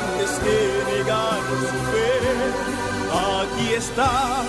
antes 0.00 0.30
que 0.44 0.58
negar 0.96 1.40
su 1.60 1.78
fe. 1.90 2.08
Aquí 3.12 3.74
está 3.74 4.44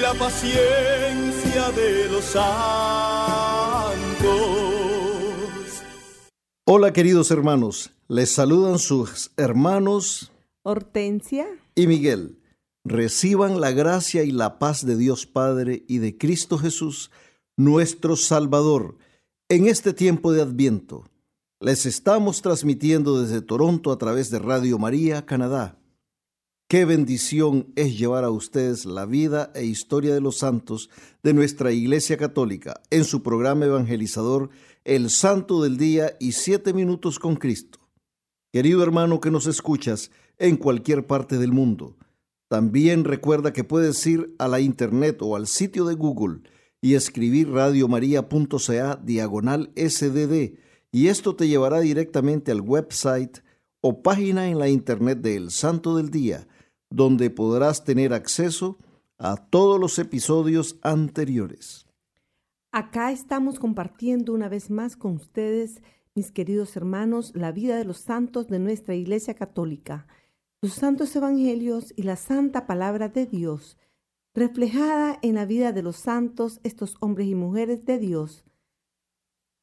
la 0.00 0.14
paciencia 0.14 1.70
de 1.72 2.08
los 2.10 2.24
santos. 2.24 2.46
Hola 6.64 6.92
queridos 6.92 7.30
hermanos, 7.30 7.92
les 8.08 8.30
saludan 8.30 8.78
sus 8.78 9.30
hermanos 9.36 10.32
Hortensia 10.62 11.46
y 11.74 11.86
Miguel. 11.86 12.40
Reciban 12.84 13.60
la 13.60 13.72
gracia 13.72 14.22
y 14.22 14.30
la 14.30 14.58
paz 14.58 14.86
de 14.86 14.96
Dios 14.96 15.26
Padre 15.26 15.84
y 15.88 15.98
de 15.98 16.16
Cristo 16.16 16.58
Jesús, 16.58 17.10
nuestro 17.56 18.16
Salvador, 18.16 18.96
en 19.48 19.66
este 19.66 19.92
tiempo 19.92 20.32
de 20.32 20.42
Adviento. 20.42 21.04
Les 21.58 21.86
estamos 21.86 22.42
transmitiendo 22.42 23.22
desde 23.22 23.40
Toronto 23.40 23.90
a 23.90 23.96
través 23.96 24.28
de 24.28 24.38
Radio 24.38 24.78
María, 24.78 25.24
Canadá. 25.24 25.78
Qué 26.68 26.84
bendición 26.84 27.72
es 27.76 27.98
llevar 27.98 28.24
a 28.24 28.30
ustedes 28.30 28.84
la 28.84 29.06
vida 29.06 29.52
e 29.54 29.64
historia 29.64 30.12
de 30.12 30.20
los 30.20 30.36
santos 30.36 30.90
de 31.22 31.32
nuestra 31.32 31.72
Iglesia 31.72 32.18
Católica 32.18 32.82
en 32.90 33.04
su 33.04 33.22
programa 33.22 33.64
evangelizador 33.64 34.50
El 34.84 35.08
Santo 35.08 35.62
del 35.62 35.78
Día 35.78 36.14
y 36.20 36.32
Siete 36.32 36.74
Minutos 36.74 37.18
con 37.18 37.36
Cristo. 37.36 37.78
Querido 38.52 38.82
hermano 38.82 39.22
que 39.22 39.30
nos 39.30 39.46
escuchas 39.46 40.10
en 40.36 40.58
cualquier 40.58 41.06
parte 41.06 41.38
del 41.38 41.52
mundo, 41.52 41.96
también 42.48 43.04
recuerda 43.04 43.54
que 43.54 43.64
puedes 43.64 44.06
ir 44.06 44.34
a 44.38 44.46
la 44.46 44.60
internet 44.60 45.22
o 45.22 45.36
al 45.36 45.46
sitio 45.46 45.86
de 45.86 45.94
Google 45.94 46.40
y 46.82 46.96
escribir 46.96 47.50
radiomaria.ca 47.50 48.96
diagonal 49.02 49.72
sdd 49.74 50.65
y 50.92 51.08
esto 51.08 51.36
te 51.36 51.48
llevará 51.48 51.80
directamente 51.80 52.52
al 52.52 52.60
website 52.60 53.38
o 53.80 54.02
página 54.02 54.48
en 54.48 54.58
la 54.58 54.68
internet 54.68 55.20
de 55.20 55.36
El 55.36 55.50
Santo 55.50 55.96
del 55.96 56.10
Día 56.10 56.46
donde 56.90 57.30
podrás 57.30 57.84
tener 57.84 58.12
acceso 58.12 58.78
a 59.18 59.36
todos 59.36 59.80
los 59.80 59.98
episodios 59.98 60.78
anteriores. 60.82 61.86
Acá 62.72 63.10
estamos 63.10 63.58
compartiendo 63.58 64.32
una 64.32 64.48
vez 64.48 64.70
más 64.70 64.96
con 64.96 65.14
ustedes, 65.14 65.82
mis 66.14 66.30
queridos 66.30 66.76
hermanos, 66.76 67.32
la 67.34 67.52
vida 67.52 67.76
de 67.76 67.84
los 67.84 67.98
santos 67.98 68.48
de 68.48 68.58
nuestra 68.58 68.94
Iglesia 68.94 69.34
Católica, 69.34 70.06
los 70.60 70.74
santos 70.74 71.14
evangelios 71.16 71.92
y 71.96 72.02
la 72.02 72.16
santa 72.16 72.66
palabra 72.66 73.08
de 73.08 73.26
Dios, 73.26 73.78
reflejada 74.34 75.18
en 75.22 75.34
la 75.34 75.46
vida 75.46 75.72
de 75.72 75.82
los 75.82 75.96
santos, 75.96 76.60
estos 76.62 76.96
hombres 77.00 77.28
y 77.28 77.34
mujeres 77.34 77.84
de 77.84 77.98
Dios, 77.98 78.44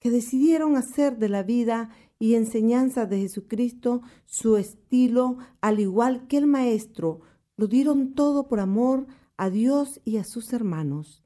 que 0.04 0.12
decidieron 0.12 0.76
hacer 0.76 1.18
de 1.18 1.30
la 1.30 1.44
vida 1.44 1.90
y 2.20 2.36
enseñanza 2.36 3.06
de 3.06 3.22
Jesucristo 3.22 4.02
su 4.26 4.58
estilo, 4.58 5.38
al 5.62 5.80
igual 5.80 6.28
que 6.28 6.36
el 6.36 6.46
Maestro, 6.46 7.22
lo 7.56 7.68
dieron 7.68 8.14
todo 8.14 8.50
por 8.50 8.60
amor 8.60 9.08
a 9.38 9.50
Dios 9.50 10.02
y 10.04 10.18
a 10.18 10.26
sus 10.26 10.52
hermanos. 10.52 11.24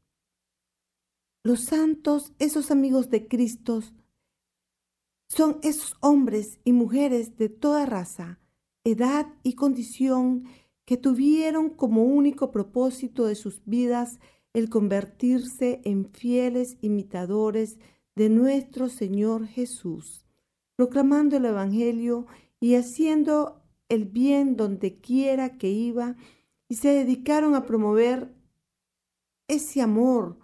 Los 1.44 1.62
santos, 1.62 2.34
esos 2.38 2.70
amigos 2.70 3.10
de 3.10 3.28
Cristo, 3.28 3.82
son 5.28 5.58
esos 5.64 5.96
hombres 6.00 6.60
y 6.64 6.72
mujeres 6.72 7.36
de 7.36 7.50
toda 7.50 7.88
raza, 7.88 8.40
edad 8.84 9.26
y 9.42 9.54
condición 9.54 10.44
que 10.86 10.98
tuvieron 10.98 11.72
como 11.72 12.04
único 12.04 12.52
propósito 12.52 13.26
de 13.26 13.34
sus 13.34 13.60
vidas 13.66 14.20
el 14.54 14.70
convertirse 14.70 15.82
en 15.84 16.06
fieles 16.06 16.78
imitadores 16.82 17.80
de 18.18 18.30
nuestro 18.30 18.90
Señor 18.90 19.46
Jesús, 19.46 20.26
proclamando 20.76 21.38
el 21.38 21.46
Evangelio 21.46 22.26
y 22.60 22.74
haciendo 22.74 23.62
el 23.90 24.06
bien 24.06 24.58
donde 24.58 25.00
quiera 25.00 25.60
que 25.60 25.70
iba, 25.70 26.16
y 26.68 26.76
se 26.76 26.90
dedicaron 26.90 27.54
a 27.54 27.68
promover 27.68 28.34
ese 29.48 29.84
amor, 29.84 30.40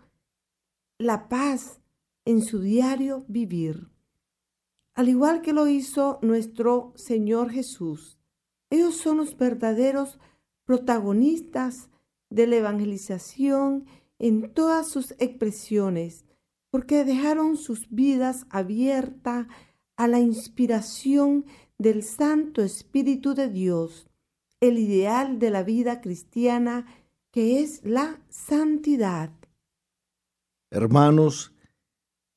la 1.00 1.28
paz 1.28 1.82
en 2.26 2.44
su 2.44 2.62
diario 2.62 3.26
vivir. 3.28 3.90
Al 4.94 5.10
igual 5.10 5.42
que 5.42 5.52
lo 5.52 5.68
hizo 5.68 6.20
nuestro 6.22 6.94
Señor 6.96 7.50
Jesús, 7.50 8.20
ellos 8.70 8.98
son 8.98 9.18
los 9.18 9.36
verdaderos 9.36 10.20
protagonistas 10.66 11.90
de 12.30 12.46
la 12.46 12.58
evangelización 12.58 13.88
en 14.20 14.54
todas 14.54 14.88
sus 14.90 15.16
expresiones, 15.18 16.24
porque 16.74 17.06
dejaron 17.06 17.56
sus 17.56 17.88
vidas 17.92 18.48
abiertas 18.50 19.46
a 19.96 20.08
la 20.08 20.20
inspiración 20.20 21.46
del 21.78 22.02
Santo 22.02 22.64
Espíritu 22.64 23.36
de 23.36 23.48
Dios, 23.48 24.08
el 24.60 24.80
ideal 24.80 25.38
de 25.38 25.52
la 25.52 25.62
vida 25.62 26.02
cristiana 26.02 26.88
que 27.30 27.62
es 27.62 27.82
la 27.84 28.20
santidad. 28.28 29.30
Hermanos, 30.72 31.54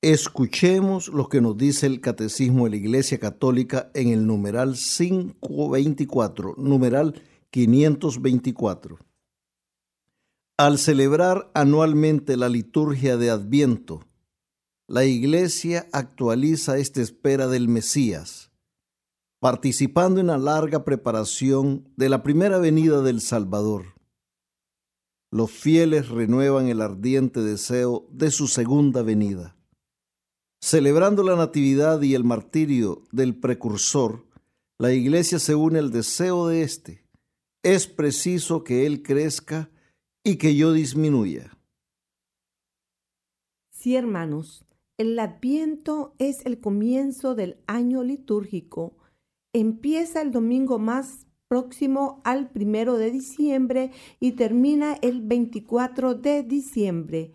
escuchemos 0.03 1.09
lo 1.09 1.31
que 1.31 1.41
nos 1.41 1.57
dice 1.57 1.87
el 1.87 2.03
Catecismo 2.03 2.65
de 2.65 2.73
la 2.73 2.77
Iglesia 2.77 3.19
Católica 3.19 3.91
en 3.95 4.09
el 4.09 4.27
numeral 4.27 4.75
524, 4.75 6.57
numeral 6.59 7.23
524. 7.49 8.99
Al 10.59 10.77
celebrar 10.77 11.51
anualmente 11.55 12.37
la 12.37 12.51
liturgia 12.51 13.17
de 13.17 13.31
Adviento, 13.31 14.03
la 14.89 15.05
Iglesia 15.05 15.89
actualiza 15.93 16.79
esta 16.79 17.03
espera 17.03 17.49
del 17.49 17.67
Mesías, 17.67 18.53
participando 19.41 20.21
en 20.21 20.29
la 20.29 20.39
larga 20.39 20.85
preparación 20.85 21.89
de 21.97 22.09
la 22.09 22.23
primera 22.23 22.59
venida 22.59 23.03
del 23.03 23.21
Salvador. 23.21 23.95
Los 25.33 25.51
fieles 25.51 26.09
renuevan 26.09 26.69
el 26.69 26.81
ardiente 26.81 27.41
deseo 27.41 28.07
de 28.13 28.31
su 28.31 28.47
segunda 28.47 29.03
venida. 29.03 29.57
Celebrando 30.61 31.25
la 31.25 31.35
Natividad 31.35 32.01
y 32.03 32.15
el 32.15 32.23
martirio 32.23 33.03
del 33.11 33.35
precursor, 33.39 34.25
la 34.79 34.93
Iglesia 34.93 35.41
se 35.41 35.57
une 35.57 35.81
al 35.81 35.91
deseo 35.91 36.47
de 36.47 36.63
éste. 36.63 37.05
Es 37.65 37.89
preciso 37.89 38.63
que 38.63 38.87
Él 38.87 39.03
crezca 39.03 39.69
y 40.23 40.37
que 40.37 40.55
yo 40.55 40.73
disminuya. 40.73 41.59
Sí, 43.71 43.97
hermanos, 43.97 44.66
el 44.99 45.19
Adviento 45.19 46.15
es 46.19 46.45
el 46.47 46.61
comienzo 46.61 47.35
del 47.35 47.59
año 47.67 48.03
litúrgico. 48.03 48.97
Empieza 49.53 50.23
el 50.23 50.31
domingo 50.31 50.79
más 50.79 51.27
próximo 51.49 52.21
al 52.25 52.51
primero 52.51 52.97
de 52.97 53.11
diciembre 53.11 53.93
y 54.21 54.33
termina 54.33 54.95
el 55.03 55.21
24 55.21 56.15
de 56.15 56.43
diciembre. 56.43 57.33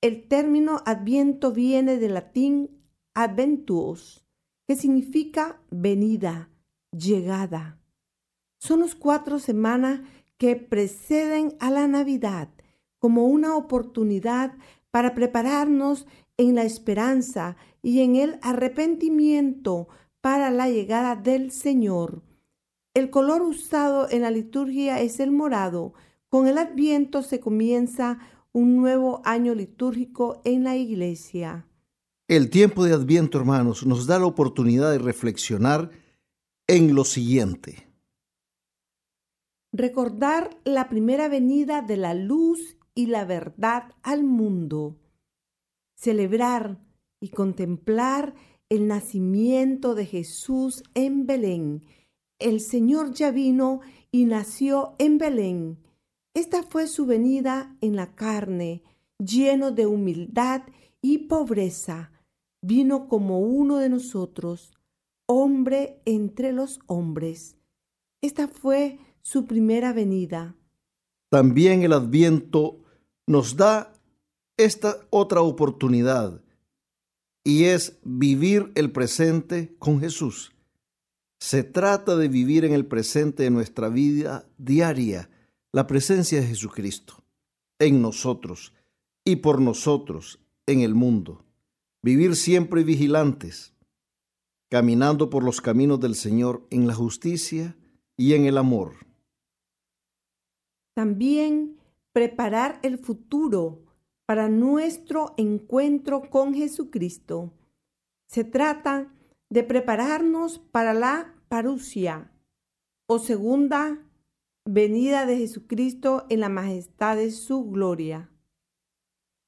El 0.00 0.28
término 0.28 0.82
Adviento 0.84 1.52
viene 1.52 1.96
del 1.96 2.14
latín 2.14 2.70
adventuos, 3.14 4.26
que 4.66 4.76
significa 4.76 5.60
venida, 5.70 6.50
llegada. 6.92 7.80
Son 8.58 8.80
los 8.80 8.94
cuatro 8.94 9.38
semanas 9.38 10.00
que 10.36 10.56
preceden 10.56 11.56
a 11.60 11.70
la 11.70 11.86
Navidad 11.86 12.50
como 12.98 13.24
una 13.24 13.56
oportunidad 13.56 14.54
para 14.90 15.14
prepararnos 15.14 16.06
en 16.36 16.54
la 16.54 16.64
esperanza 16.64 17.56
y 17.82 18.00
en 18.00 18.16
el 18.16 18.38
arrepentimiento 18.42 19.88
para 20.20 20.50
la 20.50 20.68
llegada 20.68 21.16
del 21.16 21.50
Señor. 21.50 22.22
El 22.94 23.10
color 23.10 23.42
usado 23.42 24.08
en 24.08 24.22
la 24.22 24.30
liturgia 24.30 25.00
es 25.00 25.20
el 25.20 25.30
morado. 25.30 25.94
Con 26.28 26.46
el 26.46 26.58
adviento 26.58 27.22
se 27.22 27.40
comienza 27.40 28.18
un 28.52 28.76
nuevo 28.76 29.20
año 29.24 29.54
litúrgico 29.54 30.40
en 30.44 30.64
la 30.64 30.76
iglesia. 30.76 31.66
El 32.28 32.50
tiempo 32.50 32.84
de 32.84 32.94
adviento, 32.94 33.38
hermanos, 33.38 33.84
nos 33.84 34.06
da 34.06 34.18
la 34.18 34.26
oportunidad 34.26 34.92
de 34.92 34.98
reflexionar 34.98 35.90
en 36.66 36.94
lo 36.94 37.04
siguiente. 37.04 37.88
Recordar 39.72 40.56
la 40.64 40.88
primera 40.88 41.28
venida 41.28 41.82
de 41.82 41.96
la 41.96 42.14
luz 42.14 42.78
y 42.94 43.06
la 43.06 43.24
verdad 43.24 43.92
al 44.02 44.24
mundo. 44.24 44.96
Celebrar 46.04 46.78
y 47.18 47.30
contemplar 47.30 48.34
el 48.68 48.86
nacimiento 48.88 49.94
de 49.94 50.04
Jesús 50.04 50.82
en 50.92 51.24
Belén. 51.24 51.82
El 52.38 52.60
Señor 52.60 53.14
ya 53.14 53.30
vino 53.30 53.80
y 54.12 54.26
nació 54.26 54.96
en 54.98 55.16
Belén. 55.16 55.78
Esta 56.34 56.62
fue 56.62 56.88
su 56.88 57.06
venida 57.06 57.74
en 57.80 57.96
la 57.96 58.14
carne, 58.14 58.82
lleno 59.16 59.70
de 59.70 59.86
humildad 59.86 60.64
y 61.00 61.20
pobreza. 61.20 62.12
Vino 62.60 63.08
como 63.08 63.40
uno 63.40 63.78
de 63.78 63.88
nosotros, 63.88 64.74
hombre 65.24 66.02
entre 66.04 66.52
los 66.52 66.80
hombres. 66.86 67.56
Esta 68.20 68.46
fue 68.46 68.98
su 69.22 69.46
primera 69.46 69.94
venida. 69.94 70.54
También 71.30 71.82
el 71.82 71.94
adviento 71.94 72.82
nos 73.26 73.56
da 73.56 73.93
esta 74.56 74.98
otra 75.10 75.42
oportunidad 75.42 76.42
y 77.44 77.64
es 77.64 77.98
vivir 78.04 78.72
el 78.74 78.90
presente 78.90 79.74
con 79.78 80.00
Jesús. 80.00 80.52
Se 81.38 81.62
trata 81.62 82.16
de 82.16 82.28
vivir 82.28 82.64
en 82.64 82.72
el 82.72 82.86
presente 82.86 83.42
de 83.42 83.50
nuestra 83.50 83.88
vida 83.88 84.48
diaria 84.56 85.28
la 85.72 85.86
presencia 85.86 86.40
de 86.40 86.46
Jesucristo 86.46 87.22
en 87.78 88.00
nosotros 88.00 88.72
y 89.24 89.36
por 89.36 89.60
nosotros 89.60 90.40
en 90.66 90.80
el 90.80 90.94
mundo. 90.94 91.44
Vivir 92.02 92.36
siempre 92.36 92.84
vigilantes, 92.84 93.74
caminando 94.70 95.30
por 95.30 95.42
los 95.42 95.60
caminos 95.60 96.00
del 96.00 96.14
Señor 96.14 96.66
en 96.70 96.86
la 96.86 96.94
justicia 96.94 97.76
y 98.16 98.34
en 98.34 98.46
el 98.46 98.56
amor. 98.56 98.94
También 100.94 101.78
preparar 102.12 102.78
el 102.82 102.98
futuro 102.98 103.83
para 104.26 104.48
nuestro 104.48 105.34
encuentro 105.36 106.30
con 106.30 106.54
Jesucristo. 106.54 107.52
Se 108.26 108.44
trata 108.44 109.12
de 109.50 109.62
prepararnos 109.62 110.58
para 110.58 110.94
la 110.94 111.34
parusia 111.48 112.32
o 113.06 113.18
segunda 113.18 113.98
venida 114.64 115.26
de 115.26 115.36
Jesucristo 115.36 116.24
en 116.30 116.40
la 116.40 116.48
majestad 116.48 117.16
de 117.16 117.30
su 117.30 117.70
gloria. 117.70 118.30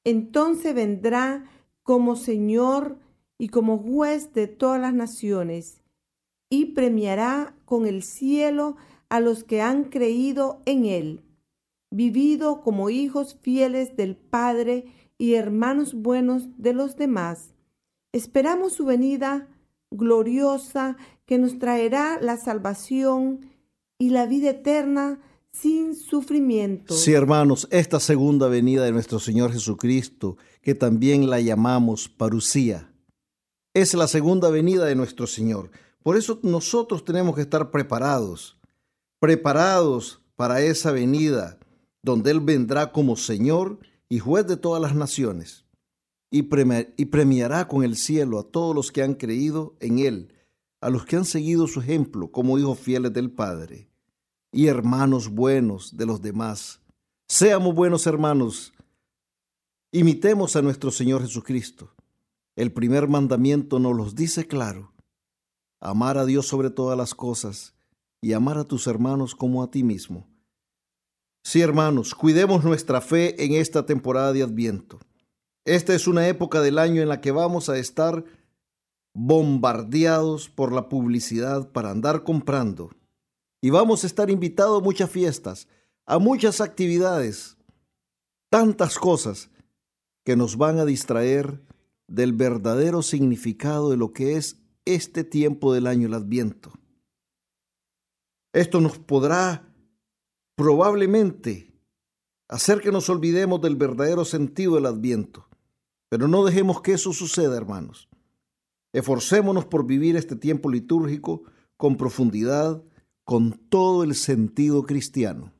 Entonces 0.03 0.73
vendrá 0.75 1.49
como 1.83 2.15
Señor 2.15 2.99
y 3.39 3.49
como 3.49 3.79
juez 3.79 4.33
de 4.33 4.47
todas 4.47 4.79
las 4.79 4.93
naciones 4.93 5.81
y 6.49 6.73
premiará 6.73 7.55
con 7.65 7.87
el 7.87 8.03
cielo 8.03 8.77
a 9.09 9.19
los 9.19 9.43
que 9.43 9.61
han 9.61 9.85
creído 9.85 10.61
en 10.65 10.85
él 10.85 11.26
vivido 11.91 12.61
como 12.61 12.89
hijos 12.89 13.37
fieles 13.41 13.95
del 13.95 14.15
Padre 14.15 14.85
y 15.17 15.33
hermanos 15.33 15.93
buenos 15.93 16.49
de 16.57 16.73
los 16.73 16.95
demás. 16.95 17.53
Esperamos 18.11 18.73
su 18.73 18.85
venida 18.85 19.47
gloriosa 19.91 20.97
que 21.25 21.37
nos 21.37 21.59
traerá 21.59 22.19
la 22.21 22.37
salvación 22.37 23.49
y 23.97 24.09
la 24.09 24.25
vida 24.25 24.51
eterna 24.51 25.19
sin 25.51 25.95
sufrimiento. 25.95 26.93
Sí, 26.93 27.13
hermanos, 27.13 27.67
esta 27.71 27.99
segunda 27.99 28.47
venida 28.47 28.83
de 28.85 28.91
nuestro 28.91 29.19
Señor 29.19 29.51
Jesucristo, 29.51 30.37
que 30.61 30.75
también 30.75 31.29
la 31.29 31.41
llamamos 31.41 32.09
parucía, 32.09 32.93
es 33.73 33.93
la 33.93 34.07
segunda 34.07 34.49
venida 34.49 34.85
de 34.85 34.95
nuestro 34.95 35.25
Señor. 35.25 35.71
Por 36.03 36.15
eso 36.15 36.39
nosotros 36.43 37.03
tenemos 37.05 37.35
que 37.35 37.41
estar 37.41 37.71
preparados, 37.71 38.57
preparados 39.19 40.21
para 40.35 40.61
esa 40.61 40.91
venida 40.91 41.57
donde 42.03 42.31
Él 42.31 42.39
vendrá 42.39 42.91
como 42.91 43.15
Señor 43.15 43.79
y 44.09 44.19
juez 44.19 44.47
de 44.47 44.57
todas 44.57 44.81
las 44.81 44.95
naciones, 44.95 45.65
y, 46.29 46.43
premiará 46.43 47.67
con 47.67 47.83
el 47.83 47.95
cielo 47.95 48.39
a 48.39 48.43
todos 48.43 48.75
los 48.75 48.91
que 48.91 49.01
han 49.01 49.15
creído 49.15 49.75
en 49.79 49.99
Él, 49.99 50.33
a 50.81 50.89
los 50.89 51.05
que 51.05 51.15
han 51.15 51.25
seguido 51.25 51.67
su 51.67 51.79
ejemplo 51.81 52.31
como 52.31 52.59
hijos 52.59 52.79
fieles 52.79 53.13
del 53.13 53.31
Padre, 53.31 53.89
y 54.51 54.67
hermanos 54.67 55.29
buenos 55.29 55.95
de 55.95 56.05
los 56.05 56.21
demás. 56.21 56.81
Seamos 57.27 57.75
buenos 57.75 58.07
hermanos, 58.07 58.73
imitemos 59.91 60.55
a 60.55 60.61
nuestro 60.61 60.91
Señor 60.91 61.21
Jesucristo. 61.21 61.93
El 62.55 62.71
primer 62.71 63.07
mandamiento 63.07 63.79
nos 63.79 63.95
los 63.95 64.15
dice 64.15 64.47
claro, 64.47 64.93
amar 65.79 66.17
a 66.17 66.25
Dios 66.25 66.47
sobre 66.47 66.69
todas 66.69 66.97
las 66.97 67.13
cosas 67.13 67.75
y 68.21 68.33
amar 68.33 68.57
a 68.57 68.63
tus 68.63 68.87
hermanos 68.87 69.35
como 69.35 69.61
a 69.61 69.69
ti 69.69 69.83
mismo. 69.83 70.27
Sí, 71.49 71.61
hermanos, 71.61 72.13
cuidemos 72.13 72.65
nuestra 72.65 72.99
fe 72.99 73.41
en 73.41 73.53
esta 73.53 73.85
temporada 73.85 74.33
de 74.33 74.43
Adviento. 74.43 74.99
Esta 75.63 75.95
es 75.95 76.05
una 76.05 76.27
época 76.27 76.59
del 76.59 76.77
año 76.77 77.01
en 77.01 77.07
la 77.07 77.21
que 77.21 77.31
vamos 77.31 77.69
a 77.69 77.77
estar 77.77 78.25
bombardeados 79.13 80.49
por 80.49 80.73
la 80.73 80.89
publicidad 80.89 81.71
para 81.71 81.91
andar 81.91 82.25
comprando. 82.25 82.91
Y 83.61 83.69
vamos 83.69 84.03
a 84.03 84.07
estar 84.07 84.29
invitados 84.29 84.81
a 84.81 84.83
muchas 84.83 85.09
fiestas, 85.09 85.69
a 86.05 86.19
muchas 86.19 86.59
actividades, 86.59 87.55
tantas 88.49 88.97
cosas 88.97 89.49
que 90.25 90.35
nos 90.35 90.57
van 90.57 90.79
a 90.79 90.85
distraer 90.85 91.63
del 92.09 92.33
verdadero 92.33 93.01
significado 93.01 93.89
de 93.89 93.95
lo 93.95 94.11
que 94.11 94.35
es 94.35 94.57
este 94.83 95.23
tiempo 95.23 95.73
del 95.73 95.87
año, 95.87 96.07
el 96.07 96.13
Adviento. 96.13 96.73
Esto 98.51 98.81
nos 98.81 98.99
podrá 98.99 99.66
probablemente 100.57 101.71
hacer 102.49 102.81
que 102.81 102.91
nos 102.91 103.09
olvidemos 103.09 103.61
del 103.61 103.75
verdadero 103.75 104.25
sentido 104.25 104.75
del 104.75 104.87
adviento. 104.87 105.47
Pero 106.09 106.27
no 106.27 106.43
dejemos 106.43 106.81
que 106.81 106.93
eso 106.93 107.13
suceda, 107.13 107.55
hermanos. 107.55 108.09
Esforcémonos 108.91 109.65
por 109.65 109.85
vivir 109.85 110.15
este 110.15 110.35
tiempo 110.35 110.69
litúrgico 110.69 111.43
con 111.77 111.95
profundidad, 111.95 112.83
con 113.23 113.51
todo 113.69 114.03
el 114.03 114.15
sentido 114.15 114.83
cristiano. 114.83 115.53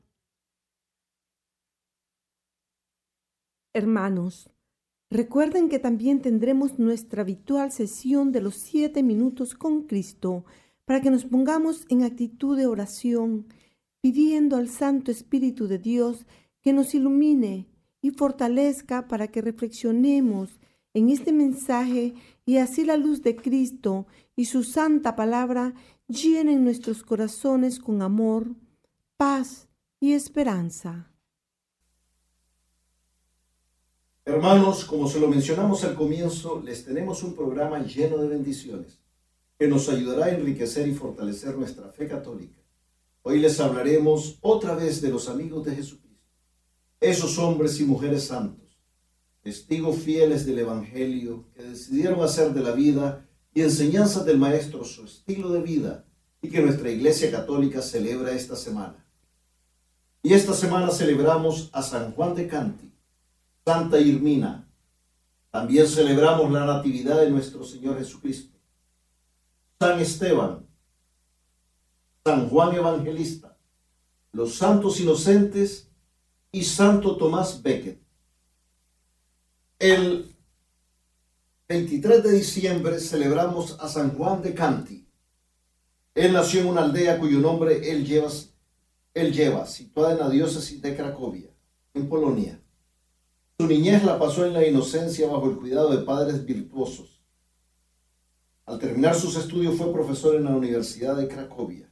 Hermanos, 3.72 4.50
recuerden 5.10 5.68
que 5.68 5.78
también 5.78 6.20
tendremos 6.22 6.80
nuestra 6.80 7.22
habitual 7.22 7.70
sesión 7.70 8.32
de 8.32 8.40
los 8.40 8.56
siete 8.56 9.04
minutos 9.04 9.54
con 9.54 9.82
Cristo 9.82 10.44
para 10.86 11.00
que 11.00 11.10
nos 11.10 11.24
pongamos 11.24 11.84
en 11.88 12.02
actitud 12.02 12.56
de 12.56 12.66
oración 12.66 13.46
pidiendo 14.00 14.56
al 14.56 14.68
Santo 14.68 15.10
Espíritu 15.10 15.66
de 15.66 15.78
Dios 15.78 16.26
que 16.60 16.72
nos 16.72 16.94
ilumine 16.94 17.68
y 18.00 18.10
fortalezca 18.10 19.08
para 19.08 19.28
que 19.28 19.42
reflexionemos 19.42 20.58
en 20.94 21.10
este 21.10 21.32
mensaje 21.32 22.14
y 22.46 22.58
así 22.58 22.84
la 22.84 22.96
luz 22.96 23.22
de 23.22 23.36
Cristo 23.36 24.06
y 24.36 24.46
su 24.46 24.64
santa 24.64 25.16
palabra 25.16 25.74
llenen 26.06 26.64
nuestros 26.64 27.02
corazones 27.02 27.78
con 27.78 28.02
amor, 28.02 28.54
paz 29.16 29.68
y 30.00 30.12
esperanza. 30.12 31.10
Hermanos, 34.24 34.84
como 34.84 35.08
se 35.08 35.20
lo 35.20 35.28
mencionamos 35.28 35.84
al 35.84 35.94
comienzo, 35.94 36.60
les 36.62 36.84
tenemos 36.84 37.22
un 37.22 37.34
programa 37.34 37.78
lleno 37.80 38.18
de 38.18 38.28
bendiciones 38.28 39.00
que 39.58 39.66
nos 39.66 39.88
ayudará 39.88 40.26
a 40.26 40.30
enriquecer 40.30 40.86
y 40.86 40.94
fortalecer 40.94 41.56
nuestra 41.56 41.90
fe 41.90 42.06
católica. 42.06 42.58
Hoy 43.22 43.40
les 43.40 43.58
hablaremos 43.60 44.38
otra 44.40 44.74
vez 44.74 45.00
de 45.00 45.10
los 45.10 45.28
amigos 45.28 45.64
de 45.64 45.74
Jesucristo, 45.74 46.08
esos 47.00 47.38
hombres 47.38 47.78
y 47.80 47.84
mujeres 47.84 48.24
santos, 48.24 48.78
testigos 49.42 49.96
fieles 49.96 50.46
del 50.46 50.60
Evangelio 50.60 51.46
que 51.54 51.62
decidieron 51.62 52.22
hacer 52.22 52.52
de 52.52 52.62
la 52.62 52.72
vida 52.72 53.26
y 53.52 53.62
enseñanzas 53.62 54.24
del 54.24 54.38
Maestro 54.38 54.84
su 54.84 55.04
estilo 55.04 55.50
de 55.50 55.62
vida 55.62 56.04
y 56.40 56.48
que 56.48 56.62
nuestra 56.62 56.90
Iglesia 56.90 57.30
Católica 57.30 57.82
celebra 57.82 58.32
esta 58.32 58.56
semana. 58.56 59.04
Y 60.22 60.32
esta 60.32 60.54
semana 60.54 60.90
celebramos 60.90 61.70
a 61.72 61.82
San 61.82 62.12
Juan 62.12 62.34
de 62.34 62.46
Canti, 62.46 62.92
Santa 63.64 63.98
Irmina. 63.98 64.68
También 65.50 65.86
celebramos 65.88 66.50
la 66.52 66.66
Natividad 66.66 67.20
de 67.20 67.30
nuestro 67.30 67.64
Señor 67.64 67.98
Jesucristo. 67.98 68.56
San 69.80 69.98
Esteban, 70.00 70.67
San 72.28 72.50
Juan 72.50 72.74
Evangelista, 72.74 73.56
los 74.32 74.56
santos 74.56 75.00
inocentes 75.00 75.88
y 76.52 76.62
Santo 76.62 77.16
Tomás 77.16 77.62
Becket. 77.62 77.98
El 79.78 80.36
23 81.70 82.22
de 82.22 82.32
diciembre 82.32 83.00
celebramos 83.00 83.80
a 83.80 83.88
San 83.88 84.14
Juan 84.14 84.42
de 84.42 84.52
Canti, 84.52 85.08
Él 86.14 86.34
nació 86.34 86.60
en 86.60 86.66
una 86.66 86.82
aldea 86.82 87.18
cuyo 87.18 87.38
nombre 87.38 87.90
él 87.90 88.04
lleva, 88.04 88.28
él 89.14 89.32
lleva, 89.32 89.66
situada 89.66 90.12
en 90.12 90.18
la 90.18 90.28
diócesis 90.28 90.82
de 90.82 90.94
Cracovia, 90.94 91.48
en 91.94 92.10
Polonia. 92.10 92.60
Su 93.58 93.66
niñez 93.66 94.04
la 94.04 94.18
pasó 94.18 94.44
en 94.44 94.52
la 94.52 94.66
inocencia 94.66 95.26
bajo 95.28 95.48
el 95.48 95.56
cuidado 95.56 95.96
de 95.96 96.04
padres 96.04 96.44
virtuosos. 96.44 97.22
Al 98.66 98.78
terminar 98.78 99.14
sus 99.14 99.34
estudios 99.34 99.78
fue 99.78 99.90
profesor 99.94 100.36
en 100.36 100.44
la 100.44 100.54
Universidad 100.54 101.16
de 101.16 101.26
Cracovia, 101.26 101.87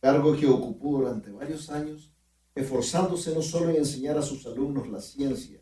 cargo 0.00 0.36
que 0.36 0.46
ocupó 0.46 0.98
durante 0.98 1.30
varios 1.30 1.70
años, 1.70 2.12
esforzándose 2.54 3.34
no 3.34 3.42
solo 3.42 3.70
en 3.70 3.76
enseñar 3.76 4.16
a 4.18 4.22
sus 4.22 4.46
alumnos 4.46 4.88
la 4.88 5.00
ciencia, 5.00 5.60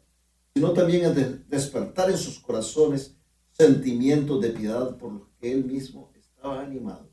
sino 0.54 0.72
también 0.72 1.04
en 1.04 1.44
despertar 1.48 2.10
en 2.10 2.18
sus 2.18 2.38
corazones 2.38 3.16
sentimientos 3.50 4.40
de 4.40 4.50
piedad 4.50 4.96
por 4.96 5.12
los 5.12 5.28
que 5.40 5.52
él 5.52 5.64
mismo 5.64 6.12
estaba 6.14 6.62
animado. 6.62 7.10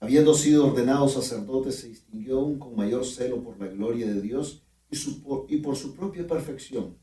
Habiendo 0.00 0.34
sido 0.34 0.66
ordenado 0.66 1.08
sacerdote, 1.08 1.72
se 1.72 1.88
distinguió 1.88 2.40
aún 2.40 2.58
con 2.58 2.76
mayor 2.76 3.04
celo 3.04 3.42
por 3.42 3.58
la 3.58 3.66
gloria 3.66 4.06
de 4.06 4.20
Dios 4.20 4.62
y, 4.90 5.56
por 5.58 5.76
su 5.76 5.94
propia 5.94 6.26
perfección. 6.26 6.98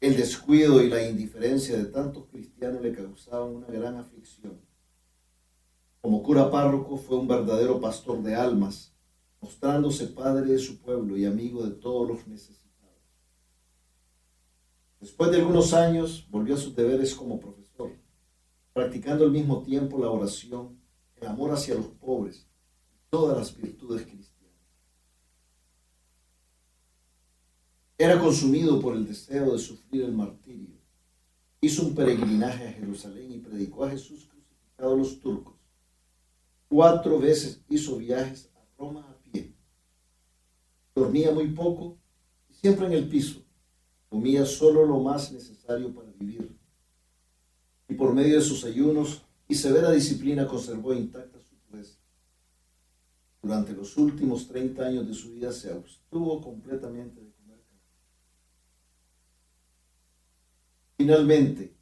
El 0.00 0.16
descuido 0.16 0.82
y 0.82 0.88
la 0.88 1.02
indiferencia 1.06 1.76
de 1.76 1.86
tantos 1.86 2.26
cristianos 2.26 2.82
le 2.82 2.92
causaban 2.92 3.56
una 3.56 3.66
gran 3.66 3.96
aflicción. 3.96 4.60
Como 6.00 6.22
cura 6.22 6.50
párroco 6.50 6.96
fue 6.96 7.16
un 7.16 7.26
verdadero 7.26 7.80
pastor 7.80 8.22
de 8.22 8.34
almas, 8.34 8.94
mostrándose 9.40 10.06
padre 10.06 10.52
de 10.52 10.58
su 10.58 10.78
pueblo 10.78 11.16
y 11.16 11.24
amigo 11.24 11.64
de 11.64 11.72
todos 11.72 12.08
los 12.08 12.26
necesitados. 12.26 12.68
Después 15.00 15.30
de 15.30 15.38
algunos 15.38 15.74
años 15.74 16.26
volvió 16.30 16.54
a 16.54 16.58
sus 16.58 16.74
deberes 16.74 17.14
como 17.14 17.38
profesor, 17.38 17.92
practicando 18.72 19.24
al 19.24 19.30
mismo 19.30 19.62
tiempo 19.62 19.98
la 19.98 20.10
oración, 20.10 20.78
el 21.16 21.26
amor 21.26 21.52
hacia 21.52 21.74
los 21.74 21.86
pobres 21.86 22.46
y 22.92 22.96
todas 23.10 23.36
las 23.36 23.56
virtudes 23.56 24.02
cristianas. 24.02 24.28
Era 27.96 28.20
consumido 28.20 28.80
por 28.80 28.94
el 28.94 29.06
deseo 29.06 29.52
de 29.52 29.58
sufrir 29.58 30.04
el 30.04 30.12
martirio. 30.12 30.76
Hizo 31.60 31.82
un 31.82 31.96
peregrinaje 31.96 32.68
a 32.68 32.72
Jerusalén 32.72 33.32
y 33.32 33.38
predicó 33.38 33.84
a 33.84 33.90
Jesús 33.90 34.26
crucificado 34.26 34.94
a 34.94 34.96
los 34.96 35.18
turcos. 35.20 35.57
Cuatro 36.68 37.18
veces 37.18 37.60
hizo 37.68 37.96
viajes 37.96 38.50
a 38.54 38.64
Roma 38.78 39.00
a 39.00 39.22
pie. 39.22 39.54
Dormía 40.94 41.30
muy 41.32 41.48
poco 41.48 41.98
y 42.48 42.54
siempre 42.54 42.86
en 42.86 42.92
el 42.92 43.08
piso. 43.08 43.42
Comía 44.08 44.44
solo 44.44 44.84
lo 44.86 45.00
más 45.00 45.32
necesario 45.32 45.94
para 45.94 46.10
vivir. 46.12 46.56
Y 47.88 47.94
por 47.94 48.14
medio 48.14 48.36
de 48.36 48.42
sus 48.42 48.64
ayunos 48.64 49.22
y 49.48 49.54
severa 49.54 49.90
disciplina 49.90 50.46
conservó 50.46 50.92
intacta 50.92 51.40
su 51.40 51.56
pureza. 51.56 51.98
Durante 53.42 53.72
los 53.72 53.96
últimos 53.96 54.46
30 54.48 54.84
años 54.84 55.06
de 55.06 55.14
su 55.14 55.32
vida 55.32 55.52
se 55.52 55.72
abstuvo 55.72 56.40
completamente 56.42 57.22
de 57.22 57.28
Finalmente, 60.98 61.77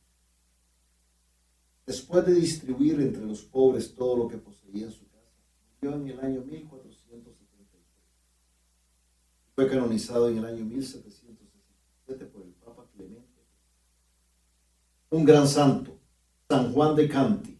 después 1.86 2.26
de 2.26 2.34
distribuir 2.34 3.00
entre 3.00 3.24
los 3.24 3.42
pobres 3.42 3.94
todo 3.94 4.16
lo 4.16 4.28
que 4.28 4.36
poseía 4.36 4.86
en 4.86 4.92
su 4.92 5.08
casa, 5.08 5.32
murió 5.80 5.96
en 5.96 6.08
el 6.08 6.20
año 6.20 6.42
1473. 6.42 7.82
Fue 9.54 9.68
canonizado 9.68 10.28
en 10.28 10.38
el 10.38 10.44
año 10.44 10.64
1767 10.64 12.26
por 12.26 12.42
el 12.42 12.52
Papa 12.54 12.84
Clemente. 12.94 13.42
Un 15.10 15.24
gran 15.24 15.46
santo, 15.46 15.98
San 16.48 16.72
Juan 16.72 16.96
de 16.96 17.08
Canti. 17.08 17.58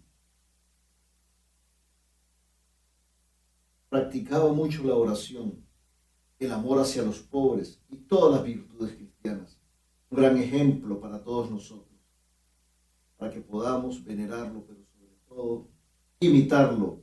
Practicaba 3.88 4.52
mucho 4.52 4.85
la 4.85 4.97
oración, 4.97 5.64
el 6.38 6.52
amor 6.52 6.80
hacia 6.80 7.02
los 7.02 7.21
pobres 7.21 7.80
y 7.88 7.97
todas 7.97 8.35
las 8.35 8.45
virtudes 8.45 8.95
cristianas 8.95 9.16
un 10.11 10.18
gran 10.18 10.37
ejemplo 10.37 11.00
para 11.00 11.23
todos 11.23 11.50
nosotros, 11.50 11.86
para 13.16 13.32
que 13.32 13.40
podamos 13.40 14.04
venerarlo, 14.04 14.64
pero 14.66 14.80
sobre 14.85 15.14
todo 15.28 15.68
imitarlo 16.20 17.02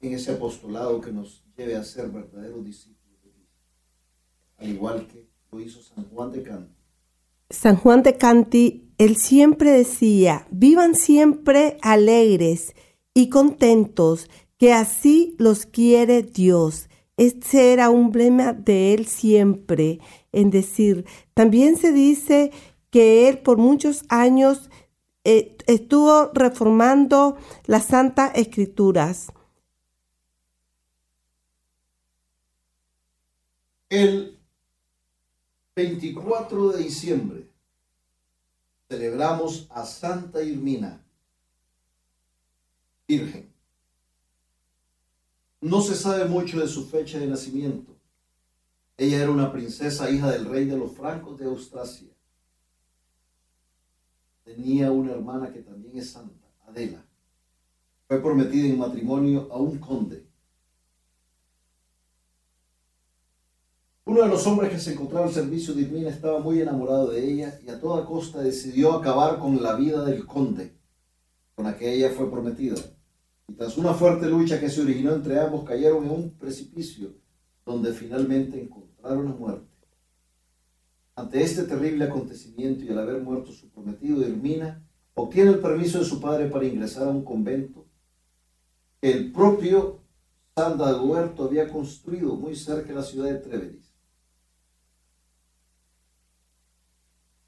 en 0.00 0.12
ese 0.12 0.32
apostolado 0.32 1.00
que 1.00 1.12
nos 1.12 1.44
lleve 1.56 1.76
a 1.76 1.84
ser 1.84 2.08
verdaderos 2.10 2.64
discípulos 2.64 3.22
de 3.22 3.30
Cristo, 3.30 3.58
al 4.58 4.68
igual 4.68 5.06
que 5.06 5.28
lo 5.50 5.60
hizo 5.60 5.82
San 5.82 6.04
Juan 6.10 6.32
de 6.32 6.42
Canti. 6.42 6.74
San 7.50 7.76
Juan 7.76 8.02
de 8.02 8.16
Canti, 8.16 8.92
él 8.98 9.16
siempre 9.16 9.70
decía, 9.70 10.46
vivan 10.50 10.94
siempre 10.94 11.78
alegres 11.82 12.74
y 13.14 13.28
contentos, 13.28 14.28
que 14.58 14.72
así 14.72 15.34
los 15.38 15.66
quiere 15.66 16.22
Dios. 16.22 16.88
Este 17.16 17.72
era 17.72 17.90
un 17.90 18.12
lema 18.12 18.52
de 18.52 18.94
él 18.94 19.06
siempre 19.06 20.00
en 20.32 20.50
decir. 20.50 21.04
También 21.32 21.76
se 21.76 21.92
dice 21.92 22.50
que 22.94 23.28
él 23.28 23.38
por 23.38 23.58
muchos 23.58 24.04
años 24.08 24.70
eh, 25.24 25.56
estuvo 25.66 26.30
reformando 26.32 27.36
las 27.64 27.86
Santas 27.86 28.30
Escrituras. 28.36 29.32
El 33.88 34.38
24 35.74 36.68
de 36.68 36.84
diciembre 36.84 37.48
celebramos 38.88 39.66
a 39.70 39.84
Santa 39.84 40.40
Irmina, 40.40 41.04
Virgen. 43.08 43.52
No 45.60 45.80
se 45.80 45.96
sabe 45.96 46.26
mucho 46.26 46.60
de 46.60 46.68
su 46.68 46.86
fecha 46.86 47.18
de 47.18 47.26
nacimiento 47.26 47.94
ella 48.96 49.22
era 49.22 49.30
una 49.30 49.52
princesa, 49.52 50.10
hija 50.10 50.30
del 50.30 50.46
rey 50.46 50.66
de 50.66 50.76
los 50.76 50.92
francos 50.92 51.38
de 51.38 51.46
Austrasia. 51.46 52.13
Tenía 54.44 54.92
una 54.92 55.12
hermana 55.12 55.52
que 55.52 55.60
también 55.60 55.98
es 55.98 56.10
santa, 56.10 56.46
Adela. 56.66 57.04
Fue 58.06 58.22
prometida 58.22 58.66
en 58.66 58.78
matrimonio 58.78 59.48
a 59.50 59.56
un 59.56 59.78
conde. 59.78 60.26
Uno 64.04 64.22
de 64.22 64.28
los 64.28 64.46
hombres 64.46 64.70
que 64.70 64.78
se 64.78 64.92
encontraba 64.92 65.26
al 65.26 65.32
servicio 65.32 65.72
de 65.72 65.82
Irmina 65.82 66.10
estaba 66.10 66.38
muy 66.38 66.60
enamorado 66.60 67.10
de 67.10 67.24
ella 67.26 67.58
y 67.64 67.70
a 67.70 67.80
toda 67.80 68.04
costa 68.04 68.42
decidió 68.42 68.92
acabar 68.92 69.38
con 69.38 69.62
la 69.62 69.74
vida 69.76 70.04
del 70.04 70.26
conde 70.26 70.76
con 71.54 71.64
la 71.64 71.76
que 71.76 71.92
ella 71.92 72.10
fue 72.10 72.30
prometida. 72.30 72.76
Y 73.48 73.54
tras 73.54 73.78
una 73.78 73.94
fuerte 73.94 74.26
lucha 74.26 74.60
que 74.60 74.68
se 74.68 74.82
originó 74.82 75.14
entre 75.14 75.40
ambos, 75.40 75.64
cayeron 75.64 76.04
en 76.04 76.10
un 76.10 76.30
precipicio 76.30 77.14
donde 77.64 77.92
finalmente 77.92 78.60
encontraron 78.60 79.26
la 79.26 79.34
muerte. 79.34 79.73
Ante 81.16 81.42
este 81.42 81.62
terrible 81.62 82.04
acontecimiento 82.04 82.84
y 82.84 82.88
al 82.88 82.98
haber 82.98 83.22
muerto 83.22 83.52
su 83.52 83.70
prometido 83.70 84.22
Hermina, 84.22 84.84
obtiene 85.14 85.50
el 85.50 85.60
permiso 85.60 86.00
de 86.00 86.04
su 86.04 86.20
padre 86.20 86.48
para 86.48 86.66
ingresar 86.66 87.06
a 87.06 87.10
un 87.10 87.24
convento 87.24 87.86
que 89.00 89.12
el 89.12 89.32
propio 89.32 90.00
San 90.56 90.76
Dagoberto 90.76 91.44
había 91.44 91.68
construido 91.68 92.34
muy 92.34 92.56
cerca 92.56 92.88
de 92.88 92.94
la 92.94 93.02
ciudad 93.02 93.30
de 93.30 93.38
Treveris. 93.38 93.94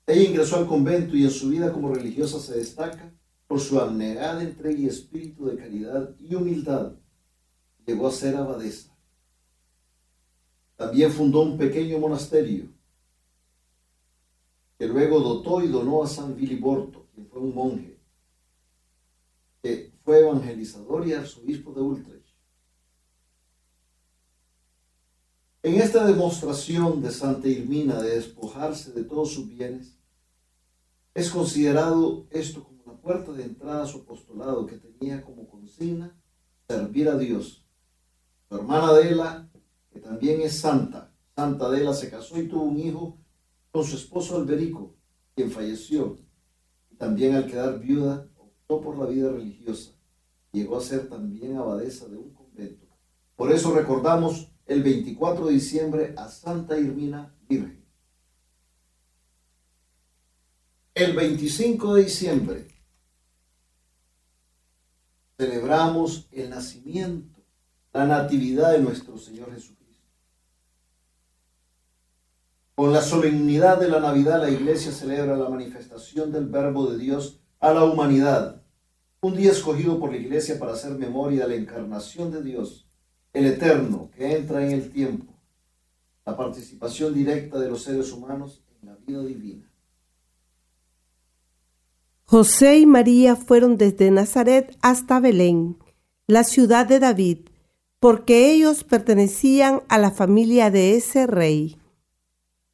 Ella 0.07 0.23
ingresó 0.23 0.57
al 0.57 0.69
convento 0.69 1.17
y 1.17 1.25
en 1.25 1.31
su 1.31 1.49
vida 1.49 1.73
como 1.73 1.93
religiosa 1.93 2.39
se 2.39 2.57
destaca 2.57 3.13
por 3.49 3.59
su 3.59 3.81
abnegada 3.81 4.43
entrega 4.43 4.79
y 4.79 4.87
espíritu 4.87 5.47
de 5.47 5.57
caridad 5.57 6.15
y 6.21 6.37
humildad. 6.37 6.93
Llegó 7.85 8.07
a 8.07 8.13
ser 8.13 8.37
abadesa. 8.37 8.97
También 10.77 11.11
fundó 11.11 11.43
un 11.43 11.59
pequeño 11.59 11.99
monasterio 11.99 12.76
que 14.79 14.87
luego 14.87 15.21
dotó 15.21 15.63
y 15.63 15.69
donó 15.69 16.03
a 16.03 16.07
San 16.07 16.37
Viliborto, 16.37 17.07
quien 17.15 17.27
fue 17.29 17.41
un 17.41 17.55
monje, 17.55 17.99
que 19.63 19.93
fue 20.05 20.21
evangelizador 20.21 21.07
y 21.07 21.15
arzobispo 21.15 21.73
de 21.73 21.81
Utrecht. 21.81 22.27
En 25.63 25.81
esta 25.81 26.07
demostración 26.07 27.03
de 27.03 27.11
Santa 27.11 27.49
Irmina 27.49 28.01
de 28.01 28.17
despojarse 28.17 28.93
de 28.93 29.03
todos 29.03 29.33
sus 29.33 29.49
bienes, 29.49 29.99
es 31.15 31.31
considerado 31.31 32.27
esto 32.31 32.63
como 32.63 32.83
la 32.87 33.01
puerta 33.01 33.33
de 33.33 33.45
entrada 33.45 33.83
a 33.83 33.87
su 33.87 33.99
apostolado 33.99 34.67
que 34.67 34.77
tenía 34.77 35.23
como 35.25 35.49
consigna 35.49 36.15
servir 36.69 37.09
a 37.09 37.17
Dios. 37.17 37.65
Su 38.49 38.57
hermana 38.57 38.89
Adela 38.89 39.51
también 40.03 40.41
es 40.43 40.59
santa. 40.61 41.13
Santa 41.35 41.67
Adela 41.67 41.95
se 41.95 42.11
casó 42.11 42.39
y 42.39 42.47
tuvo 42.47 42.63
un 42.63 42.79
hijo 42.79 43.19
con 43.77 43.85
su 43.85 43.97
esposo 43.97 44.39
Alberico, 44.39 44.95
quien 45.35 45.51
falleció. 45.51 46.17
Y 46.91 46.97
también 46.97 47.35
al 47.35 47.47
quedar 47.47 47.79
viuda, 47.79 48.27
optó 48.39 48.81
por 48.81 48.97
la 48.97 49.05
vida 49.05 49.31
religiosa. 49.31 49.91
Llegó 50.51 50.79
a 50.79 50.81
ser 50.81 51.11
también 51.11 51.59
abadesa 51.59 52.09
de 52.09 52.17
un 52.17 52.33
convento. 52.33 52.87
Por 53.37 53.53
eso 53.53 53.75
recordamos 53.75 54.51
el 54.65 54.83
24 54.83 55.49
de 55.49 55.53
diciembre 55.53 56.15
a 56.17 56.27
Santa 56.31 56.79
Irmina 56.79 57.37
Virgen. 57.47 57.85
El 60.95 61.15
25 61.15 61.97
de 61.97 62.05
diciembre 62.05 62.69
celebramos 65.37 66.29
el 66.33 66.49
nacimiento, 66.49 67.43
la 67.93 68.07
natividad 68.07 68.73
de 68.73 68.81
nuestro 68.81 69.19
Señor 69.19 69.53
Jesucristo. 69.53 69.76
Con 72.77 72.93
la 72.93 73.01
solemnidad 73.01 73.81
de 73.81 73.89
la 73.89 74.01
Navidad, 74.01 74.43
la 74.43 74.51
iglesia 74.51 74.93
celebra 74.93 75.35
la 75.35 75.49
manifestación 75.49 76.31
del 76.31 76.45
Verbo 76.45 76.91
de 76.91 76.99
Dios 76.99 77.41
a 77.59 77.73
la 77.73 77.85
humanidad. 77.85 78.61
Un 79.23 79.35
día 79.35 79.51
escogido 79.51 79.99
por 79.99 80.11
la 80.11 80.19
iglesia 80.19 80.59
para 80.59 80.75
hacer 80.75 80.93
memoria 80.93 81.47
de 81.47 81.57
la 81.57 81.63
encarnación 81.63 82.31
de 82.31 82.43
Dios, 82.43 82.87
el 83.33 83.47
Eterno, 83.47 84.11
que 84.15 84.37
entra 84.37 84.63
en 84.63 84.73
el 84.73 84.91
tiempo, 84.91 85.33
la 86.27 86.37
participación 86.37 87.15
directa 87.15 87.59
de 87.59 87.71
los 87.71 87.83
seres 87.83 88.13
humanos 88.13 88.63
en 88.83 88.91
la 88.91 88.97
vida 88.97 89.23
divina. 89.23 89.73
José 92.25 92.81
y 92.81 92.85
María 92.85 93.37
fueron 93.37 93.79
desde 93.79 94.11
Nazaret 94.11 94.77
hasta 94.83 95.19
Belén, 95.19 95.79
la 96.27 96.45
ciudad 96.45 96.85
de 96.85 96.99
David, 96.99 97.39
porque 98.01 98.53
ellos 98.53 98.85
pertenecían 98.85 99.81
a 99.89 99.97
la 99.97 100.11
familia 100.11 100.71
de 100.71 100.97
ese 100.97 101.27
rey. 101.27 101.79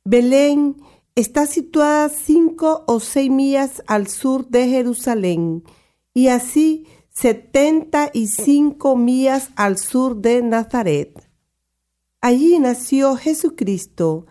Belén 0.05 0.77
está 1.15 1.47
situada 1.47 2.09
cinco 2.09 2.85
o 2.87 3.01
seis 3.01 3.31
millas 3.31 3.83
al 3.87 4.09
sur 4.09 4.49
de 4.49 4.69
Jerusalén 4.69 5.65
y 6.15 6.29
así 6.29 6.87
setenta 7.11 8.11
y 8.13 8.27
cinco 8.27 8.97
millas 8.97 9.51
al 9.57 9.79
sur 9.79 10.17
de 10.17 10.43
Nazaret. 10.43 11.29
Allí 12.21 12.59
nació 12.59 13.17
Jesucristo 13.17 14.27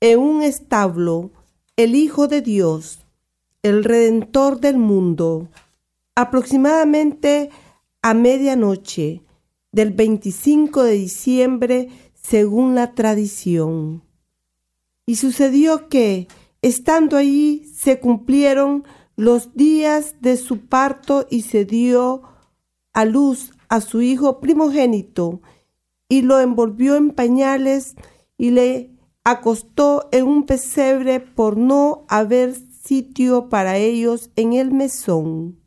en 0.00 0.18
un 0.18 0.42
establo, 0.42 1.30
el 1.76 1.94
Hijo 1.94 2.28
de 2.28 2.42
Dios 2.42 3.06
el 3.66 3.82
Redentor 3.82 4.60
del 4.60 4.78
mundo, 4.78 5.48
aproximadamente 6.14 7.50
a 8.00 8.14
medianoche 8.14 9.24
del 9.72 9.90
25 9.90 10.84
de 10.84 10.92
diciembre 10.92 11.88
según 12.14 12.76
la 12.76 12.94
tradición. 12.94 14.05
Y 15.06 15.16
sucedió 15.16 15.88
que, 15.88 16.28
estando 16.60 17.16
allí, 17.16 17.64
se 17.74 18.00
cumplieron 18.00 18.84
los 19.16 19.54
días 19.54 20.16
de 20.20 20.36
su 20.36 20.66
parto 20.66 21.26
y 21.30 21.42
se 21.42 21.64
dio 21.64 22.22
a 22.92 23.04
luz 23.04 23.52
a 23.68 23.80
su 23.80 24.02
hijo 24.02 24.40
primogénito 24.40 25.40
y 26.08 26.22
lo 26.22 26.40
envolvió 26.40 26.96
en 26.96 27.10
pañales 27.10 27.96
y 28.38 28.50
le 28.50 28.90
acostó 29.24 30.08
en 30.12 30.26
un 30.26 30.46
pesebre 30.46 31.20
por 31.20 31.56
no 31.56 32.04
haber 32.08 32.54
sitio 32.54 33.48
para 33.48 33.76
ellos 33.76 34.30
en 34.36 34.52
el 34.52 34.72
mesón. 34.72 35.58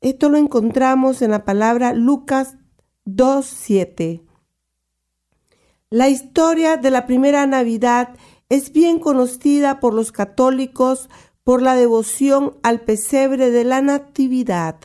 Esto 0.00 0.30
lo 0.30 0.38
encontramos 0.38 1.20
en 1.20 1.32
la 1.32 1.44
palabra 1.44 1.92
Lucas 1.92 2.56
2.7. 3.04 4.22
La 5.92 6.08
historia 6.08 6.76
de 6.76 6.92
la 6.92 7.04
primera 7.04 7.48
Navidad 7.48 8.10
es 8.48 8.72
bien 8.72 9.00
conocida 9.00 9.80
por 9.80 9.92
los 9.92 10.12
católicos 10.12 11.10
por 11.42 11.62
la 11.62 11.74
devoción 11.74 12.56
al 12.62 12.82
pesebre 12.82 13.50
de 13.50 13.64
la 13.64 13.82
Natividad. 13.82 14.76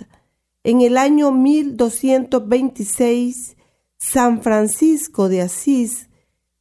En 0.63 0.81
el 0.81 0.97
año 0.97 1.31
1226, 1.31 3.55
San 3.99 4.41
Francisco 4.41 5.29
de 5.29 5.43
Asís, 5.43 6.09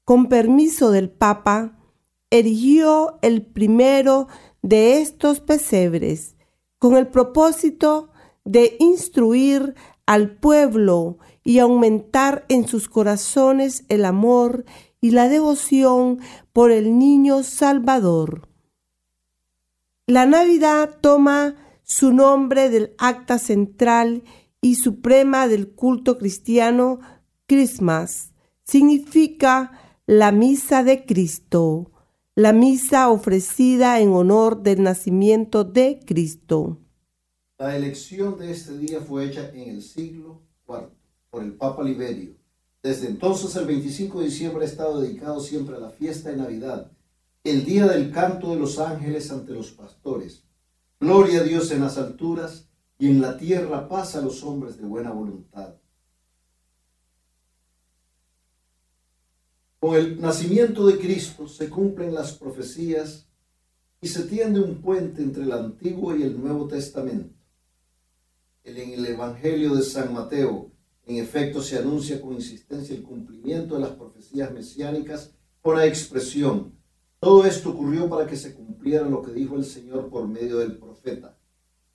con 0.04 0.28
permiso 0.28 0.90
del 0.90 1.08
Papa, 1.08 1.78
erigió 2.28 3.18
el 3.22 3.46
primero 3.46 4.28
de 4.60 5.00
estos 5.00 5.40
pesebres 5.40 6.36
con 6.78 6.98
el 6.98 7.06
propósito 7.06 8.10
de 8.44 8.76
instruir 8.78 9.74
al 10.04 10.36
pueblo 10.36 11.16
y 11.45 11.59
aumentar 11.59 12.45
en 12.49 12.67
sus 12.67 12.89
corazones 12.89 13.85
el 13.89 14.04
amor 14.04 14.65
y 15.00 15.11
la 15.11 15.28
devoción 15.28 16.19
por 16.52 16.73
el 16.73 16.99
niño 16.99 17.43
Salvador. 17.43 18.49
La 20.07 20.26
Navidad 20.26 20.99
toma 21.00 21.54
su 21.83 22.13
nombre 22.13 22.71
del 22.71 22.95
acta 22.99 23.39
central 23.39 24.25
y 24.61 24.76
suprema 24.76 25.47
del 25.47 25.71
culto 25.75 26.19
cristiano 26.19 27.00
Christmas. 27.47 28.33
Significa 28.65 29.78
la 30.07 30.33
misa 30.33 30.83
de 30.83 31.04
Cristo 31.04 31.93
la 32.37 32.52
misa 32.52 33.11
ofrecida 33.11 34.00
en 34.00 34.13
honor 34.13 34.63
del 34.63 34.83
nacimiento 34.83 35.63
de 35.63 36.00
Cristo. 36.04 36.80
La 37.59 37.76
elección 37.76 38.37
de 38.39 38.50
este 38.50 38.76
día 38.76 39.00
fue 39.00 39.26
hecha 39.26 39.50
en 39.50 39.71
el 39.71 39.83
siglo 39.83 40.43
IV 40.67 41.03
por 41.34 41.42
el 41.42 41.54
Papa 41.54 41.82
Liberio. 41.82 42.36
Desde 42.80 43.08
entonces, 43.08 43.56
el 43.56 43.66
25 43.66 44.20
de 44.20 44.26
diciembre 44.26 44.64
ha 44.64 44.68
estado 44.68 45.00
dedicado 45.00 45.40
siempre 45.40 45.75
a 45.75 45.80
la 45.80 45.90
fiesta 45.90 46.30
de 46.30 46.36
Navidad, 46.36 46.92
el 47.42 47.64
día 47.64 47.88
del 47.88 48.12
canto 48.12 48.50
de 48.50 48.60
los 48.60 48.78
ángeles 48.78 49.32
ante 49.32 49.52
los 49.52 49.73
pastores. 49.73 50.44
Gloria 51.00 51.40
a 51.40 51.42
Dios 51.42 51.73
en 51.73 51.80
las 51.80 51.99
alturas 51.99 52.68
y 53.00 53.08
en 53.08 53.20
la 53.20 53.36
tierra 53.36 53.88
paz 53.88 54.14
a 54.14 54.20
los 54.20 54.44
hombres 54.44 54.78
de 54.78 54.84
buena 54.86 55.10
voluntad. 55.10 55.75
Con 59.80 59.97
el 59.97 60.20
nacimiento 60.20 60.86
de 60.86 60.99
Cristo 60.99 61.49
se 61.49 61.68
cumplen 61.68 62.14
las 62.14 62.34
profecías 62.34 63.26
y 64.00 64.06
se 64.06 64.23
tiende 64.23 64.60
un 64.60 64.80
puente 64.80 65.20
entre 65.20 65.42
el 65.42 65.50
Antiguo 65.50 66.14
y 66.14 66.23
el 66.23 66.40
Nuevo 66.40 66.68
Testamento. 66.68 67.34
En 68.62 68.92
el 68.92 69.04
Evangelio 69.04 69.75
de 69.75 69.82
San 69.82 70.14
Mateo, 70.14 70.74
en 71.06 71.17
efecto, 71.17 71.62
se 71.62 71.78
anuncia 71.78 72.21
con 72.21 72.34
insistencia 72.34 72.95
el 72.95 73.02
cumplimiento 73.02 73.75
de 73.75 73.82
las 73.82 73.90
profecías 73.90 74.52
mesiánicas 74.52 75.32
con 75.60 75.76
la 75.76 75.86
expresión, 75.86 76.75
todo 77.25 77.47
esto 77.47 77.71
ocurrió 77.71 78.06
para 78.06 78.26
que 78.26 78.36
se 78.36 78.54
cumpliera 78.54 79.08
lo 79.08 79.23
que 79.23 79.32
dijo 79.32 79.56
el 79.56 79.64
Señor 79.64 80.10
por 80.10 80.28
medio 80.28 80.58
del 80.58 80.76
profeta. 80.76 81.38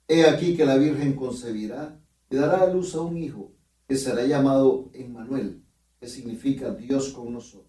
He 0.07 0.25
aquí 0.25 0.57
que 0.57 0.65
la 0.65 0.75
Virgen 0.75 1.13
concebirá 1.13 2.01
y 2.31 2.35
dará 2.35 2.63
a 2.63 2.73
luz 2.73 2.95
a 2.95 3.01
un 3.01 3.15
hijo 3.15 3.51
que 3.87 3.95
será 3.95 4.25
llamado 4.25 4.89
Emmanuel, 4.91 5.61
que 5.99 6.07
significa 6.07 6.73
Dios 6.73 7.09
con 7.09 7.31
nosotros. 7.31 7.68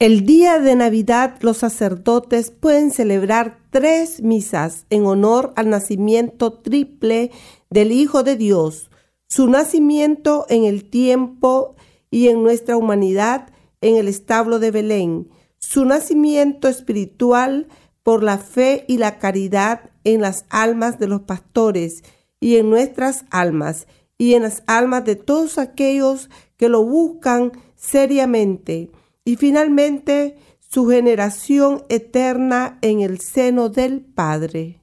El 0.00 0.24
día 0.26 0.60
de 0.60 0.76
Navidad 0.76 1.38
los 1.40 1.56
sacerdotes 1.56 2.52
pueden 2.52 2.92
celebrar 2.92 3.58
tres 3.70 4.22
misas 4.22 4.86
en 4.90 5.04
honor 5.04 5.52
al 5.56 5.70
nacimiento 5.70 6.52
triple 6.52 7.32
del 7.68 7.90
Hijo 7.90 8.22
de 8.22 8.36
Dios, 8.36 8.92
su 9.26 9.48
nacimiento 9.48 10.46
en 10.50 10.62
el 10.62 10.88
tiempo 10.88 11.74
y 12.12 12.28
en 12.28 12.44
nuestra 12.44 12.76
humanidad 12.76 13.48
en 13.80 13.96
el 13.96 14.06
establo 14.06 14.60
de 14.60 14.70
Belén, 14.70 15.30
su 15.58 15.84
nacimiento 15.84 16.68
espiritual 16.68 17.66
por 18.04 18.22
la 18.22 18.38
fe 18.38 18.84
y 18.86 18.98
la 18.98 19.18
caridad 19.18 19.90
en 20.04 20.20
las 20.20 20.44
almas 20.48 21.00
de 21.00 21.08
los 21.08 21.22
pastores 21.22 22.04
y 22.38 22.58
en 22.58 22.70
nuestras 22.70 23.24
almas 23.30 23.88
y 24.16 24.34
en 24.34 24.44
las 24.44 24.62
almas 24.68 25.04
de 25.04 25.16
todos 25.16 25.58
aquellos 25.58 26.30
que 26.56 26.68
lo 26.68 26.84
buscan 26.84 27.50
seriamente 27.74 28.92
y 29.28 29.36
finalmente 29.36 30.38
su 30.58 30.88
generación 30.88 31.84
eterna 31.90 32.78
en 32.80 33.02
el 33.02 33.20
seno 33.20 33.68
del 33.68 34.00
Padre. 34.00 34.80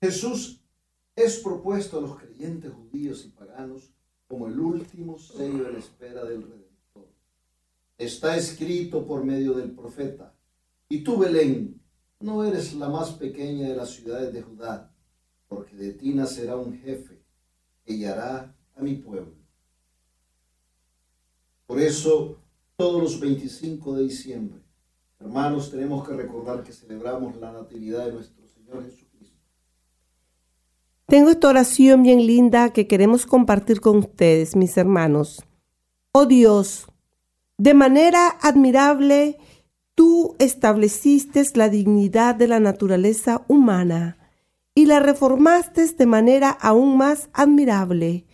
Jesús 0.00 0.62
es 1.14 1.40
propuesto 1.40 1.98
a 1.98 2.00
los 2.00 2.16
creyentes 2.18 2.72
judíos 2.72 3.26
y 3.26 3.28
paganos 3.28 3.92
como 4.26 4.46
el 4.46 4.58
último 4.58 5.18
sello 5.18 5.64
de 5.64 5.72
la 5.72 5.78
espera 5.78 6.24
del 6.24 6.44
Redentor. 6.44 7.12
Está 7.98 8.38
escrito 8.38 9.06
por 9.06 9.22
medio 9.22 9.52
del 9.52 9.72
profeta, 9.72 10.34
y 10.88 11.04
tú, 11.04 11.18
Belén, 11.18 11.78
no 12.20 12.42
eres 12.42 12.72
la 12.72 12.88
más 12.88 13.10
pequeña 13.10 13.68
de 13.68 13.76
las 13.76 13.90
ciudades 13.90 14.32
de 14.32 14.40
Judá, 14.40 14.94
porque 15.46 15.76
de 15.76 15.92
ti 15.92 16.14
nacerá 16.14 16.56
un 16.56 16.78
jefe 16.78 17.22
que 17.84 17.96
guiará 17.96 18.56
a 18.74 18.80
mi 18.80 18.94
pueblo. 18.94 19.34
Por 21.66 21.82
eso 21.82 22.45
todos 22.76 23.02
los 23.02 23.20
25 23.20 23.96
de 23.96 24.02
diciembre. 24.04 24.60
Hermanos, 25.18 25.70
tenemos 25.70 26.06
que 26.06 26.14
recordar 26.14 26.62
que 26.62 26.72
celebramos 26.72 27.36
la 27.36 27.50
Natividad 27.52 28.04
de 28.04 28.12
nuestro 28.12 28.46
Señor 28.48 28.84
Jesucristo. 28.84 29.40
Tengo 31.06 31.30
esta 31.30 31.48
oración 31.48 32.02
bien 32.02 32.26
linda 32.26 32.72
que 32.72 32.86
queremos 32.86 33.24
compartir 33.24 33.80
con 33.80 33.98
ustedes, 33.98 34.56
mis 34.56 34.76
hermanos. 34.76 35.42
Oh 36.12 36.26
Dios, 36.26 36.86
de 37.56 37.72
manera 37.72 38.28
admirable, 38.42 39.38
tú 39.94 40.36
estableciste 40.38 41.42
la 41.54 41.70
dignidad 41.70 42.34
de 42.34 42.48
la 42.48 42.60
naturaleza 42.60 43.44
humana 43.48 44.18
y 44.74 44.84
la 44.84 45.00
reformaste 45.00 45.86
de 45.86 46.06
manera 46.06 46.50
aún 46.50 46.98
más 46.98 47.30
admirable. 47.32 48.26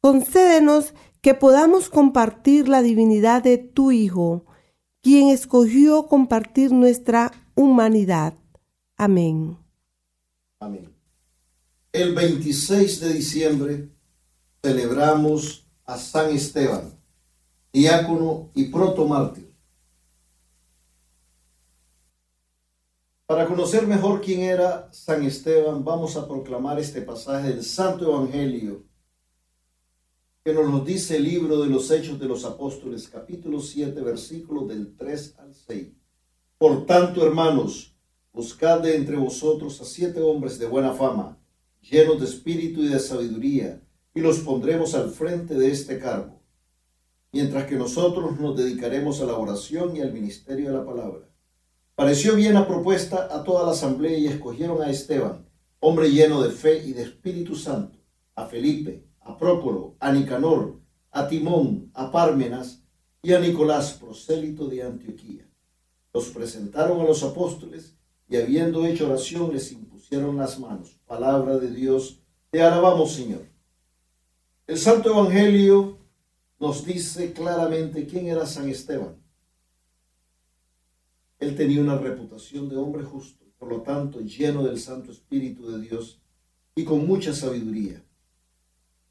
Concédenos 0.00 0.94
que 1.20 1.34
podamos 1.34 1.90
compartir 1.90 2.68
la 2.68 2.82
divinidad 2.82 3.42
de 3.42 3.58
tu 3.58 3.92
Hijo, 3.92 4.44
quien 5.02 5.28
escogió 5.28 6.06
compartir 6.06 6.72
nuestra 6.72 7.32
humanidad. 7.54 8.34
Amén. 8.96 9.58
Amén. 10.60 10.94
El 11.92 12.14
26 12.14 13.00
de 13.00 13.12
diciembre 13.12 13.88
celebramos 14.62 15.66
a 15.84 15.96
San 15.96 16.30
Esteban, 16.30 16.92
diácono 17.72 18.50
y 18.54 18.64
protomártir. 18.66 19.50
Para 23.26 23.46
conocer 23.46 23.86
mejor 23.86 24.20
quién 24.20 24.40
era 24.40 24.88
San 24.92 25.22
Esteban, 25.22 25.84
vamos 25.84 26.16
a 26.16 26.26
proclamar 26.26 26.78
este 26.80 27.00
pasaje 27.00 27.48
del 27.48 27.64
Santo 27.64 28.06
Evangelio 28.06 28.89
que 30.42 30.54
nos 30.54 30.70
lo 30.70 30.80
dice 30.80 31.18
el 31.18 31.24
libro 31.24 31.60
de 31.60 31.68
los 31.68 31.90
Hechos 31.90 32.18
de 32.18 32.24
los 32.24 32.46
Apóstoles, 32.46 33.08
capítulo 33.08 33.60
7, 33.60 34.00
versículos 34.00 34.68
del 34.68 34.96
3 34.96 35.34
al 35.38 35.54
6. 35.54 35.88
Por 36.56 36.86
tanto, 36.86 37.22
hermanos, 37.26 37.94
buscad 38.32 38.80
de 38.80 38.96
entre 38.96 39.16
vosotros 39.16 39.78
a 39.82 39.84
siete 39.84 40.22
hombres 40.22 40.58
de 40.58 40.66
buena 40.66 40.94
fama, 40.94 41.38
llenos 41.82 42.18
de 42.18 42.24
espíritu 42.24 42.80
y 42.80 42.88
de 42.88 42.98
sabiduría, 43.00 43.82
y 44.14 44.20
los 44.20 44.38
pondremos 44.38 44.94
al 44.94 45.10
frente 45.10 45.52
de 45.54 45.70
este 45.70 45.98
cargo, 45.98 46.40
mientras 47.32 47.66
que 47.66 47.76
nosotros 47.76 48.40
nos 48.40 48.56
dedicaremos 48.56 49.20
a 49.20 49.26
la 49.26 49.36
oración 49.36 49.94
y 49.94 50.00
al 50.00 50.14
ministerio 50.14 50.68
de 50.68 50.78
la 50.78 50.86
palabra. 50.86 51.28
Pareció 51.94 52.34
bien 52.34 52.54
la 52.54 52.66
propuesta 52.66 53.28
a 53.30 53.44
toda 53.44 53.66
la 53.66 53.72
asamblea 53.72 54.16
y 54.16 54.26
escogieron 54.26 54.80
a 54.80 54.88
Esteban, 54.88 55.46
hombre 55.80 56.10
lleno 56.10 56.40
de 56.40 56.50
fe 56.50 56.82
y 56.82 56.94
de 56.94 57.02
Espíritu 57.02 57.56
Santo, 57.56 57.98
a 58.34 58.46
Felipe, 58.46 59.09
a 59.30 59.36
Prócoro, 59.38 59.94
a 60.00 60.12
Nicanor, 60.12 60.80
a 61.12 61.28
Timón, 61.28 61.90
a 61.94 62.10
Pármenas 62.10 62.82
y 63.22 63.32
a 63.32 63.38
Nicolás, 63.38 63.92
prosélito 63.92 64.66
de 64.66 64.82
Antioquía. 64.82 65.48
Los 66.12 66.30
presentaron 66.30 67.00
a 67.00 67.04
los 67.04 67.22
apóstoles 67.22 67.96
y 68.28 68.36
habiendo 68.36 68.84
hecho 68.84 69.06
oración 69.06 69.52
les 69.52 69.70
impusieron 69.70 70.36
las 70.36 70.58
manos. 70.58 70.98
Palabra 71.06 71.58
de 71.58 71.70
Dios, 71.70 72.20
te 72.50 72.60
alabamos 72.60 73.12
Señor. 73.12 73.46
El 74.66 74.78
Santo 74.78 75.10
Evangelio 75.10 75.98
nos 76.58 76.84
dice 76.84 77.32
claramente 77.32 78.06
quién 78.06 78.26
era 78.26 78.46
San 78.46 78.68
Esteban. 78.68 79.16
Él 81.38 81.54
tenía 81.56 81.80
una 81.80 81.98
reputación 81.98 82.68
de 82.68 82.76
hombre 82.76 83.04
justo, 83.04 83.44
por 83.58 83.68
lo 83.68 83.82
tanto 83.82 84.20
lleno 84.20 84.64
del 84.64 84.78
Santo 84.78 85.12
Espíritu 85.12 85.70
de 85.70 85.80
Dios 85.80 86.20
y 86.74 86.84
con 86.84 87.06
mucha 87.06 87.32
sabiduría. 87.32 88.04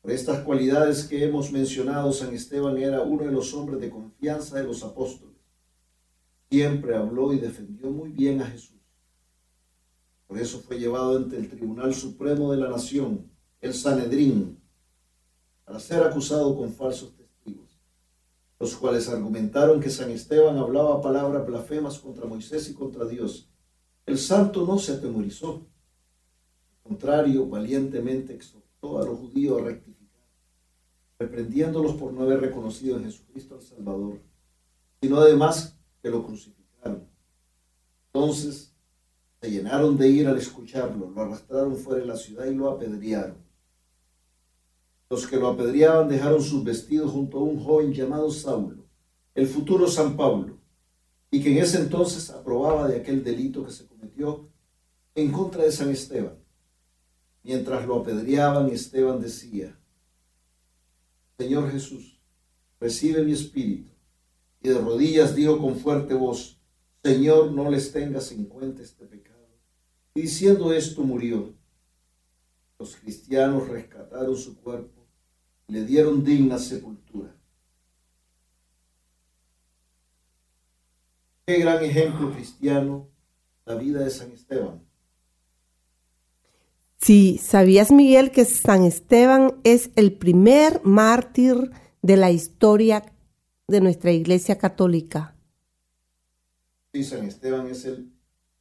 Por 0.02 0.12
estas 0.12 0.44
cualidades 0.44 1.04
que 1.06 1.24
hemos 1.26 1.52
mencionado, 1.52 2.14
San 2.14 2.34
Esteban 2.34 2.78
era 2.78 3.02
uno 3.02 3.26
de 3.26 3.32
los 3.32 3.54
hombres 3.54 3.82
de 3.82 3.90
confianza 3.90 4.58
de 4.58 4.64
los 4.64 4.84
apóstoles. 4.84 5.36
Siempre 6.50 6.96
habló 6.96 7.34
y 7.34 7.40
defendió 7.40 7.92
muy 7.92 8.10
bien 8.10 8.42
a 8.42 8.46
Jesús. 8.46 8.80
Por 10.26 10.38
eso 10.38 10.60
fue 10.60 10.80
llevado 10.80 11.18
ante 11.18 11.36
el 11.36 11.50
Tribunal 11.50 11.94
Supremo 11.94 12.52
de 12.52 12.58
la 12.58 12.70
Nación, 12.70 13.30
el 13.60 13.74
Sanedrín, 13.74 14.58
para 15.66 15.80
ser 15.80 16.02
acusado 16.02 16.56
con 16.56 16.72
falsos 16.72 17.16
testigos, 17.16 17.78
los 18.58 18.76
cuales 18.76 19.10
argumentaron 19.10 19.82
que 19.82 19.90
San 19.90 20.12
Esteban 20.12 20.58
hablaba 20.58 21.02
palabras 21.02 21.46
blasfemas 21.46 22.00
contra 22.00 22.26
Moisés 22.26 22.70
y 22.70 22.74
contra 22.74 23.06
Dios. 23.06 23.50
El 24.06 24.18
santo 24.18 24.66
no 24.66 24.80
se 24.80 24.94
atemorizó. 24.94 25.68
Al 26.76 26.84
contrario, 26.84 27.48
valientemente 27.48 28.34
exhortó 28.34 28.69
a 28.82 29.06
los 29.06 29.20
judíos 29.20 29.62
a 29.62 29.66
rectificar, 29.66 30.26
reprendiéndolos 31.20 31.96
por 31.96 32.14
no 32.14 32.24
haber 32.24 32.40
reconocido 32.40 32.98
en 32.98 33.04
Jesucristo 33.04 33.56
al 33.56 33.62
Salvador, 33.62 34.22
sino 35.02 35.18
además 35.18 35.78
que 36.02 36.10
lo 36.10 36.26
crucificaron. 36.26 37.08
Entonces 38.14 38.74
se 39.42 39.52
llenaron 39.52 39.98
de 39.98 40.08
ira 40.10 40.32
al 40.32 40.38
escucharlo, 40.38 41.10
lo 41.10 41.22
arrastraron 41.22 41.76
fuera 41.76 42.00
de 42.00 42.08
la 42.08 42.16
ciudad 42.16 42.46
y 42.46 42.56
lo 42.56 42.70
apedrearon. 42.70 43.38
Los 45.10 45.28
que 45.28 45.38
lo 45.38 45.48
apedreaban 45.48 46.08
dejaron 46.08 46.42
sus 46.42 46.64
vestidos 46.64 47.12
junto 47.12 47.40
a 47.40 47.44
un 47.44 47.62
joven 47.62 47.94
llamado 47.94 48.32
Saulo, 48.32 48.86
el 49.36 49.48
futuro 49.48 49.88
San 49.88 50.16
Pablo, 50.16 50.58
y 51.32 51.42
que 51.42 51.52
en 51.52 51.64
ese 51.64 51.80
entonces 51.80 52.30
aprobaba 52.30 52.88
de 52.88 52.98
aquel 52.98 53.24
delito 53.24 53.66
que 53.66 53.72
se 53.72 53.88
cometió 53.88 54.48
en 55.16 55.32
contra 55.32 55.64
de 55.64 55.72
San 55.72 55.90
Esteban. 55.90 56.39
Mientras 57.50 57.84
lo 57.88 57.96
apedreaban, 57.96 58.70
Esteban 58.70 59.20
decía, 59.20 59.76
Señor 61.40 61.72
Jesús, 61.72 62.22
recibe 62.80 63.24
mi 63.24 63.32
espíritu. 63.32 63.90
Y 64.62 64.70
de 64.70 64.78
rodillas 64.78 65.36
dijo 65.36 65.58
con 65.58 65.76
fuerte 65.76 66.14
voz, 66.14 66.62
Señor, 67.04 67.52
no 67.52 67.68
les 67.72 67.92
tengas 67.92 68.32
en 68.32 68.46
cuenta 68.46 68.84
este 68.84 69.04
pecado. 69.08 69.48
Y 70.14 70.22
diciendo 70.22 70.72
esto 70.72 71.02
murió. 71.02 71.56
Los 72.78 72.96
cristianos 72.98 73.68
rescataron 73.68 74.38
su 74.38 74.62
cuerpo 74.62 75.08
y 75.68 75.74
le 75.74 75.86
dieron 75.86 76.24
digna 76.24 76.60
sepultura. 76.60 77.36
Qué 81.48 81.58
gran 81.58 81.84
ejemplo 81.84 82.32
cristiano 82.32 83.10
la 83.66 83.74
vida 83.74 84.02
de 84.02 84.12
San 84.12 84.32
Esteban. 84.34 84.88
Sí, 87.00 87.40
¿sabías 87.42 87.92
Miguel 87.92 88.32
que 88.32 88.44
San 88.44 88.84
Esteban 88.84 89.54
es 89.64 89.90
el 89.96 90.12
primer 90.14 90.82
mártir 90.84 91.72
de 92.02 92.18
la 92.18 92.30
historia 92.32 93.04
de 93.68 93.80
nuestra 93.82 94.12
Iglesia 94.12 94.58
Católica? 94.58 95.34
Sí, 96.94 97.04
San 97.06 97.24
Esteban 97.26 97.68
es, 97.68 97.86
el, 97.86 98.12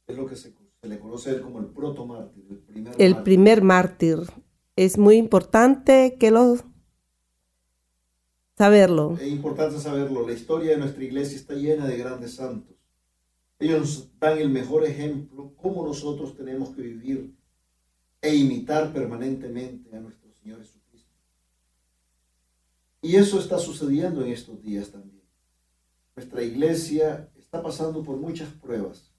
es 0.07 0.15
lo 0.15 0.25
que 0.25 0.37
se, 0.37 0.53
se 0.81 0.87
le 0.87 0.99
conoce 0.99 1.41
como 1.41 1.59
el 1.59 1.65
protomártir, 1.65 2.45
el 2.49 2.59
primer 2.59 2.93
El 2.97 3.09
mártir. 3.11 3.23
primer 3.23 3.61
mártir. 3.61 4.17
Es 4.77 4.97
muy 4.97 5.17
importante 5.17 6.15
que 6.17 6.31
lo 6.31 6.55
saberlo. 8.57 9.17
Es 9.19 9.27
importante 9.27 9.79
saberlo, 9.79 10.25
la 10.25 10.33
historia 10.33 10.71
de 10.71 10.77
nuestra 10.77 11.03
iglesia 11.03 11.35
está 11.37 11.55
llena 11.55 11.85
de 11.87 11.97
grandes 11.97 12.35
santos. 12.35 12.77
Ellos 13.59 14.09
dan 14.17 14.37
el 14.37 14.49
mejor 14.49 14.85
ejemplo, 14.85 15.53
cómo 15.57 15.85
nosotros 15.85 16.37
tenemos 16.37 16.69
que 16.69 16.81
vivir 16.83 17.33
e 18.21 18.35
imitar 18.35 18.91
permanentemente 18.93 19.95
a 19.95 19.99
nuestro 19.99 20.31
Señor 20.33 20.59
Jesucristo. 20.59 21.13
Y 23.01 23.15
eso 23.15 23.39
está 23.39 23.57
sucediendo 23.57 24.23
en 24.23 24.31
estos 24.31 24.61
días 24.61 24.91
también. 24.91 25.23
Nuestra 26.15 26.43
iglesia 26.43 27.29
está 27.37 27.61
pasando 27.61 28.03
por 28.03 28.17
muchas 28.17 28.49
pruebas 28.49 29.09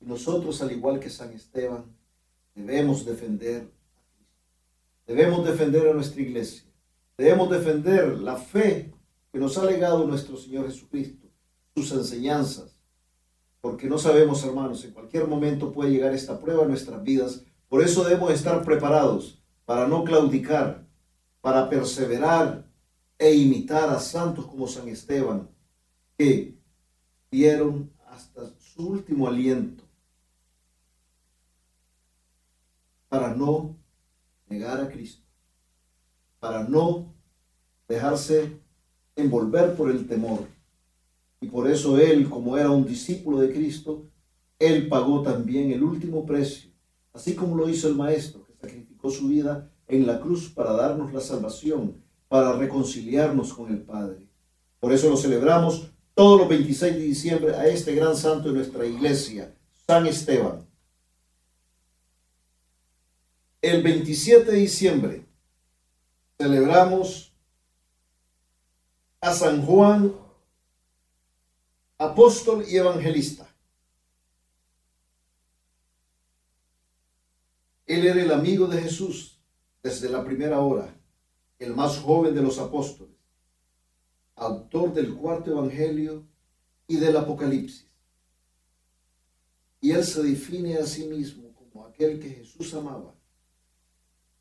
y 0.00 0.06
nosotros, 0.06 0.62
al 0.62 0.72
igual 0.72 0.98
que 0.98 1.10
San 1.10 1.32
Esteban, 1.32 1.84
debemos 2.54 3.04
defender 3.04 3.70
a 3.96 4.16
Cristo. 4.16 4.34
Debemos 5.06 5.44
defender 5.44 5.88
a 5.88 5.94
nuestra 5.94 6.22
iglesia. 6.22 6.64
Debemos 7.18 7.50
defender 7.50 8.18
la 8.18 8.36
fe 8.36 8.94
que 9.30 9.38
nos 9.38 9.58
ha 9.58 9.64
legado 9.64 10.06
nuestro 10.06 10.36
Señor 10.36 10.66
Jesucristo, 10.66 11.28
sus 11.74 11.92
enseñanzas, 11.92 12.80
porque 13.60 13.88
no 13.88 13.98
sabemos, 13.98 14.42
hermanos, 14.42 14.84
en 14.84 14.92
cualquier 14.92 15.26
momento 15.26 15.70
puede 15.70 15.90
llegar 15.90 16.14
esta 16.14 16.40
prueba 16.40 16.64
a 16.64 16.68
nuestras 16.68 17.02
vidas. 17.02 17.44
Por 17.70 17.84
eso 17.84 18.02
debemos 18.02 18.32
estar 18.32 18.64
preparados 18.64 19.40
para 19.64 19.86
no 19.86 20.02
claudicar, 20.02 20.84
para 21.40 21.70
perseverar 21.70 22.66
e 23.16 23.32
imitar 23.32 23.88
a 23.88 24.00
santos 24.00 24.44
como 24.46 24.66
San 24.66 24.88
Esteban, 24.88 25.48
que 26.18 26.58
dieron 27.30 27.88
hasta 28.08 28.50
su 28.58 28.88
último 28.88 29.28
aliento 29.28 29.84
para 33.08 33.32
no 33.36 33.76
negar 34.48 34.80
a 34.80 34.88
Cristo, 34.88 35.22
para 36.40 36.64
no 36.64 37.14
dejarse 37.86 38.60
envolver 39.14 39.76
por 39.76 39.92
el 39.92 40.08
temor. 40.08 40.40
Y 41.40 41.46
por 41.46 41.70
eso 41.70 41.98
él, 41.98 42.28
como 42.28 42.58
era 42.58 42.70
un 42.70 42.84
discípulo 42.84 43.38
de 43.38 43.52
Cristo, 43.52 44.10
él 44.58 44.88
pagó 44.88 45.22
también 45.22 45.70
el 45.70 45.84
último 45.84 46.26
precio, 46.26 46.69
así 47.12 47.34
como 47.34 47.56
lo 47.56 47.68
hizo 47.68 47.88
el 47.88 47.94
Maestro, 47.94 48.44
que 48.46 48.54
sacrificó 48.54 49.10
su 49.10 49.28
vida 49.28 49.70
en 49.88 50.06
la 50.06 50.20
cruz 50.20 50.48
para 50.50 50.72
darnos 50.72 51.12
la 51.12 51.20
salvación, 51.20 52.02
para 52.28 52.52
reconciliarnos 52.52 53.52
con 53.52 53.70
el 53.70 53.82
Padre. 53.82 54.28
Por 54.78 54.92
eso 54.92 55.10
lo 55.10 55.16
celebramos 55.16 55.90
todos 56.14 56.38
los 56.38 56.48
26 56.48 56.94
de 56.94 57.00
diciembre 57.00 57.54
a 57.54 57.66
este 57.66 57.94
gran 57.94 58.16
santo 58.16 58.48
de 58.48 58.54
nuestra 58.54 58.86
iglesia, 58.86 59.54
San 59.86 60.06
Esteban. 60.06 60.66
El 63.60 63.82
27 63.82 64.50
de 64.50 64.56
diciembre 64.56 65.26
celebramos 66.38 67.34
a 69.20 69.34
San 69.34 69.64
Juan, 69.66 70.14
apóstol 71.98 72.64
y 72.66 72.76
evangelista. 72.76 73.49
Él 77.90 78.06
era 78.06 78.22
el 78.22 78.30
amigo 78.30 78.68
de 78.68 78.80
Jesús 78.80 79.40
desde 79.82 80.08
la 80.08 80.24
primera 80.24 80.60
hora, 80.60 80.96
el 81.58 81.74
más 81.74 81.98
joven 81.98 82.32
de 82.36 82.40
los 82.40 82.60
apóstoles, 82.60 83.16
autor 84.36 84.94
del 84.94 85.12
cuarto 85.12 85.50
evangelio 85.50 86.24
y 86.86 86.98
del 86.98 87.16
Apocalipsis. 87.16 87.90
Y 89.80 89.90
él 89.90 90.04
se 90.04 90.22
define 90.22 90.76
a 90.76 90.86
sí 90.86 91.08
mismo 91.08 91.52
como 91.52 91.84
aquel 91.84 92.20
que 92.20 92.30
Jesús 92.30 92.72
amaba. 92.74 93.12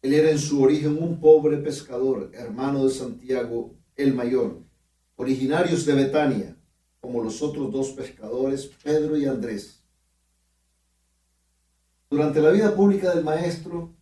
Él 0.03 0.13
era 0.13 0.29
en 0.29 0.37
su 0.37 0.61
origen 0.61 1.01
un 1.01 1.19
pobre 1.19 1.57
pescador, 1.57 2.29
hermano 2.35 2.85
de 2.85 2.91
Santiago 2.91 3.73
el 3.95 4.13
mayor, 4.13 4.61
originarios 5.15 5.87
de 5.87 5.93
Betania, 5.95 6.55
como 6.99 7.23
los 7.23 7.41
otros 7.41 7.71
dos 7.71 7.89
pescadores, 7.93 8.69
Pedro 8.83 9.17
y 9.17 9.25
Andrés. 9.25 9.78
Durante 12.09 12.41
la 12.41 12.49
vida 12.49 12.75
pública 12.75 13.13
del 13.13 13.23
maestro, 13.23 13.93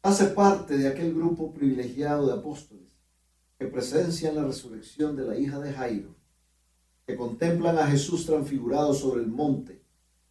hace 0.00 0.28
parte 0.28 0.78
de 0.78 0.88
aquel 0.88 1.12
grupo 1.12 1.52
privilegiado 1.52 2.26
de 2.26 2.32
apóstoles 2.32 2.88
que 3.58 3.66
presencian 3.66 4.34
la 4.34 4.44
resurrección 4.44 5.14
de 5.14 5.24
la 5.26 5.38
hija 5.38 5.58
de 5.58 5.74
Jairo, 5.74 6.14
que 7.06 7.16
contemplan 7.16 7.78
a 7.78 7.86
Jesús 7.86 8.24
transfigurado 8.24 8.94
sobre 8.94 9.24
el 9.24 9.26
monte 9.26 9.82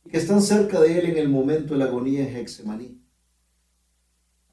y 0.04 0.10
que 0.10 0.18
están 0.18 0.42
cerca 0.42 0.82
de 0.82 0.98
él 0.98 1.06
en 1.12 1.18
el 1.18 1.30
momento 1.30 1.74
de 1.74 1.80
la 1.80 1.86
agonía 1.86 2.28
en 2.28 2.36
Hexemaní. 2.36 3.00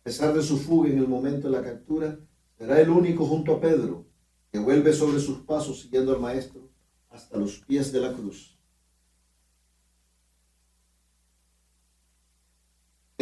A 0.01 0.03
pesar 0.03 0.35
de 0.35 0.43
su 0.43 0.59
fuga 0.59 0.91
en 0.91 0.99
el 0.99 1.09
momento 1.09 1.51
de 1.51 1.57
la 1.57 1.65
captura, 1.65 2.19
será 2.59 2.79
el 2.79 2.91
único 2.91 3.25
junto 3.25 3.55
a 3.55 3.61
Pedro 3.61 4.05
que 4.51 4.59
vuelve 4.59 4.93
sobre 4.93 5.19
sus 5.19 5.39
pasos 5.39 5.81
siguiendo 5.81 6.13
al 6.13 6.21
Maestro 6.21 6.69
hasta 7.09 7.39
los 7.39 7.59
pies 7.61 7.91
de 7.91 8.01
la 8.01 8.13
cruz. 8.13 8.59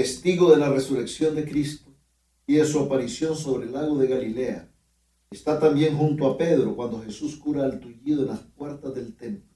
Testigo 0.01 0.51
de 0.51 0.57
la 0.57 0.71
resurrección 0.71 1.35
de 1.35 1.45
Cristo 1.45 1.95
y 2.47 2.55
de 2.55 2.65
su 2.65 2.81
aparición 2.81 3.37
sobre 3.37 3.67
el 3.67 3.73
lago 3.75 3.99
de 3.99 4.07
Galilea, 4.07 4.73
está 5.31 5.61
también 5.61 5.95
junto 5.95 6.27
a 6.27 6.39
Pedro 6.39 6.75
cuando 6.75 7.03
Jesús 7.03 7.37
cura 7.37 7.65
al 7.65 7.81
tullido 7.81 8.23
en 8.23 8.29
las 8.29 8.41
puertas 8.41 8.95
del 8.95 9.15
templo. 9.15 9.55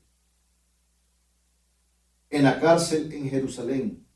En 2.29 2.43
la 2.43 2.61
cárcel 2.61 3.11
en 3.11 3.31
Jerusalén 3.31 4.07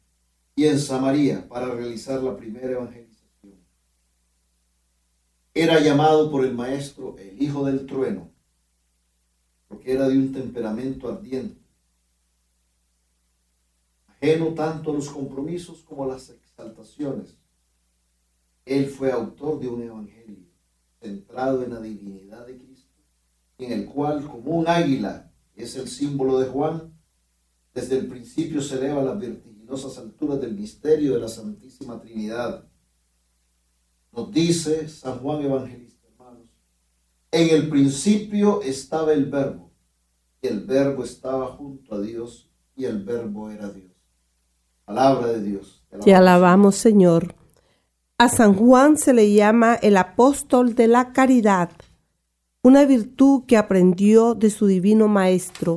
y 0.55 0.67
en 0.67 0.79
Samaria 0.79 1.49
para 1.49 1.75
realizar 1.75 2.23
la 2.23 2.37
primera 2.37 2.73
evangelización. 2.73 3.64
Era 5.55 5.81
llamado 5.81 6.31
por 6.31 6.45
el 6.45 6.53
maestro 6.53 7.17
el 7.17 7.43
hijo 7.43 7.64
del 7.64 7.87
trueno, 7.87 8.31
porque 9.67 9.93
era 9.95 10.07
de 10.07 10.19
un 10.19 10.31
temperamento 10.35 11.09
ardiente, 11.09 11.58
ajeno 14.21 14.55
tanto 14.55 14.91
a 14.91 14.95
los 14.95 15.09
compromisos 15.09 15.83
como 15.83 16.05
a 16.05 16.09
las 16.09 16.29
exaltaciones. 16.31 17.37
Él 18.65 18.87
fue 18.87 19.13
autor 19.13 19.61
de 19.61 19.69
un 19.69 19.83
evangelio 19.83 20.47
centrado 21.01 21.63
en 21.63 21.73
la 21.73 21.81
divinidad 21.81 22.47
de 22.47 22.59
Cristo, 22.59 22.93
en 23.59 23.73
el 23.73 23.87
cual, 23.87 24.27
como 24.27 24.59
un 24.59 24.69
águila, 24.69 25.33
es 25.55 25.77
el 25.77 25.89
símbolo 25.89 26.39
de 26.39 26.49
Juan, 26.49 26.93
desde 27.73 27.99
el 27.99 28.09
principio 28.09 28.61
se 28.61 28.77
eleva 28.77 29.01
a 29.01 29.05
las 29.05 29.21
vertiginosas 29.21 29.99
alturas 29.99 30.41
del 30.41 30.55
misterio 30.55 31.15
de 31.15 31.21
la 31.21 31.29
Santísima 31.29 32.01
Trinidad. 32.01 32.69
Nos 34.13 34.33
dice 34.33 34.89
San 34.89 35.21
Juan 35.21 35.45
Evangelista, 35.45 36.07
hermanos, 36.09 36.49
en 37.31 37.51
el 37.51 37.69
principio 37.69 38.63
estaba 38.63 39.13
el 39.13 39.27
verbo, 39.27 39.71
y 40.43 40.49
el 40.49 40.65
verbo 40.65 41.05
estaba 41.05 41.47
junto 41.49 41.95
a 41.95 42.01
Dios, 42.01 42.51
y 42.75 42.85
el 42.85 43.05
verbo 43.05 43.51
era 43.51 43.71
Dios. 43.71 43.98
Palabra 44.88 45.27
de 45.29 45.42
Dios. 45.42 45.83
Te 46.03 46.14
alabamos, 46.14 46.77
Señor. 46.77 47.35
A 48.16 48.31
San 48.31 48.55
Juan 48.55 48.96
se 48.96 49.12
le 49.12 49.31
llama 49.35 49.74
el 49.74 49.98
apóstol 49.98 50.74
de 50.74 50.88
la 50.88 51.12
caridad, 51.12 51.68
una 52.62 52.87
virtud 52.87 53.42
que 53.46 53.59
aprendió 53.59 54.35
de 54.35 54.48
su 54.48 54.66
divino 54.66 55.07
maestro 55.07 55.77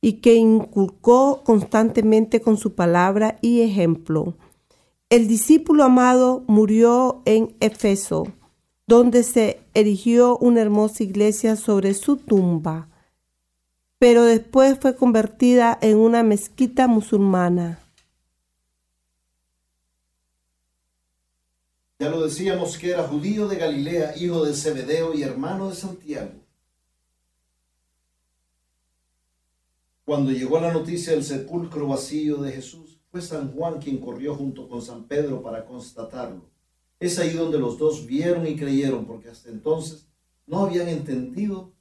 y 0.00 0.14
que 0.14 0.34
inculcó 0.34 1.44
constantemente 1.44 2.40
con 2.40 2.56
su 2.56 2.74
palabra 2.74 3.38
y 3.42 3.60
ejemplo. 3.60 4.34
El 5.08 5.28
discípulo 5.28 5.84
amado 5.84 6.42
murió 6.48 7.22
en 7.26 7.54
Efeso, 7.60 8.26
donde 8.88 9.22
se 9.22 9.60
erigió 9.72 10.36
una 10.38 10.62
hermosa 10.62 11.04
iglesia 11.04 11.54
sobre 11.54 11.94
su 11.94 12.16
tumba, 12.16 12.88
pero 14.00 14.24
después 14.24 14.76
fue 14.80 14.96
convertida 14.96 15.78
en 15.80 15.96
una 15.96 16.24
mezquita 16.24 16.88
musulmana. 16.88 17.78
Ya 22.00 22.08
lo 22.08 22.22
decíamos 22.22 22.78
que 22.78 22.92
era 22.92 23.06
judío 23.06 23.46
de 23.46 23.56
Galilea, 23.56 24.16
hijo 24.16 24.42
de 24.42 24.54
Zebedeo 24.54 25.12
y 25.12 25.22
hermano 25.22 25.68
de 25.68 25.74
Santiago. 25.74 26.32
Cuando 30.06 30.30
llegó 30.30 30.58
la 30.58 30.72
noticia 30.72 31.12
del 31.12 31.22
sepulcro 31.22 31.88
vacío 31.88 32.38
de 32.38 32.52
Jesús, 32.52 32.98
fue 33.10 33.20
San 33.20 33.52
Juan 33.52 33.80
quien 33.80 33.98
corrió 33.98 34.34
junto 34.34 34.66
con 34.66 34.80
San 34.80 35.06
Pedro 35.06 35.42
para 35.42 35.66
constatarlo. 35.66 36.48
Es 36.98 37.18
ahí 37.18 37.34
donde 37.34 37.58
los 37.58 37.76
dos 37.76 38.06
vieron 38.06 38.46
y 38.46 38.56
creyeron, 38.56 39.04
porque 39.04 39.28
hasta 39.28 39.50
entonces 39.50 40.08
no 40.46 40.60
habían 40.60 40.88
entendido 40.88 41.74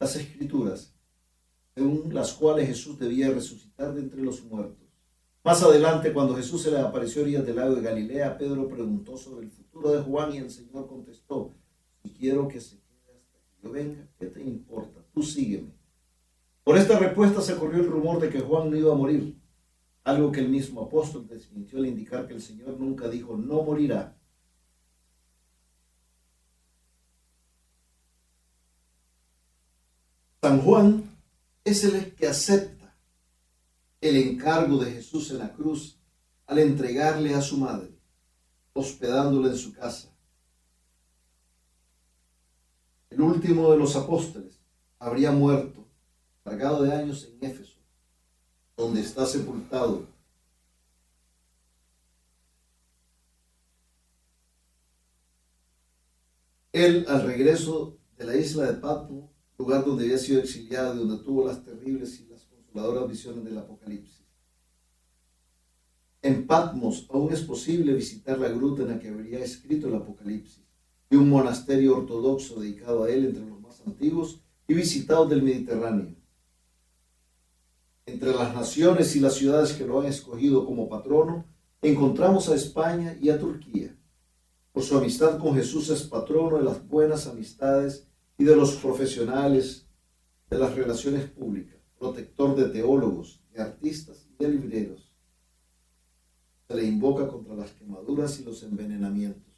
las 0.00 0.16
escrituras, 0.16 0.92
según 1.76 2.12
las 2.12 2.32
cuales 2.32 2.66
Jesús 2.66 2.98
debía 2.98 3.30
resucitar 3.30 3.94
de 3.94 4.00
entre 4.00 4.22
los 4.22 4.42
muertos. 4.42 4.79
Más 5.42 5.62
adelante, 5.62 6.12
cuando 6.12 6.36
Jesús 6.36 6.62
se 6.62 6.70
le 6.70 6.78
apareció 6.78 7.22
a 7.22 7.24
orillas 7.24 7.46
del 7.46 7.56
lago 7.56 7.74
de 7.74 7.80
Galilea, 7.80 8.36
Pedro 8.36 8.68
preguntó 8.68 9.16
sobre 9.16 9.46
el 9.46 9.50
futuro 9.50 9.90
de 9.90 10.02
Juan 10.02 10.34
y 10.34 10.38
el 10.38 10.50
Señor 10.50 10.86
contestó, 10.86 11.54
si 12.02 12.10
quiero 12.10 12.46
que 12.46 12.60
se 12.60 12.76
quede 12.76 13.16
hasta 13.16 13.38
que 13.38 13.62
yo 13.62 13.70
venga, 13.70 14.06
¿qué 14.18 14.26
te 14.26 14.42
importa? 14.42 15.00
Tú 15.14 15.22
sígueme. 15.22 15.72
Por 16.62 16.76
esta 16.76 16.98
respuesta 16.98 17.40
se 17.40 17.56
corrió 17.56 17.82
el 17.82 17.88
rumor 17.88 18.20
de 18.20 18.28
que 18.28 18.40
Juan 18.40 18.70
no 18.70 18.76
iba 18.76 18.92
a 18.92 18.96
morir, 18.96 19.40
algo 20.04 20.30
que 20.30 20.40
el 20.40 20.50
mismo 20.50 20.82
apóstol 20.82 21.26
desmintió 21.26 21.78
al 21.78 21.86
indicar 21.86 22.26
que 22.26 22.34
el 22.34 22.42
Señor 22.42 22.78
nunca 22.78 23.08
dijo 23.08 23.36
no 23.36 23.62
morirá. 23.62 24.16
San 30.42 30.60
Juan 30.60 31.04
es 31.64 31.84
el 31.84 32.14
que 32.14 32.26
acepta 32.26 32.79
el 34.00 34.16
encargo 34.16 34.78
de 34.78 34.92
Jesús 34.92 35.30
en 35.30 35.38
la 35.38 35.52
cruz 35.52 35.98
al 36.46 36.58
entregarle 36.58 37.34
a 37.34 37.42
su 37.42 37.58
madre, 37.58 37.90
hospedándola 38.72 39.48
en 39.48 39.56
su 39.56 39.72
casa. 39.72 40.10
El 43.10 43.20
último 43.20 43.70
de 43.70 43.78
los 43.78 43.96
apóstoles 43.96 44.58
habría 44.98 45.32
muerto, 45.32 45.86
cargado 46.42 46.82
de 46.82 46.92
años 46.92 47.28
en 47.28 47.50
Éfeso, 47.50 47.78
donde 48.76 49.00
está 49.00 49.26
sepultado. 49.26 50.08
Él, 56.72 57.04
al 57.08 57.24
regreso 57.24 57.98
de 58.16 58.24
la 58.24 58.36
isla 58.36 58.64
de 58.64 58.74
Patmo, 58.74 59.30
lugar 59.58 59.84
donde 59.84 60.04
había 60.04 60.18
sido 60.18 60.40
exiliado 60.40 60.94
y 60.94 60.98
donde 60.98 61.22
tuvo 61.22 61.46
las 61.46 61.62
terribles 61.62 62.18
y 62.20 62.26
las 62.26 62.49
visiones 63.08 63.44
del 63.44 63.58
Apocalipsis. 63.58 64.24
En 66.22 66.46
Patmos 66.46 67.06
aún 67.10 67.32
es 67.32 67.42
posible 67.42 67.94
visitar 67.94 68.38
la 68.38 68.48
gruta 68.48 68.82
en 68.82 68.88
la 68.88 68.98
que 68.98 69.08
habría 69.08 69.38
escrito 69.40 69.88
el 69.88 69.94
Apocalipsis 69.94 70.62
y 71.08 71.16
un 71.16 71.28
monasterio 71.28 71.96
ortodoxo 71.96 72.60
dedicado 72.60 73.04
a 73.04 73.10
él 73.10 73.26
entre 73.26 73.44
los 73.44 73.60
más 73.60 73.80
antiguos 73.86 74.40
y 74.68 74.74
visitados 74.74 75.30
del 75.30 75.42
Mediterráneo. 75.42 76.14
Entre 78.06 78.32
las 78.32 78.54
naciones 78.54 79.16
y 79.16 79.20
las 79.20 79.34
ciudades 79.34 79.72
que 79.72 79.86
lo 79.86 80.00
han 80.00 80.06
escogido 80.06 80.66
como 80.66 80.88
patrono, 80.88 81.46
encontramos 81.80 82.48
a 82.48 82.54
España 82.54 83.16
y 83.20 83.30
a 83.30 83.38
Turquía. 83.38 83.96
Por 84.72 84.82
su 84.82 84.96
amistad 84.98 85.38
con 85.38 85.54
Jesús 85.54 85.88
es 85.88 86.02
patrono 86.02 86.58
de 86.58 86.64
las 86.64 86.86
buenas 86.86 87.26
amistades 87.26 88.06
y 88.38 88.44
de 88.44 88.56
los 88.56 88.76
profesionales 88.76 89.86
de 90.48 90.58
las 90.58 90.74
relaciones 90.74 91.28
públicas 91.30 91.79
protector 92.00 92.56
de 92.56 92.70
teólogos, 92.70 93.40
de 93.52 93.60
artistas 93.60 94.26
y 94.26 94.42
de 94.42 94.50
libreros. 94.50 95.12
Se 96.66 96.74
le 96.74 96.84
invoca 96.84 97.28
contra 97.28 97.54
las 97.54 97.72
quemaduras 97.72 98.40
y 98.40 98.44
los 98.44 98.62
envenenamientos. 98.62 99.52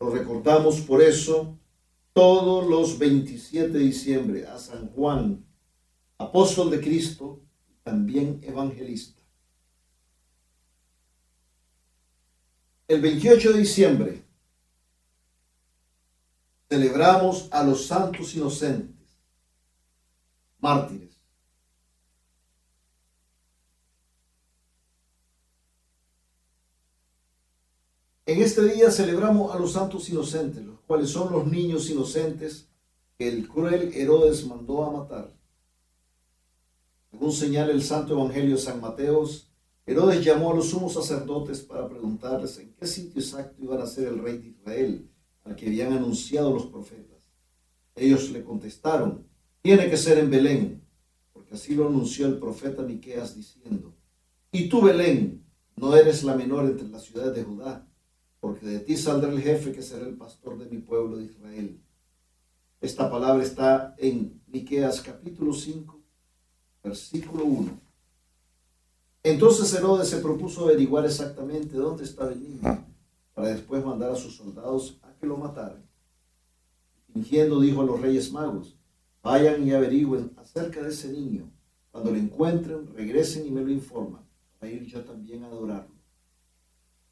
Lo 0.00 0.08
recordamos 0.08 0.80
por 0.80 1.02
eso 1.02 1.58
todos 2.14 2.66
los 2.66 2.98
27 2.98 3.68
de 3.68 3.78
diciembre 3.78 4.46
a 4.46 4.58
San 4.58 4.88
Juan, 4.88 5.44
apóstol 6.16 6.70
de 6.70 6.80
Cristo 6.80 7.40
también 7.82 8.40
evangelista. 8.42 9.20
El 12.88 13.02
28 13.02 13.52
de 13.52 13.58
diciembre 13.58 14.24
celebramos 16.70 17.48
a 17.50 17.62
los 17.62 17.86
santos 17.86 18.34
inocentes, 18.34 19.18
mártires 20.60 21.13
En 28.26 28.40
este 28.40 28.64
día 28.64 28.90
celebramos 28.90 29.54
a 29.54 29.58
los 29.58 29.72
santos 29.72 30.08
inocentes, 30.08 30.64
los 30.64 30.80
cuales 30.80 31.10
son 31.10 31.30
los 31.30 31.46
niños 31.46 31.90
inocentes 31.90 32.70
que 33.18 33.28
el 33.28 33.46
cruel 33.46 33.92
Herodes 33.92 34.46
mandó 34.46 34.82
a 34.82 34.90
matar. 34.90 35.30
Según 37.10 37.32
señala 37.32 37.70
el 37.72 37.82
Santo 37.82 38.14
Evangelio 38.14 38.56
de 38.56 38.62
San 38.62 38.80
Mateos, 38.80 39.50
Herodes 39.84 40.24
llamó 40.24 40.52
a 40.52 40.54
los 40.54 40.70
sumos 40.70 40.94
sacerdotes 40.94 41.60
para 41.60 41.86
preguntarles 41.86 42.58
en 42.58 42.72
qué 42.72 42.86
sitio 42.86 43.20
exacto 43.20 43.62
iba 43.62 43.80
a 43.82 43.86
ser 43.86 44.08
el 44.08 44.18
rey 44.18 44.38
de 44.38 44.48
Israel, 44.48 45.10
al 45.44 45.54
que 45.54 45.66
habían 45.66 45.92
anunciado 45.92 46.54
los 46.54 46.64
profetas. 46.66 47.26
Ellos 47.94 48.30
le 48.30 48.42
contestaron, 48.42 49.26
tiene 49.60 49.90
que 49.90 49.98
ser 49.98 50.16
en 50.16 50.30
Belén, 50.30 50.82
porque 51.34 51.56
así 51.56 51.74
lo 51.74 51.88
anunció 51.88 52.26
el 52.26 52.38
profeta 52.38 52.82
Miqueas 52.82 53.36
diciendo, 53.36 53.94
y 54.50 54.70
tú 54.70 54.80
Belén, 54.80 55.44
no 55.76 55.94
eres 55.94 56.24
la 56.24 56.34
menor 56.34 56.64
entre 56.64 56.88
las 56.88 57.04
ciudades 57.04 57.34
de 57.34 57.44
Judá, 57.44 57.86
porque 58.44 58.66
de 58.66 58.80
ti 58.80 58.94
saldrá 58.94 59.32
el 59.32 59.40
jefe 59.40 59.72
que 59.72 59.80
será 59.80 60.06
el 60.06 60.18
pastor 60.18 60.58
de 60.58 60.66
mi 60.66 60.76
pueblo 60.76 61.16
de 61.16 61.24
Israel. 61.24 61.80
Esta 62.78 63.10
palabra 63.10 63.42
está 63.42 63.94
en 63.96 64.42
Miqueas 64.48 65.00
capítulo 65.00 65.54
5, 65.54 65.98
versículo 66.82 67.46
1. 67.46 67.80
Entonces 69.22 69.72
Herodes 69.72 70.10
se 70.10 70.18
propuso 70.18 70.66
averiguar 70.66 71.06
exactamente 71.06 71.74
dónde 71.74 72.04
estaba 72.04 72.32
el 72.32 72.42
niño, 72.42 72.84
para 73.32 73.48
después 73.48 73.82
mandar 73.82 74.10
a 74.10 74.16
sus 74.16 74.36
soldados 74.36 74.98
a 75.00 75.14
que 75.14 75.26
lo 75.26 75.38
mataran. 75.38 75.82
Fingiendo 77.14 77.58
dijo 77.60 77.80
a 77.80 77.86
los 77.86 77.98
reyes 77.98 78.30
magos, 78.30 78.76
vayan 79.22 79.66
y 79.66 79.72
averigüen 79.72 80.32
acerca 80.36 80.82
de 80.82 80.90
ese 80.90 81.10
niño. 81.10 81.50
Cuando 81.90 82.10
lo 82.10 82.18
encuentren, 82.18 82.94
regresen 82.94 83.46
y 83.46 83.50
me 83.50 83.62
lo 83.62 83.70
informan, 83.70 84.28
para 84.58 84.70
ir 84.70 84.84
yo 84.84 85.02
también 85.02 85.44
a 85.44 85.46
adorarlo. 85.46 85.93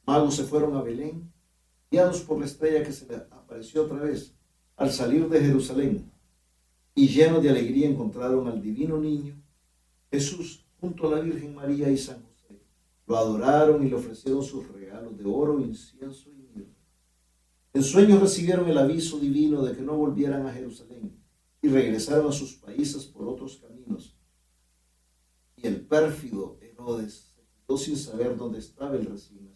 Magos 0.05 0.35
se 0.35 0.45
fueron 0.45 0.77
a 0.77 0.83
Belén, 0.83 1.33
guiados 1.91 2.23
por 2.23 2.39
la 2.39 2.47
estrella 2.47 2.83
que 2.83 2.93
se 2.93 3.07
le 3.07 3.17
apareció 3.17 3.85
otra 3.85 3.99
vez 3.99 4.35
al 4.77 4.91
salir 4.91 5.29
de 5.29 5.41
Jerusalén, 5.41 6.11
y 6.95 7.09
llenos 7.09 7.43
de 7.43 7.51
alegría 7.51 7.89
encontraron 7.89 8.49
al 8.49 8.61
divino 8.61 8.99
niño, 8.99 9.41
Jesús 10.11 10.67
junto 10.81 11.07
a 11.07 11.17
la 11.17 11.21
Virgen 11.21 11.55
María 11.55 11.91
y 11.91 11.97
San 11.97 12.21
José. 12.23 12.61
Lo 13.07 13.17
adoraron 13.17 13.87
y 13.87 13.89
le 13.89 13.95
ofrecieron 13.95 14.43
sus 14.43 14.69
regalos 14.69 15.17
de 15.17 15.25
oro, 15.25 15.61
incienso 15.61 16.29
y 16.31 16.35
mirra. 16.35 16.71
En 17.73 17.83
sueños 17.83 18.21
recibieron 18.21 18.69
el 18.69 18.77
aviso 18.77 19.19
divino 19.19 19.63
de 19.63 19.75
que 19.75 19.83
no 19.83 19.97
volvieran 19.97 20.47
a 20.47 20.53
Jerusalén 20.53 21.17
y 21.63 21.69
regresaron 21.69 22.29
a 22.29 22.33
sus 22.33 22.55
países 22.55 23.07
por 23.07 23.29
otros 23.29 23.59
caminos. 23.59 24.17
Y 25.57 25.67
el 25.69 25.87
pérfido 25.87 26.59
Herodes 26.61 27.33
se 27.35 27.43
quedó 27.43 27.79
sin 27.79 27.97
saber 27.97 28.37
dónde 28.37 28.59
estaba 28.59 28.97
el 28.97 29.07
recién. 29.07 29.52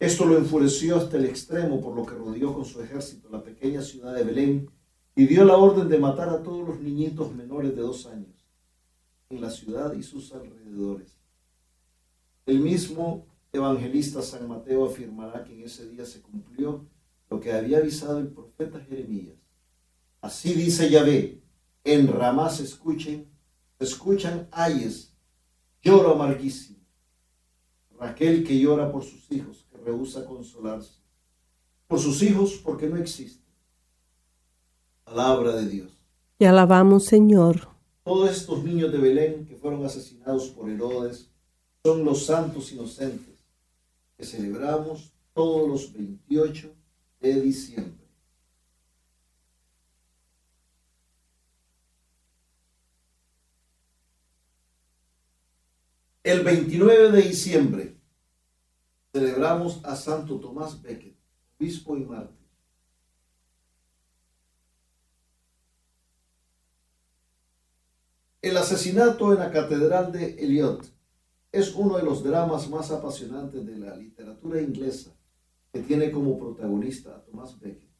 Esto 0.00 0.24
lo 0.24 0.38
enfureció 0.38 0.96
hasta 0.96 1.18
el 1.18 1.26
extremo, 1.26 1.78
por 1.78 1.94
lo 1.94 2.06
que 2.06 2.14
rodeó 2.14 2.54
con 2.54 2.64
su 2.64 2.80
ejército 2.80 3.28
la 3.30 3.42
pequeña 3.42 3.82
ciudad 3.82 4.14
de 4.14 4.24
Belén 4.24 4.70
y 5.14 5.26
dio 5.26 5.44
la 5.44 5.58
orden 5.58 5.90
de 5.90 5.98
matar 5.98 6.30
a 6.30 6.42
todos 6.42 6.66
los 6.66 6.80
niñitos 6.80 7.34
menores 7.34 7.76
de 7.76 7.82
dos 7.82 8.06
años 8.06 8.48
en 9.28 9.42
la 9.42 9.50
ciudad 9.50 9.92
y 9.92 10.02
sus 10.02 10.32
alrededores. 10.32 11.18
El 12.46 12.60
mismo 12.60 13.26
evangelista 13.52 14.22
San 14.22 14.48
Mateo 14.48 14.86
afirmará 14.86 15.44
que 15.44 15.52
en 15.52 15.64
ese 15.64 15.86
día 15.90 16.06
se 16.06 16.22
cumplió 16.22 16.86
lo 17.28 17.38
que 17.38 17.52
había 17.52 17.76
avisado 17.76 18.20
el 18.20 18.28
profeta 18.28 18.80
Jeremías. 18.80 19.36
Así 20.22 20.54
dice 20.54 20.88
Yahvé, 20.88 21.42
en 21.84 22.08
Ramá 22.08 22.48
se 22.48 22.64
escuchen, 22.64 23.28
escuchan 23.78 24.48
ayes, 24.50 25.14
lloro 25.82 26.14
amarguísimo. 26.14 26.80
Raquel 27.98 28.44
que 28.44 28.58
llora 28.58 28.90
por 28.90 29.04
sus 29.04 29.30
hijos, 29.30 29.66
rehúsa 29.84 30.24
consolarse. 30.24 30.92
Por 31.86 31.98
sus 31.98 32.22
hijos 32.22 32.60
porque 32.64 32.88
no 32.88 32.96
existen. 32.96 33.44
Palabra 35.04 35.56
de 35.56 35.68
Dios. 35.68 35.90
Te 36.38 36.46
alabamos, 36.46 37.04
Señor. 37.04 37.68
Todos 38.04 38.30
estos 38.30 38.64
niños 38.64 38.92
de 38.92 38.98
Belén 38.98 39.46
que 39.46 39.56
fueron 39.56 39.84
asesinados 39.84 40.48
por 40.48 40.70
Herodes 40.70 41.30
son 41.82 42.04
los 42.04 42.24
santos 42.26 42.72
inocentes 42.72 43.44
que 44.16 44.24
celebramos 44.24 45.12
todos 45.34 45.68
los 45.68 45.92
28 45.92 46.72
de 47.20 47.40
diciembre. 47.40 48.00
El 56.22 56.44
29 56.44 57.12
de 57.12 57.22
diciembre 57.22 57.89
celebramos 59.12 59.80
a 59.84 59.96
Santo 59.96 60.38
Tomás 60.38 60.80
Becket, 60.80 61.16
obispo 61.58 61.96
y 61.96 62.04
mártir. 62.04 62.40
El 68.42 68.56
asesinato 68.56 69.32
en 69.32 69.40
la 69.40 69.50
Catedral 69.50 70.12
de 70.12 70.34
Eliot 70.42 70.90
es 71.52 71.74
uno 71.74 71.98
de 71.98 72.04
los 72.04 72.22
dramas 72.24 72.70
más 72.70 72.90
apasionantes 72.90 73.66
de 73.66 73.76
la 73.76 73.94
literatura 73.96 74.62
inglesa 74.62 75.14
que 75.72 75.80
tiene 75.80 76.10
como 76.10 76.38
protagonista 76.38 77.14
a 77.14 77.22
Thomas 77.22 77.58
Becket. 77.60 77.90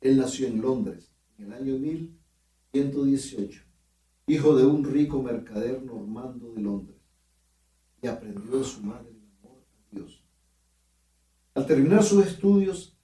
Él 0.00 0.16
nació 0.16 0.48
en 0.48 0.60
Londres 0.60 1.12
en 1.38 1.46
el 1.46 1.52
año 1.52 1.78
1118, 1.78 3.62
hijo 4.26 4.56
de 4.56 4.66
un 4.66 4.84
rico 4.84 5.22
mercader 5.22 5.82
normando 5.82 6.52
de 6.52 6.62
Londres, 6.62 6.98
y 8.02 8.08
aprendió 8.08 8.58
de 8.58 8.64
su 8.64 8.82
madre 8.82 9.10
el 9.10 9.48
amor 9.48 9.62
a 9.62 9.94
Dios. 9.94 10.19
Al 11.54 11.66
terminar 11.66 12.02
sus 12.02 12.26
estudios, 12.26 12.96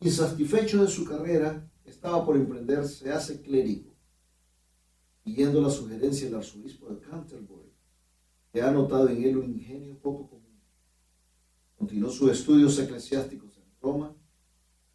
insatisfecho 0.00 0.82
de 0.82 0.88
su 0.88 1.04
carrera, 1.04 1.68
estaba 1.84 2.24
por 2.24 2.36
emprenderse 2.36 3.10
hace 3.10 3.40
clérigo 3.40 3.88
siguiendo 5.28 5.60
la 5.60 5.68
sugerencia 5.68 6.26
del 6.26 6.36
arzobispo 6.36 6.88
de 6.88 7.00
Canterbury, 7.00 7.70
que 8.50 8.62
ha 8.62 8.70
notado 8.70 9.10
en 9.10 9.22
él 9.22 9.36
un 9.36 9.50
ingenio 9.50 9.98
poco 9.98 10.26
común. 10.26 10.58
Continuó 11.76 12.10
sus 12.10 12.30
estudios 12.30 12.78
eclesiásticos 12.78 13.58
en 13.58 13.64
Roma, 13.82 14.16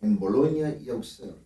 en 0.02 0.18
Bolonia 0.18 0.76
y 0.76 0.90
Auxerre. 0.90 1.46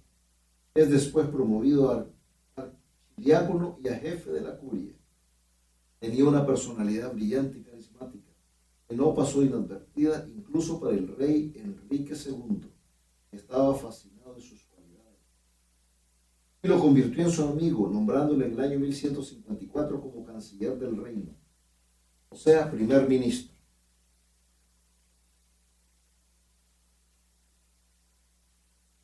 Es 0.73 0.89
después 0.89 1.27
promovido 1.27 1.91
a 1.91 2.07
archidiácono 2.55 3.77
y 3.83 3.89
a 3.89 3.95
jefe 3.95 4.31
de 4.31 4.39
la 4.39 4.57
curia. 4.57 4.93
Tenía 5.99 6.23
una 6.23 6.45
personalidad 6.45 7.13
brillante 7.13 7.57
y 7.57 7.63
carismática, 7.63 8.26
no 8.89 9.13
pasó 9.13 9.43
inadvertida 9.43 10.27
incluso 10.33 10.79
para 10.79 10.95
el 10.95 11.07
rey 11.15 11.53
Enrique 11.55 12.13
II, 12.13 12.61
que 13.29 13.37
estaba 13.37 13.75
fascinado 13.75 14.35
de 14.35 14.41
sus 14.41 14.67
y 16.61 16.67
lo 16.67 16.79
convirtió 16.79 17.23
en 17.23 17.31
su 17.31 17.43
amigo, 17.43 17.87
nombrándole 17.87 18.45
en 18.45 18.53
el 18.53 18.59
año 18.59 18.79
1154 18.79 20.01
como 20.01 20.23
canciller 20.23 20.77
del 20.77 20.97
reino, 20.97 21.35
o 22.29 22.35
sea, 22.35 22.69
primer 22.69 23.07
ministro. 23.07 23.55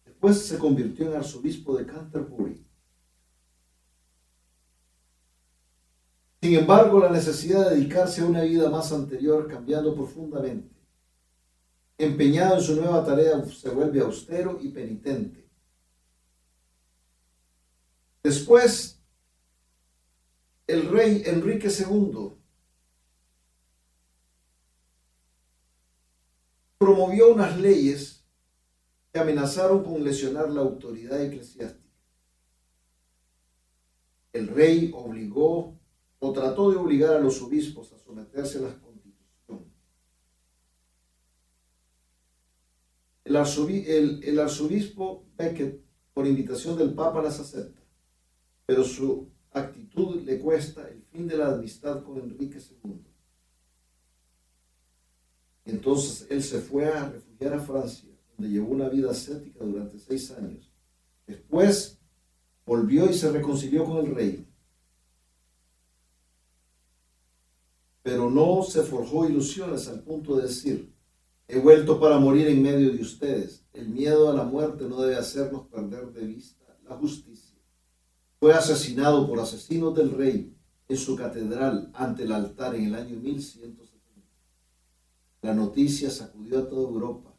Después 0.05 0.39
se 0.45 0.57
convirtió 0.57 1.07
en 1.07 1.17
arzobispo 1.17 1.77
de 1.77 1.85
Canterbury. 1.85 2.65
Sin 6.43 6.55
embargo, 6.55 6.99
la 6.99 7.09
necesidad 7.09 7.69
de 7.69 7.77
dedicarse 7.77 8.19
a 8.19 8.25
una 8.25 8.41
vida 8.41 8.69
más 8.69 8.91
anterior 8.91 9.47
cambiando 9.47 9.95
profundamente. 9.95 10.75
Empeñado 11.97 12.57
en 12.57 12.61
su 12.61 12.75
nueva 12.75 13.05
tarea, 13.05 13.41
se 13.45 13.69
vuelve 13.69 14.01
austero 14.01 14.59
y 14.61 14.67
penitente 14.67 15.47
Después, 18.21 19.01
el 20.67 20.89
rey 20.89 21.23
Enrique 21.27 21.69
II 21.69 22.33
promovió 26.77 27.31
unas 27.31 27.57
leyes 27.57 28.25
que 29.13 29.19
amenazaron 29.21 29.81
con 29.81 30.03
lesionar 30.03 30.49
la 30.49 30.59
autoridad 30.59 31.21
eclesiástica. 31.21 31.87
El 34.33 34.49
rey 34.49 34.91
obligó 34.93 35.79
o 36.25 36.31
trató 36.31 36.71
de 36.71 36.77
obligar 36.77 37.15
a 37.15 37.19
los 37.19 37.41
obispos 37.41 37.91
a 37.91 37.97
someterse 37.97 38.59
a 38.59 38.61
la 38.61 38.79
constitución. 38.79 39.65
El, 43.25 44.39
arzobispo, 44.39 45.25
Becket, 45.37 45.83
por 46.13 46.25
invitación 46.25 46.77
del 46.77 46.93
Papa, 46.93 47.21
las 47.21 47.41
acepta 47.41 47.81
pero 48.65 48.85
su 48.85 49.29
actitud 49.51 50.21
le 50.21 50.39
cuesta 50.39 50.87
el 50.87 51.03
fin 51.11 51.27
de 51.27 51.35
la 51.35 51.55
amistad 51.55 52.01
con 52.01 52.17
Enrique 52.17 52.57
II. 52.57 53.01
Entonces 55.65 56.25
él 56.29 56.41
se 56.41 56.61
fue 56.61 56.85
a 56.85 57.09
refugiar 57.09 57.53
a 57.55 57.59
Francia, 57.59 58.09
donde 58.37 58.53
llevó 58.53 58.69
una 58.69 58.87
vida 58.87 59.11
ascética 59.11 59.65
durante 59.65 59.99
seis 59.99 60.31
años. 60.31 60.71
Después 61.27 61.99
volvió 62.65 63.09
y 63.09 63.13
se 63.13 63.29
reconcilió 63.29 63.83
con 63.83 63.97
el 63.97 64.15
rey. 64.15 64.52
Pero 68.03 68.29
no 68.29 68.61
se 68.63 68.83
forjó 68.83 69.27
ilusiones 69.27 69.87
al 69.87 70.03
punto 70.03 70.35
de 70.35 70.43
decir, 70.43 70.93
he 71.47 71.59
vuelto 71.59 71.99
para 71.99 72.19
morir 72.19 72.47
en 72.47 72.61
medio 72.61 72.91
de 72.91 73.01
ustedes. 73.01 73.65
El 73.73 73.89
miedo 73.89 74.29
a 74.29 74.33
la 74.33 74.43
muerte 74.43 74.85
no 74.87 75.01
debe 75.01 75.15
hacernos 75.15 75.67
perder 75.67 76.11
de 76.11 76.25
vista 76.25 76.63
la 76.87 76.95
justicia 76.95 77.53
fue 78.43 78.53
asesinado 78.53 79.25
por 79.25 79.39
asesinos 79.39 79.95
del 79.95 80.11
rey 80.11 80.53
en 80.89 80.97
su 80.97 81.15
catedral 81.15 81.89
ante 81.93 82.23
el 82.23 82.31
altar 82.33 82.75
en 82.75 82.87
el 82.87 82.95
año 82.95 83.15
1100. 83.15 83.79
La 85.43 85.53
noticia 85.53 86.09
sacudió 86.09 86.59
a 86.59 86.67
toda 86.67 86.89
Europa. 86.89 87.33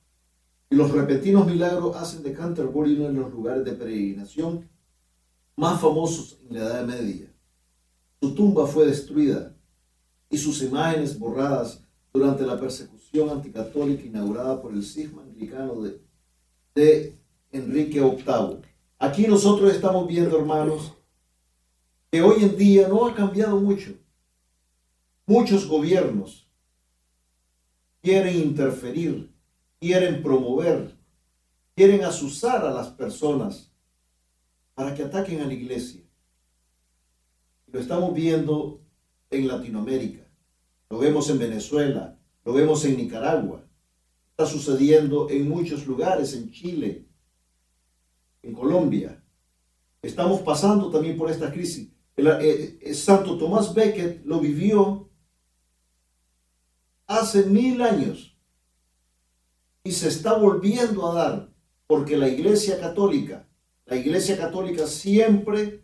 Y 0.70 0.76
los 0.76 0.90
repentinos 0.92 1.46
milagros 1.46 1.94
hacen 1.96 2.22
de 2.22 2.32
Canterbury 2.32 2.94
uno 2.94 3.08
de 3.08 3.12
los 3.12 3.30
lugares 3.30 3.66
de 3.66 3.72
peregrinación 3.72 4.66
más 5.56 5.78
famosos 5.78 6.38
en 6.48 6.56
la 6.56 6.60
Edad 6.60 6.86
Media. 6.86 7.30
Su 8.22 8.34
tumba 8.34 8.66
fue 8.66 8.86
destruida 8.86 9.53
y 10.30 10.38
sus 10.38 10.62
imágenes 10.62 11.18
borradas 11.18 11.84
durante 12.12 12.46
la 12.46 12.58
persecución 12.58 13.30
anticatólica 13.30 14.04
inaugurada 14.04 14.60
por 14.62 14.72
el 14.72 14.84
cisma 14.84 15.22
anglicano 15.22 15.82
de, 16.74 17.18
Enrique 17.52 18.00
VIII. 18.00 18.62
Aquí 18.98 19.26
nosotros 19.28 19.72
estamos 19.72 20.08
viendo, 20.08 20.36
hermanos, 20.38 20.92
que 22.10 22.20
hoy 22.20 22.42
en 22.42 22.56
día 22.56 22.88
no 22.88 23.06
ha 23.06 23.14
cambiado 23.14 23.60
mucho. 23.60 23.92
Muchos 25.26 25.66
gobiernos 25.68 26.48
quieren 28.02 28.36
interferir, 28.36 29.32
quieren 29.80 30.22
promover, 30.22 30.96
quieren 31.74 32.04
asusar 32.04 32.64
a 32.64 32.70
las 32.70 32.88
personas 32.88 33.72
para 34.74 34.94
que 34.94 35.04
ataquen 35.04 35.40
a 35.40 35.46
la 35.46 35.54
iglesia. 35.54 36.02
Lo 37.68 37.80
estamos 37.80 38.12
viendo 38.14 38.83
en 39.34 39.48
Latinoamérica, 39.48 40.26
lo 40.90 40.98
vemos 40.98 41.28
en 41.30 41.38
Venezuela, 41.38 42.18
lo 42.44 42.52
vemos 42.52 42.84
en 42.84 42.96
Nicaragua, 42.96 43.64
está 44.30 44.46
sucediendo 44.46 45.28
en 45.30 45.48
muchos 45.48 45.86
lugares, 45.86 46.34
en 46.34 46.50
Chile, 46.50 47.06
en 48.42 48.52
Colombia. 48.52 49.22
Estamos 50.02 50.40
pasando 50.40 50.90
también 50.90 51.16
por 51.16 51.30
esta 51.30 51.52
crisis. 51.52 51.90
El, 52.16 52.26
eh, 52.26 52.78
eh, 52.80 52.94
Santo 52.94 53.38
Tomás 53.38 53.74
Becket 53.74 54.24
lo 54.24 54.40
vivió 54.40 55.08
hace 57.06 57.44
mil 57.44 57.80
años 57.82 58.36
y 59.84 59.92
se 59.92 60.08
está 60.08 60.34
volviendo 60.34 61.10
a 61.10 61.14
dar 61.14 61.54
porque 61.86 62.16
la 62.16 62.28
Iglesia 62.28 62.80
Católica, 62.80 63.46
la 63.86 63.96
Iglesia 63.96 64.36
Católica 64.36 64.86
siempre 64.86 65.83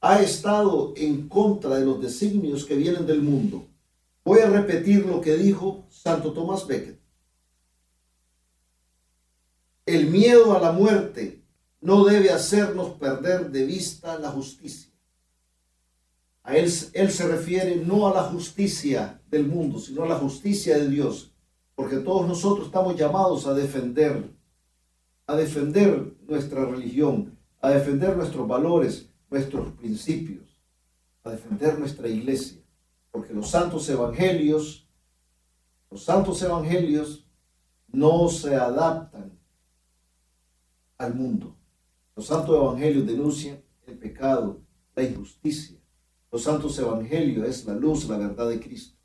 ha 0.00 0.20
estado 0.22 0.92
en 0.96 1.28
contra 1.28 1.76
de 1.76 1.84
los 1.84 2.00
designios 2.00 2.64
que 2.64 2.76
vienen 2.76 3.06
del 3.06 3.22
mundo. 3.22 3.66
Voy 4.24 4.40
a 4.40 4.48
repetir 4.48 5.06
lo 5.06 5.20
que 5.20 5.36
dijo 5.36 5.86
Santo 5.88 6.32
Tomás 6.32 6.66
Becket. 6.66 7.00
El 9.86 10.08
miedo 10.08 10.56
a 10.56 10.60
la 10.60 10.72
muerte 10.72 11.42
no 11.80 12.04
debe 12.04 12.30
hacernos 12.30 12.90
perder 12.90 13.50
de 13.50 13.64
vista 13.64 14.18
la 14.18 14.30
justicia. 14.30 14.92
A 16.42 16.56
él, 16.56 16.70
él 16.92 17.10
se 17.10 17.26
refiere 17.26 17.76
no 17.76 18.06
a 18.06 18.14
la 18.14 18.24
justicia 18.24 19.20
del 19.28 19.46
mundo, 19.46 19.78
sino 19.78 20.04
a 20.04 20.08
la 20.08 20.16
justicia 20.16 20.78
de 20.78 20.88
Dios, 20.88 21.32
porque 21.74 21.96
todos 21.96 22.26
nosotros 22.26 22.66
estamos 22.66 22.96
llamados 22.96 23.46
a 23.46 23.54
defender, 23.54 24.30
a 25.26 25.36
defender 25.36 26.14
nuestra 26.26 26.64
religión, 26.64 27.38
a 27.60 27.70
defender 27.70 28.16
nuestros 28.16 28.46
valores, 28.46 29.08
nuestros 29.30 29.72
principios, 29.72 30.60
a 31.24 31.30
defender 31.30 31.78
nuestra 31.78 32.08
iglesia, 32.08 32.62
porque 33.10 33.34
los 33.34 33.50
santos 33.50 33.88
evangelios, 33.88 34.88
los 35.90 36.02
santos 36.02 36.42
evangelios 36.42 37.26
no 37.88 38.28
se 38.28 38.54
adaptan 38.54 39.38
al 40.98 41.14
mundo. 41.14 41.56
Los 42.16 42.26
santos 42.26 42.56
evangelios 42.56 43.06
denuncian 43.06 43.62
el 43.86 43.98
pecado, 43.98 44.60
la 44.94 45.02
injusticia. 45.02 45.78
Los 46.30 46.42
santos 46.42 46.78
evangelios 46.78 47.48
es 47.48 47.64
la 47.64 47.74
luz, 47.74 48.08
la 48.08 48.18
verdad 48.18 48.48
de 48.48 48.60
Cristo. 48.60 48.96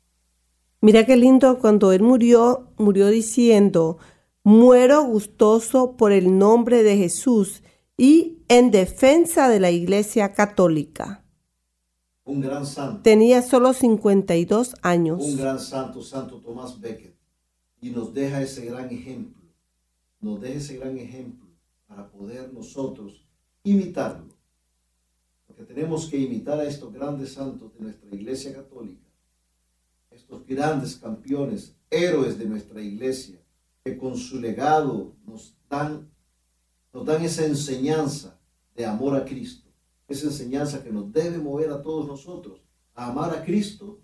Mira 0.80 1.06
qué 1.06 1.16
lindo 1.16 1.58
cuando 1.58 1.92
él 1.92 2.02
murió, 2.02 2.68
murió 2.76 3.08
diciendo, 3.08 3.96
muero 4.42 5.02
gustoso 5.04 5.96
por 5.96 6.12
el 6.12 6.36
nombre 6.36 6.82
de 6.82 6.98
Jesús 6.98 7.62
y 7.96 8.33
en 8.48 8.70
defensa 8.70 9.48
de 9.48 9.60
la 9.60 9.70
Iglesia 9.70 10.32
Católica. 10.32 11.24
Un 12.24 12.40
gran 12.40 12.66
santo. 12.66 13.02
Tenía 13.02 13.42
solo 13.42 13.72
52 13.72 14.76
años. 14.82 15.22
Un 15.22 15.36
gran 15.36 15.60
santo, 15.60 16.02
Santo 16.02 16.40
Tomás 16.40 16.80
Becket. 16.80 17.14
Y 17.80 17.90
nos 17.90 18.14
deja 18.14 18.40
ese 18.40 18.64
gran 18.64 18.90
ejemplo. 18.90 19.42
Nos 20.20 20.40
deja 20.40 20.54
ese 20.54 20.78
gran 20.78 20.96
ejemplo 20.96 21.46
para 21.86 22.10
poder 22.10 22.52
nosotros 22.52 23.24
imitarlo. 23.62 24.34
Porque 25.46 25.64
tenemos 25.64 26.08
que 26.08 26.18
imitar 26.18 26.58
a 26.58 26.64
estos 26.64 26.92
grandes 26.92 27.32
santos 27.32 27.74
de 27.74 27.80
nuestra 27.80 28.08
Iglesia 28.14 28.54
Católica, 28.54 29.06
estos 30.10 30.46
grandes 30.46 30.96
campeones, 30.96 31.76
héroes 31.90 32.38
de 32.38 32.46
nuestra 32.46 32.80
Iglesia, 32.80 33.38
que 33.84 33.96
con 33.96 34.16
su 34.16 34.40
legado 34.40 35.14
nos 35.26 35.54
dan, 35.68 36.10
nos 36.94 37.04
dan 37.04 37.24
esa 37.24 37.44
enseñanza 37.44 38.40
de 38.74 38.86
amor 38.86 39.16
a 39.16 39.24
Cristo, 39.24 39.68
esa 40.06 40.26
enseñanza 40.26 40.82
que 40.82 40.90
nos 40.90 41.12
debe 41.12 41.38
mover 41.38 41.70
a 41.70 41.82
todos 41.82 42.06
nosotros 42.06 42.62
a 42.94 43.08
amar 43.10 43.34
a 43.34 43.44
Cristo 43.44 44.00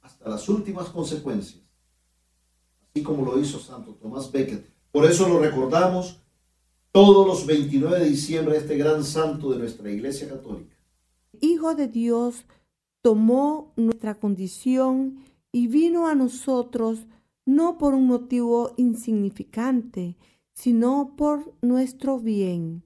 hasta 0.00 0.28
las 0.28 0.48
últimas 0.48 0.88
consecuencias, 0.88 1.62
así 2.88 3.02
como 3.02 3.24
lo 3.24 3.38
hizo 3.38 3.58
Santo 3.58 3.94
Tomás 3.94 4.30
Becket. 4.30 4.64
Por 4.92 5.04
eso 5.04 5.28
lo 5.28 5.40
recordamos 5.40 6.20
todos 6.92 7.26
los 7.26 7.44
29 7.44 7.98
de 7.98 8.08
diciembre 8.08 8.56
este 8.56 8.76
gran 8.76 9.04
santo 9.04 9.50
de 9.50 9.58
nuestra 9.58 9.90
Iglesia 9.90 10.28
Católica. 10.28 10.76
Hijo 11.40 11.74
de 11.74 11.88
Dios 11.88 12.44
tomó 13.02 13.72
nuestra 13.76 14.18
condición 14.18 15.24
y 15.52 15.66
vino 15.66 16.06
a 16.06 16.14
nosotros 16.14 17.06
no 17.44 17.78
por 17.78 17.94
un 17.94 18.06
motivo 18.06 18.74
insignificante, 18.76 20.16
sino 20.60 21.16
por 21.16 21.54
nuestro 21.62 22.20
bien. 22.20 22.84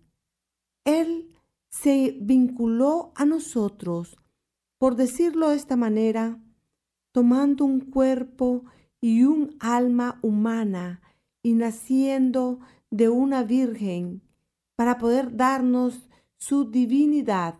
Él 0.84 1.34
se 1.70 2.16
vinculó 2.20 3.10
a 3.16 3.24
nosotros, 3.24 4.16
por 4.78 4.94
decirlo 4.94 5.48
de 5.48 5.56
esta 5.56 5.74
manera, 5.74 6.40
tomando 7.10 7.64
un 7.64 7.80
cuerpo 7.80 8.64
y 9.00 9.24
un 9.24 9.56
alma 9.58 10.20
humana 10.22 11.02
y 11.42 11.54
naciendo 11.54 12.60
de 12.92 13.08
una 13.08 13.42
virgen 13.42 14.22
para 14.76 14.96
poder 14.96 15.36
darnos 15.36 16.08
su 16.36 16.70
divinidad. 16.70 17.56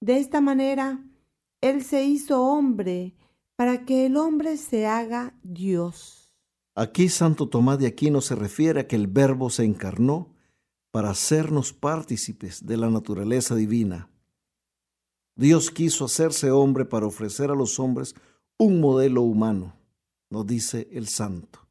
De 0.00 0.18
esta 0.18 0.40
manera, 0.40 1.04
Él 1.60 1.82
se 1.82 2.04
hizo 2.04 2.44
hombre 2.44 3.16
para 3.56 3.84
que 3.86 4.06
el 4.06 4.18
hombre 4.18 4.56
se 4.56 4.86
haga 4.86 5.34
Dios. 5.42 6.25
Aquí 6.78 7.08
Santo 7.08 7.48
Tomás 7.48 7.78
de 7.78 7.86
Aquino 7.86 8.20
se 8.20 8.34
refiere 8.34 8.80
a 8.80 8.86
que 8.86 8.96
el 8.96 9.06
Verbo 9.06 9.48
se 9.48 9.64
encarnó 9.64 10.34
para 10.90 11.08
hacernos 11.08 11.72
partícipes 11.72 12.66
de 12.66 12.76
la 12.76 12.90
naturaleza 12.90 13.54
divina. 13.54 14.10
Dios 15.36 15.70
quiso 15.70 16.04
hacerse 16.04 16.50
hombre 16.50 16.84
para 16.84 17.06
ofrecer 17.06 17.50
a 17.50 17.54
los 17.54 17.80
hombres 17.80 18.14
un 18.58 18.82
modelo 18.82 19.22
humano, 19.22 19.74
nos 20.28 20.46
dice 20.46 20.86
el 20.92 21.08
santo. 21.08 21.66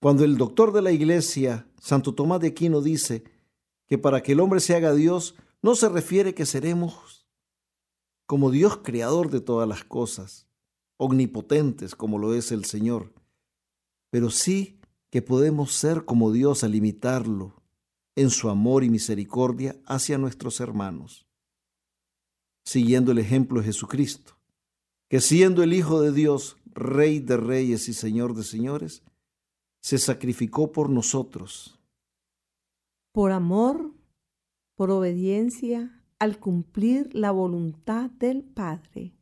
Cuando 0.00 0.24
el 0.24 0.36
doctor 0.36 0.72
de 0.72 0.82
la 0.82 0.90
iglesia, 0.90 1.68
Santo 1.80 2.16
Tomás 2.16 2.40
de 2.40 2.48
Aquino, 2.48 2.80
dice 2.80 3.22
que 3.86 3.96
para 3.96 4.24
que 4.24 4.32
el 4.32 4.40
hombre 4.40 4.58
se 4.58 4.74
haga 4.74 4.92
Dios, 4.92 5.36
no 5.62 5.76
se 5.76 5.88
refiere 5.88 6.34
que 6.34 6.46
seremos 6.46 7.28
como 8.26 8.50
Dios 8.50 8.78
creador 8.78 9.30
de 9.30 9.40
todas 9.40 9.68
las 9.68 9.84
cosas, 9.84 10.48
omnipotentes 11.04 11.94
como 11.94 12.18
lo 12.18 12.34
es 12.34 12.52
el 12.52 12.64
Señor, 12.64 13.12
pero 14.10 14.30
sí 14.30 14.80
que 15.10 15.22
podemos 15.22 15.72
ser 15.72 16.04
como 16.04 16.32
Dios 16.32 16.64
al 16.64 16.74
imitarlo 16.74 17.62
en 18.16 18.30
su 18.30 18.48
amor 18.48 18.84
y 18.84 18.90
misericordia 18.90 19.76
hacia 19.86 20.18
nuestros 20.18 20.60
hermanos, 20.60 21.26
siguiendo 22.64 23.12
el 23.12 23.18
ejemplo 23.18 23.60
de 23.60 23.66
Jesucristo, 23.66 24.36
que 25.08 25.20
siendo 25.20 25.62
el 25.62 25.72
Hijo 25.72 26.00
de 26.00 26.12
Dios, 26.12 26.56
Rey 26.66 27.20
de 27.20 27.36
reyes 27.36 27.88
y 27.88 27.94
Señor 27.94 28.34
de 28.34 28.42
señores, 28.42 29.04
se 29.80 29.98
sacrificó 29.98 30.72
por 30.72 30.90
nosotros. 30.90 31.78
Por 33.12 33.30
amor, 33.30 33.92
por 34.74 34.90
obediencia, 34.90 36.02
al 36.18 36.38
cumplir 36.38 37.14
la 37.14 37.30
voluntad 37.30 38.10
del 38.10 38.42
Padre. 38.42 39.12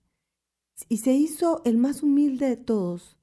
Y 0.89 0.99
se 0.99 1.13
hizo 1.13 1.63
el 1.65 1.79
más 1.79 2.03
humilde 2.03 2.49
de 2.49 2.57
todos 2.57 3.17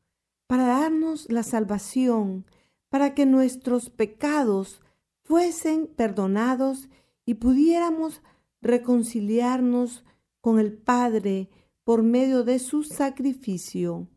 para 0.47 0.65
darnos 0.65 1.29
la 1.29 1.43
salvación, 1.43 2.45
para 2.89 3.13
que 3.13 3.25
nuestros 3.25 3.89
pecados 3.89 4.81
fuesen 5.23 5.87
perdonados 5.87 6.89
y 7.25 7.35
pudiéramos 7.35 8.21
reconciliarnos 8.61 10.03
con 10.41 10.59
el 10.59 10.73
Padre 10.73 11.49
por 11.83 12.01
medio 12.03 12.43
de 12.43 12.59
su 12.59 12.83
sacrificio. 12.83 14.07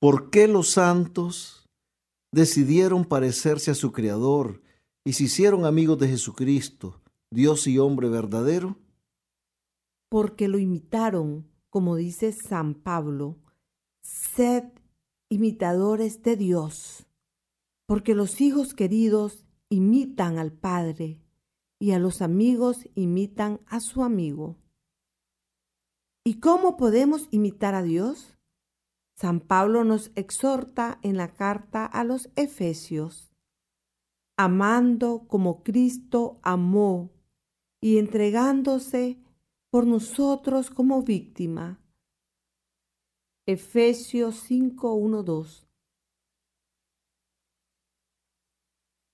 ¿Por 0.00 0.30
qué 0.30 0.48
los 0.48 0.70
santos 0.70 1.68
decidieron 2.32 3.04
parecerse 3.04 3.70
a 3.70 3.74
su 3.74 3.92
Creador 3.92 4.60
y 5.04 5.12
se 5.12 5.24
hicieron 5.24 5.64
amigos 5.64 5.98
de 5.98 6.08
Jesucristo, 6.08 7.00
Dios 7.30 7.68
y 7.68 7.78
hombre 7.78 8.08
verdadero? 8.08 8.78
Porque 10.08 10.48
lo 10.48 10.58
imitaron, 10.58 11.46
como 11.72 11.96
dice 11.96 12.32
San 12.32 12.74
Pablo, 12.74 13.38
sed 14.02 14.64
imitadores 15.30 16.22
de 16.22 16.36
Dios, 16.36 17.06
porque 17.86 18.14
los 18.14 18.42
hijos 18.42 18.74
queridos 18.74 19.46
imitan 19.70 20.38
al 20.38 20.52
Padre 20.52 21.22
y 21.78 21.92
a 21.92 21.98
los 21.98 22.20
amigos 22.20 22.90
imitan 22.94 23.62
a 23.64 23.80
su 23.80 24.04
amigo. 24.04 24.58
¿Y 26.24 26.40
cómo 26.40 26.76
podemos 26.76 27.26
imitar 27.30 27.74
a 27.74 27.82
Dios? 27.82 28.36
San 29.16 29.40
Pablo 29.40 29.82
nos 29.82 30.12
exhorta 30.14 30.98
en 31.00 31.16
la 31.16 31.32
carta 31.32 31.86
a 31.86 32.04
los 32.04 32.28
Efesios, 32.36 33.32
amando 34.36 35.26
como 35.26 35.62
Cristo 35.62 36.38
amó 36.42 37.12
y 37.80 37.96
entregándose 37.96 39.22
por 39.72 39.86
nosotros 39.86 40.68
como 40.68 41.02
víctima. 41.02 41.80
Efesios 43.46 44.42
5, 44.46 45.22
2. 45.24 45.66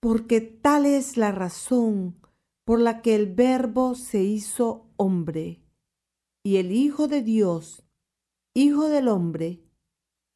Porque 0.01 0.41
tal 0.41 0.85
es 0.85 1.17
la 1.17 1.31
razón 1.31 2.21
por 2.65 2.81
la 2.81 3.03
que 3.03 3.15
el 3.15 3.33
Verbo 3.33 3.95
se 3.95 4.25
hizo 4.25 4.91
hombre 4.97 5.63
y 6.43 6.57
el 6.57 6.73
Hijo 6.73 7.07
de 7.07 7.23
Dios, 7.23 7.85
Hijo 8.53 8.89
del 8.89 9.07
hombre, 9.07 9.63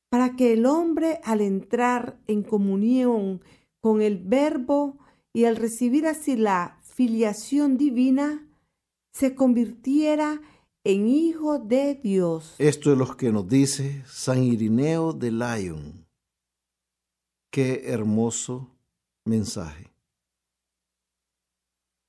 para 0.09 0.37
que 0.37 0.53
el 0.53 0.67
hombre 0.67 1.21
al 1.25 1.41
entrar 1.41 2.23
en 2.29 2.45
comunión 2.45 3.43
con 3.81 4.01
el 4.01 4.19
Verbo 4.19 4.99
y 5.33 5.47
al 5.47 5.57
recibir 5.57 6.07
así 6.07 6.37
la 6.37 6.79
filiación 6.83 7.77
divina, 7.77 8.49
se 9.13 9.35
convirtiera 9.35 10.41
en 10.85 11.07
hijo 11.07 11.59
de 11.59 11.95
Dios. 11.95 12.55
Esto 12.59 12.93
es 12.93 12.99
lo 12.99 13.17
que 13.17 13.31
nos 13.31 13.49
dice 13.49 14.03
San 14.07 14.43
Irineo 14.43 15.13
de 15.13 15.31
Lyon. 15.31 16.07
Qué 17.51 17.83
hermoso 17.87 18.71
mensaje. 19.25 19.93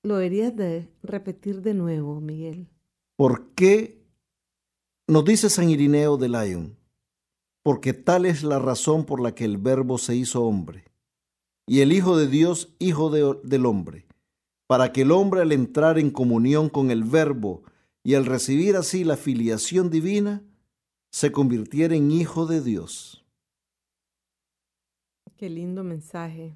Lo 0.03 0.15
deberías 0.17 0.55
de 0.55 0.89
repetir 1.03 1.61
de 1.61 1.73
nuevo, 1.73 2.19
Miguel. 2.19 2.67
¿Por 3.15 3.53
qué 3.53 4.01
nos 5.07 5.23
dice 5.23 5.49
San 5.49 5.69
Irineo 5.69 6.17
de 6.17 6.29
Lyon? 6.29 6.77
Porque 7.63 7.93
tal 7.93 8.25
es 8.25 8.43
la 8.43 8.59
razón 8.59 9.05
por 9.05 9.21
la 9.21 9.35
que 9.35 9.45
el 9.45 9.57
Verbo 9.57 9.97
se 9.97 10.15
hizo 10.15 10.43
hombre, 10.43 10.85
y 11.65 11.79
el 11.81 11.93
Hijo 11.93 12.17
de 12.17 12.27
Dios, 12.27 12.75
Hijo 12.79 13.09
del 13.09 13.65
hombre, 13.65 14.05
para 14.73 14.91
que 14.91 15.03
el 15.03 15.11
hombre 15.11 15.41
al 15.41 15.51
entrar 15.51 15.99
en 15.99 16.09
comunión 16.09 16.67
con 16.67 16.89
el 16.89 17.03
Verbo 17.03 17.61
y 18.01 18.15
al 18.15 18.25
recibir 18.25 18.75
así 18.75 19.03
la 19.03 19.17
filiación 19.17 19.91
divina, 19.91 20.41
se 21.11 21.31
convirtiera 21.31 21.93
en 21.95 22.09
Hijo 22.09 22.47
de 22.47 22.59
Dios. 22.59 23.23
Qué 25.37 25.47
lindo 25.47 25.83
mensaje. 25.83 26.55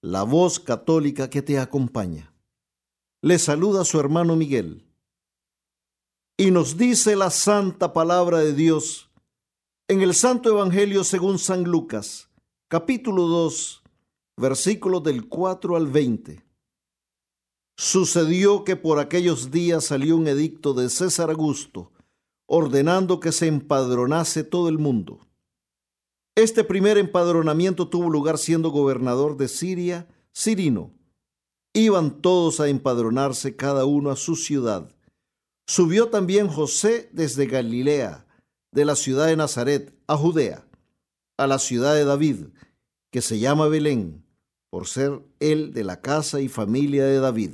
la 0.00 0.22
voz 0.22 0.60
católica 0.60 1.28
que 1.28 1.42
te 1.42 1.58
acompaña. 1.58 2.32
Le 3.20 3.38
saluda 3.38 3.84
su 3.84 3.98
hermano 3.98 4.36
Miguel. 4.36 4.86
Y 6.36 6.52
nos 6.52 6.76
dice 6.76 7.16
la 7.16 7.30
santa 7.30 7.92
palabra 7.92 8.38
de 8.38 8.52
Dios 8.52 9.10
en 9.88 10.02
el 10.02 10.14
Santo 10.14 10.50
Evangelio 10.50 11.02
según 11.02 11.40
San 11.40 11.64
Lucas, 11.64 12.30
capítulo 12.68 13.26
2, 13.26 13.82
versículos 14.36 15.02
del 15.02 15.28
4 15.28 15.74
al 15.74 15.88
20. 15.88 16.44
Sucedió 17.76 18.62
que 18.62 18.76
por 18.76 19.00
aquellos 19.00 19.50
días 19.50 19.86
salió 19.86 20.16
un 20.16 20.28
edicto 20.28 20.74
de 20.74 20.90
César 20.90 21.30
Augusto, 21.30 21.90
ordenando 22.46 23.18
que 23.18 23.32
se 23.32 23.48
empadronase 23.48 24.44
todo 24.44 24.68
el 24.68 24.78
mundo. 24.78 25.27
Este 26.38 26.62
primer 26.62 26.98
empadronamiento 26.98 27.88
tuvo 27.88 28.08
lugar 28.08 28.38
siendo 28.38 28.70
gobernador 28.70 29.36
de 29.36 29.48
Siria, 29.48 30.06
Sirino. 30.30 30.92
Iban 31.72 32.22
todos 32.22 32.60
a 32.60 32.68
empadronarse 32.68 33.56
cada 33.56 33.86
uno 33.86 34.12
a 34.12 34.14
su 34.14 34.36
ciudad. 34.36 34.88
Subió 35.66 36.10
también 36.10 36.46
José 36.46 37.10
desde 37.12 37.46
Galilea, 37.46 38.24
de 38.70 38.84
la 38.84 38.94
ciudad 38.94 39.26
de 39.26 39.34
Nazaret, 39.34 39.92
a 40.06 40.16
Judea, 40.16 40.64
a 41.38 41.48
la 41.48 41.58
ciudad 41.58 41.96
de 41.96 42.04
David, 42.04 42.44
que 43.10 43.20
se 43.20 43.40
llama 43.40 43.66
Belén, 43.66 44.24
por 44.70 44.86
ser 44.86 45.20
él 45.40 45.72
de 45.72 45.82
la 45.82 46.00
casa 46.00 46.40
y 46.40 46.46
familia 46.46 47.04
de 47.04 47.18
David, 47.18 47.50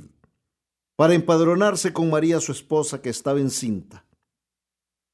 para 0.95 1.15
empadronarse 1.15 1.91
con 1.91 2.11
María 2.11 2.39
su 2.39 2.51
esposa 2.51 3.01
que 3.01 3.09
estaba 3.09 3.39
encinta. 3.39 4.04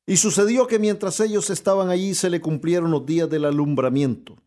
Y 0.07 0.17
sucedió 0.17 0.67
que 0.67 0.79
mientras 0.79 1.19
ellos 1.19 1.49
estaban 1.49 1.89
allí 1.89 2.15
se 2.15 2.29
le 2.29 2.41
cumplieron 2.41 2.91
los 2.91 3.05
días 3.05 3.29
del 3.29 3.45
alumbramiento, 3.45 4.37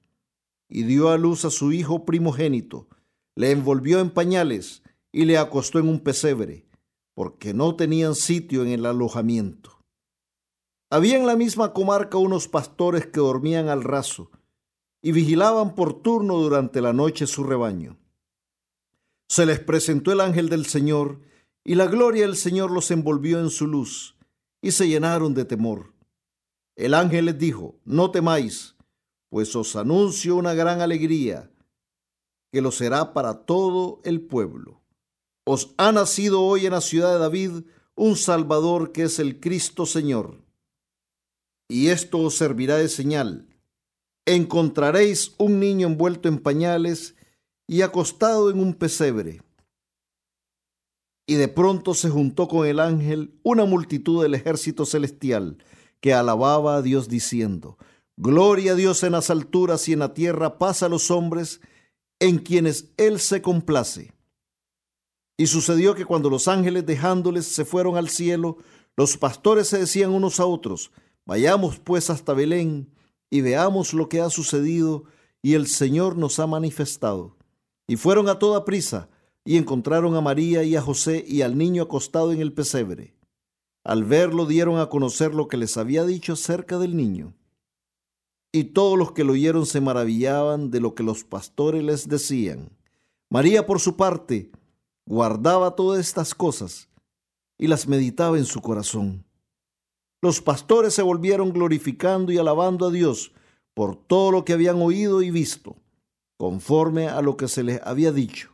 y 0.69 0.83
dio 0.83 1.11
a 1.11 1.19
luz 1.19 1.45
a 1.45 1.51
su 1.51 1.73
hijo 1.73 2.05
primogénito, 2.05 2.89
le 3.37 3.51
envolvió 3.51 4.01
en 4.01 4.11
pañales 4.11 4.83
y 5.13 5.25
le 5.25 5.39
acostó 5.39 5.79
en 5.79 5.89
un 5.89 6.01
pesebre, 6.01 6.67
porque 7.15 7.55
no 7.55 7.77
tenían 7.77 8.15
sitio 8.15 8.63
en 8.63 8.69
el 8.69 8.87
alojamiento. 8.87 9.79
Había 10.91 11.17
en 11.17 11.27
la 11.27 11.37
misma 11.37 11.73
comarca 11.73 12.19
unos 12.19 12.49
pastores 12.49 13.07
que 13.07 13.21
dormían 13.21 13.69
al 13.69 13.83
raso 13.83 14.31
y 15.03 15.13
vigilaban 15.13 15.75
por 15.75 16.03
turno 16.03 16.37
durante 16.39 16.81
la 16.81 16.93
noche 16.93 17.27
su 17.27 17.45
rebaño. 17.45 17.99
Se 19.29 19.47
les 19.47 19.61
presentó 19.61 20.13
el 20.13 20.21
ángel 20.21 20.49
del 20.49 20.67
Señor, 20.67 21.21
y 21.65 21.77
la 21.77 21.87
gloria 21.87 22.27
del 22.27 22.37
Señor 22.37 22.71
los 22.71 22.91
envolvió 22.91 23.41
en 23.41 23.51
su 23.51 23.67
luz 23.67 24.14
y 24.65 24.73
se 24.73 24.89
llenaron 24.89 25.35
de 25.35 25.45
temor. 25.45 25.93
El 26.75 26.95
ángel 26.95 27.27
les 27.27 27.39
dijo, 27.39 27.79
no 27.85 28.11
temáis, 28.11 28.77
pues 29.29 29.55
os 29.55 29.77
anuncio 29.77 30.37
una 30.37 30.55
gran 30.55 30.81
alegría, 30.81 31.51
que 32.51 32.63
lo 32.63 32.73
será 32.73 33.13
para 33.13 33.45
todo 33.45 34.01
el 34.05 34.23
pueblo. 34.23 34.81
Os 35.45 35.75
ha 35.77 35.93
nacido 35.93 36.41
hoy 36.41 36.65
en 36.65 36.73
la 36.73 36.81
ciudad 36.81 37.13
de 37.13 37.19
David 37.19 37.67
un 37.95 38.17
Salvador 38.17 38.93
que 38.93 39.03
es 39.03 39.19
el 39.19 39.39
Cristo 39.39 39.85
Señor. 39.85 40.43
Y 41.69 41.89
esto 41.89 42.21
os 42.21 42.35
servirá 42.35 42.79
de 42.79 42.89
señal. 42.89 43.47
Encontraréis 44.25 45.35
un 45.37 45.61
niño 45.61 45.89
envuelto 45.89 46.27
en 46.27 46.39
pañales 46.39 47.17
y 47.67 47.83
acostado 47.83 48.49
en 48.49 48.61
un 48.61 48.73
pesebre. 48.73 49.43
Y 51.27 51.35
de 51.35 51.49
pronto 51.49 51.95
se 51.95 52.11
juntó 52.11 52.49
con 52.49 52.67
el 52.67 52.81
ángel 52.81 53.39
una 53.43 53.65
multitud 53.65 54.23
del 54.23 54.35
ejército 54.35 54.85
celestial 54.85 55.59
que 56.01 56.13
alababa 56.13 56.77
a 56.77 56.83
Dios 56.83 57.09
diciendo, 57.09 57.79
Gloria 58.17 58.73
a 58.73 58.75
Dios 58.75 59.03
en 59.03 59.13
las 59.13 59.31
alturas 59.31 59.89
y 59.89 59.93
en 59.93 60.01
la 60.01 60.15
tierra 60.15 60.59
paz 60.59 60.83
a 60.83 60.89
los 60.89 61.11
hombres 61.11 61.61
en 62.21 62.39
quienes 62.39 62.93
Él 62.97 63.19
se 63.19 63.43
complace. 63.43 64.13
Y 65.37 65.47
sucedió 65.47 65.95
que 65.95 66.05
cuando 66.05 66.31
los 66.31 66.47
ángeles 66.47 66.87
dejándoles 66.87 67.47
se 67.47 67.65
fueron 67.65 67.97
al 67.97 68.09
cielo, 68.09 68.59
los 68.97 69.17
pastores 69.17 69.67
se 69.69 69.79
decían 69.79 70.11
unos 70.11 70.39
a 70.39 70.47
otros, 70.47 70.93
Vayamos 71.27 71.79
pues 71.79 72.11
hasta 72.11 72.35
Belén 72.35 72.93
y 73.31 73.41
veamos 73.41 73.95
lo 73.95 74.09
que 74.09 74.21
ha 74.21 74.29
sucedido 74.29 75.05
y 75.43 75.55
el 75.55 75.67
Señor 75.67 76.17
nos 76.17 76.39
ha 76.39 76.47
manifestado. 76.47 77.37
Y 77.87 77.97
fueron 77.97 78.29
a 78.29 78.39
toda 78.39 78.65
prisa 78.65 79.09
y 79.45 79.57
encontraron 79.59 80.17
a 80.17 80.21
María 80.21 80.63
y 80.63 80.75
a 80.75 80.83
José 80.83 81.25
y 81.27 81.43
al 81.43 81.59
niño 81.59 81.83
acostado 81.83 82.33
en 82.33 82.41
el 82.41 82.53
pesebre. 82.53 83.15
Al 83.85 84.05
verlo 84.05 84.47
dieron 84.47 84.79
a 84.79 84.89
conocer 84.89 85.35
lo 85.35 85.49
que 85.49 85.59
les 85.59 85.77
había 85.77 86.05
dicho 86.05 86.33
acerca 86.33 86.79
del 86.79 86.97
niño. 86.97 87.35
Y 88.53 88.65
todos 88.65 88.99
los 88.99 89.13
que 89.13 89.25
lo 89.25 89.33
oyeron 89.33 89.67
se 89.67 89.81
maravillaban 89.81 90.71
de 90.71 90.81
lo 90.81 90.95
que 90.95 91.03
los 91.03 91.25
pastores 91.25 91.83
les 91.83 92.09
decían. 92.09 92.71
María, 93.29 93.67
por 93.67 93.81
su 93.81 93.97
parte, 93.97 94.51
guardaba 95.07 95.75
todas 95.75 96.01
estas 96.01 96.35
cosas 96.35 96.89
y 97.59 97.67
las 97.67 97.87
meditaba 97.87 98.39
en 98.39 98.47
su 98.47 98.63
corazón. 98.63 99.25
Los 100.23 100.41
pastores 100.41 100.95
se 100.95 101.03
volvieron 101.03 101.53
glorificando 101.53 102.33
y 102.33 102.39
alabando 102.39 102.87
a 102.87 102.91
Dios 102.91 103.33
por 103.75 103.97
todo 103.97 104.31
lo 104.31 104.45
que 104.45 104.55
habían 104.55 104.81
oído 104.81 105.21
y 105.21 105.31
visto, 105.31 105.77
conforme 106.39 107.09
a 107.09 107.21
lo 107.21 107.37
que 107.37 107.49
se 107.49 107.63
les 107.63 107.83
había 107.83 108.13
dicho. 108.13 108.54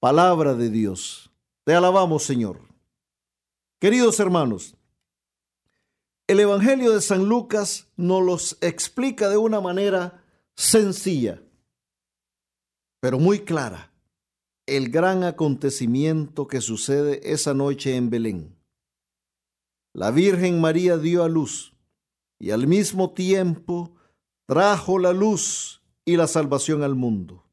Palabra 0.00 0.54
de 0.54 0.70
Dios. 0.70 1.30
Te 1.64 1.74
alabamos, 1.74 2.22
Señor. 2.22 2.58
Queridos 3.78 4.18
hermanos, 4.18 4.74
el 6.26 6.40
Evangelio 6.40 6.92
de 6.92 7.02
San 7.02 7.28
Lucas 7.28 7.86
nos 7.98 8.24
los 8.24 8.58
explica 8.62 9.28
de 9.28 9.36
una 9.36 9.60
manera 9.60 10.24
sencilla, 10.56 11.42
pero 13.00 13.18
muy 13.18 13.40
clara, 13.40 13.92
el 14.64 14.88
gran 14.88 15.22
acontecimiento 15.22 16.48
que 16.48 16.62
sucede 16.62 17.20
esa 17.30 17.52
noche 17.52 17.96
en 17.96 18.08
Belén. 18.08 18.56
La 19.92 20.10
Virgen 20.10 20.62
María 20.62 20.96
dio 20.96 21.24
a 21.24 21.28
luz 21.28 21.74
y 22.38 22.52
al 22.52 22.66
mismo 22.66 23.10
tiempo 23.12 23.94
trajo 24.46 24.98
la 24.98 25.12
luz 25.12 25.82
y 26.06 26.16
la 26.16 26.26
salvación 26.26 26.82
al 26.82 26.94
mundo 26.94 27.49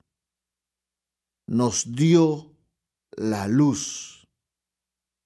nos 1.48 1.96
dio 1.96 2.52
la 3.12 3.48
luz. 3.48 4.28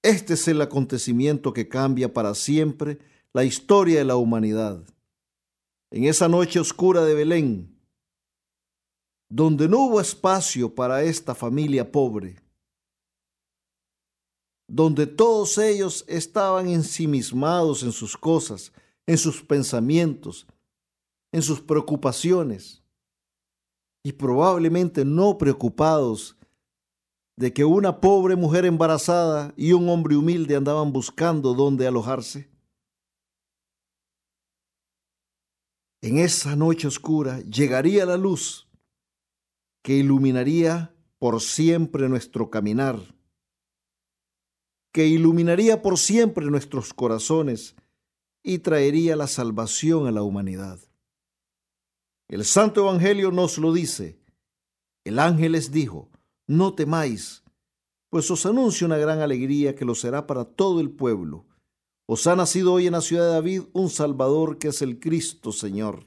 Este 0.04 0.34
es 0.36 0.48
el 0.48 0.62
acontecimiento 0.62 1.54
que 1.54 1.68
cambia 1.68 2.14
para 2.14 2.34
siempre 2.34 3.00
la 3.34 3.44
historia 3.44 4.00
de 4.00 4.06
la 4.06 4.16
humanidad. 4.16 4.84
En 5.92 6.06
esa 6.06 6.28
noche 6.28 6.60
oscura 6.60 7.04
de 7.04 7.14
Belén, 7.14 7.78
donde 9.30 9.68
no 9.68 9.86
hubo 9.86 10.02
espacio 10.02 10.74
para 10.74 11.04
esta 11.04 11.36
familia 11.36 11.92
pobre, 11.92 12.38
donde 14.68 15.06
todos 15.06 15.58
ellos 15.58 16.06
estaban 16.08 16.70
ensimismados 16.70 17.84
en 17.84 17.92
sus 17.92 18.16
cosas, 18.16 18.72
en 19.06 19.18
sus 19.18 19.44
pensamientos, 19.44 20.48
en 21.34 21.42
sus 21.42 21.60
preocupaciones, 21.60 22.81
y 24.04 24.14
probablemente 24.14 25.06
no 25.06 25.38
preocupados 25.38 26.38
de 27.38 27.54
que 27.54 27.66
una 27.66 28.00
pobre 28.00 28.36
mujer 28.36 28.66
embarazada 28.66 29.54
y 29.56 29.74
un 29.74 29.90
hombre 29.90 30.16
humilde 30.16 30.56
andaban 30.56 30.92
buscando 30.92 31.54
dónde 31.54 31.88
alojarse? 31.88 32.50
En 36.02 36.18
esa 36.18 36.56
noche 36.56 36.88
oscura 36.88 37.42
llegaría 37.42 38.06
la 38.06 38.18
luz 38.18 38.68
que 39.84 39.96
iluminaría 39.96 40.96
por 41.20 41.42
siempre 41.42 42.10
nuestro 42.10 42.50
caminar, 42.50 43.16
que 44.92 45.08
iluminaría 45.08 45.82
por 45.82 45.98
siempre 45.98 46.48
nuestros 46.48 46.94
corazones 46.94 47.76
y 48.44 48.60
traería 48.60 49.16
la 49.16 49.28
salvación 49.28 50.08
a 50.08 50.12
la 50.12 50.24
humanidad. 50.24 50.80
El 52.32 52.46
Santo 52.46 52.88
Evangelio 52.88 53.30
nos 53.30 53.58
lo 53.58 53.74
dice. 53.74 54.18
El 55.04 55.20
ángel 55.20 55.52
les 55.52 55.70
dijo, 55.70 56.10
no 56.48 56.74
temáis, 56.74 57.44
pues 58.10 58.32
os 58.32 58.46
anuncio 58.46 58.88
una 58.88 58.96
gran 58.96 59.20
alegría 59.20 59.76
que 59.76 59.84
lo 59.84 59.96
será 59.96 60.28
para 60.28 60.46
todo 60.46 60.80
el 60.80 60.92
pueblo. 60.92 61.46
Os 62.08 62.28
ha 62.28 62.36
nacido 62.38 62.72
hoy 62.72 62.88
en 62.88 62.94
la 62.94 63.02
ciudad 63.02 63.26
de 63.26 63.34
David 63.34 63.64
un 63.74 63.90
Salvador 63.90 64.60
que 64.60 64.70
es 64.70 64.82
el 64.82 64.98
Cristo 65.02 65.52
Señor. 65.52 66.06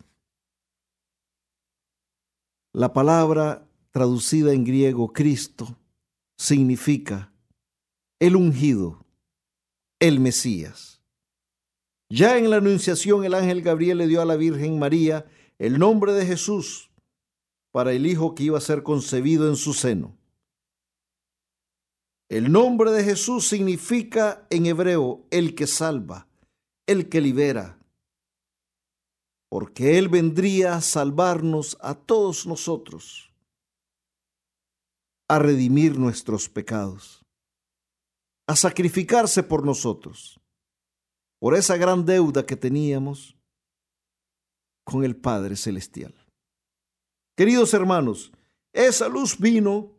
La 2.72 2.94
palabra 2.94 3.68
traducida 3.90 4.54
en 4.54 4.64
griego 4.64 5.12
Cristo, 5.12 5.76
significa 6.38 7.34
el 8.18 8.34
ungido, 8.34 9.04
el 10.00 10.20
Mesías. 10.20 11.02
Ya 12.08 12.38
en 12.38 12.48
la 12.48 12.56
Anunciación 12.56 13.24
el 13.26 13.34
ángel 13.34 13.60
Gabriel 13.60 13.98
le 13.98 14.06
dio 14.06 14.22
a 14.22 14.24
la 14.24 14.36
Virgen 14.36 14.78
María 14.78 15.26
el 15.58 15.78
nombre 15.78 16.12
de 16.12 16.26
Jesús 16.26 16.90
para 17.72 17.92
el 17.92 18.06
hijo 18.06 18.34
que 18.34 18.44
iba 18.44 18.58
a 18.58 18.62
ser 18.62 18.82
concebido 18.82 19.48
en 19.48 19.56
su 19.56 19.74
seno. 19.74 20.16
El 22.28 22.50
nombre 22.50 22.90
de 22.90 23.04
Jesús 23.04 23.48
significa 23.48 24.46
en 24.50 24.66
hebreo 24.66 25.26
el 25.30 25.54
que 25.54 25.66
salva, 25.66 26.26
el 26.86 27.08
que 27.08 27.20
libera, 27.20 27.78
porque 29.48 29.98
Él 29.98 30.08
vendría 30.08 30.76
a 30.76 30.80
salvarnos 30.80 31.76
a 31.80 31.94
todos 31.94 32.46
nosotros, 32.46 33.32
a 35.28 35.38
redimir 35.38 35.98
nuestros 35.98 36.48
pecados, 36.48 37.24
a 38.46 38.56
sacrificarse 38.56 39.42
por 39.42 39.64
nosotros, 39.64 40.40
por 41.38 41.54
esa 41.54 41.76
gran 41.76 42.04
deuda 42.04 42.46
que 42.46 42.56
teníamos 42.56 43.33
con 44.84 45.04
el 45.04 45.16
Padre 45.16 45.56
Celestial. 45.56 46.14
Queridos 47.36 47.74
hermanos, 47.74 48.30
esa 48.72 49.08
luz 49.08 49.38
vino 49.38 49.92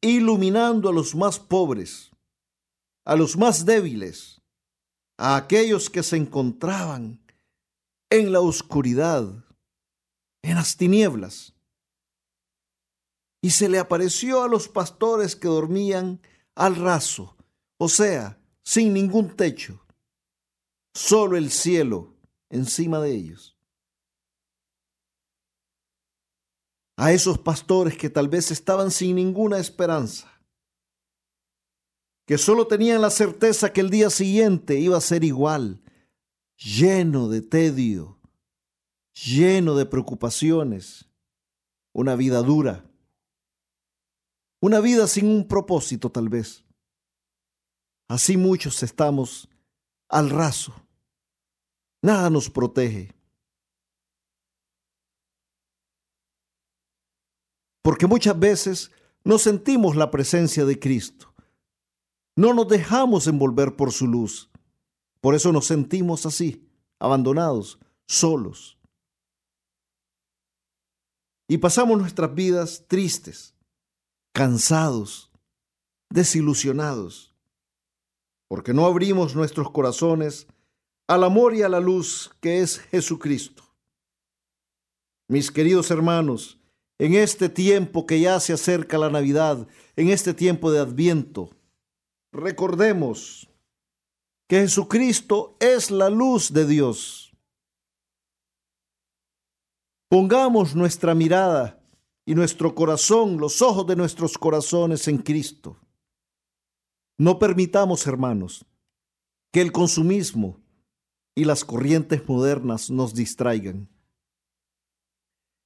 iluminando 0.00 0.88
a 0.88 0.92
los 0.92 1.14
más 1.14 1.38
pobres, 1.38 2.10
a 3.04 3.14
los 3.14 3.36
más 3.36 3.64
débiles, 3.64 4.40
a 5.16 5.36
aquellos 5.36 5.88
que 5.88 6.02
se 6.02 6.16
encontraban 6.16 7.20
en 8.10 8.32
la 8.32 8.40
oscuridad, 8.40 9.24
en 10.42 10.54
las 10.56 10.76
tinieblas. 10.76 11.54
Y 13.40 13.50
se 13.50 13.68
le 13.68 13.78
apareció 13.78 14.42
a 14.42 14.48
los 14.48 14.68
pastores 14.68 15.36
que 15.36 15.48
dormían 15.48 16.20
al 16.54 16.76
raso, 16.76 17.36
o 17.78 17.88
sea, 17.88 18.38
sin 18.62 18.92
ningún 18.92 19.36
techo, 19.36 19.84
solo 20.94 21.36
el 21.36 21.50
cielo 21.50 22.14
encima 22.50 23.00
de 23.00 23.14
ellos. 23.14 23.51
A 26.96 27.12
esos 27.12 27.38
pastores 27.38 27.96
que 27.96 28.10
tal 28.10 28.28
vez 28.28 28.50
estaban 28.50 28.90
sin 28.90 29.16
ninguna 29.16 29.58
esperanza, 29.58 30.30
que 32.26 32.38
solo 32.38 32.66
tenían 32.66 33.00
la 33.00 33.10
certeza 33.10 33.72
que 33.72 33.80
el 33.80 33.90
día 33.90 34.10
siguiente 34.10 34.78
iba 34.78 34.96
a 34.96 35.00
ser 35.00 35.24
igual, 35.24 35.82
lleno 36.56 37.28
de 37.28 37.42
tedio, 37.42 38.20
lleno 39.14 39.74
de 39.74 39.86
preocupaciones, 39.86 41.08
una 41.92 42.14
vida 42.14 42.42
dura, 42.42 42.84
una 44.60 44.80
vida 44.80 45.08
sin 45.08 45.26
un 45.26 45.48
propósito 45.48 46.10
tal 46.10 46.28
vez. 46.28 46.64
Así 48.08 48.36
muchos 48.36 48.82
estamos 48.82 49.48
al 50.08 50.30
raso. 50.30 50.74
Nada 52.02 52.30
nos 52.30 52.50
protege. 52.50 53.14
Porque 57.82 58.06
muchas 58.06 58.38
veces 58.38 58.90
no 59.24 59.38
sentimos 59.38 59.96
la 59.96 60.10
presencia 60.10 60.64
de 60.64 60.78
Cristo. 60.78 61.34
No 62.36 62.54
nos 62.54 62.68
dejamos 62.68 63.26
envolver 63.26 63.76
por 63.76 63.92
su 63.92 64.06
luz. 64.06 64.50
Por 65.20 65.34
eso 65.34 65.52
nos 65.52 65.66
sentimos 65.66 66.26
así, 66.26 66.66
abandonados, 66.98 67.78
solos. 68.06 68.78
Y 71.48 71.58
pasamos 71.58 71.98
nuestras 71.98 72.34
vidas 72.34 72.84
tristes, 72.88 73.54
cansados, 74.32 75.30
desilusionados, 76.08 77.34
porque 78.48 78.72
no 78.72 78.86
abrimos 78.86 79.34
nuestros 79.34 79.70
corazones 79.70 80.46
al 81.06 81.24
amor 81.24 81.54
y 81.54 81.62
a 81.62 81.68
la 81.68 81.80
luz 81.80 82.30
que 82.40 82.60
es 82.60 82.78
Jesucristo. 82.78 83.64
Mis 85.28 85.50
queridos 85.50 85.90
hermanos, 85.90 86.58
en 87.02 87.14
este 87.14 87.48
tiempo 87.48 88.06
que 88.06 88.20
ya 88.20 88.38
se 88.38 88.52
acerca 88.52 88.96
la 88.96 89.10
Navidad, 89.10 89.66
en 89.96 90.10
este 90.10 90.32
tiempo 90.34 90.70
de 90.70 90.78
Adviento, 90.78 91.50
recordemos 92.30 93.50
que 94.48 94.60
Jesucristo 94.60 95.56
es 95.58 95.90
la 95.90 96.08
luz 96.08 96.52
de 96.52 96.64
Dios. 96.64 97.36
Pongamos 100.08 100.76
nuestra 100.76 101.12
mirada 101.12 101.82
y 102.24 102.36
nuestro 102.36 102.72
corazón, 102.72 103.38
los 103.38 103.62
ojos 103.62 103.84
de 103.88 103.96
nuestros 103.96 104.38
corazones 104.38 105.08
en 105.08 105.18
Cristo. 105.18 105.80
No 107.18 107.40
permitamos, 107.40 108.06
hermanos, 108.06 108.64
que 109.50 109.60
el 109.60 109.72
consumismo 109.72 110.60
y 111.34 111.46
las 111.46 111.64
corrientes 111.64 112.28
modernas 112.28 112.90
nos 112.90 113.12
distraigan. 113.12 113.91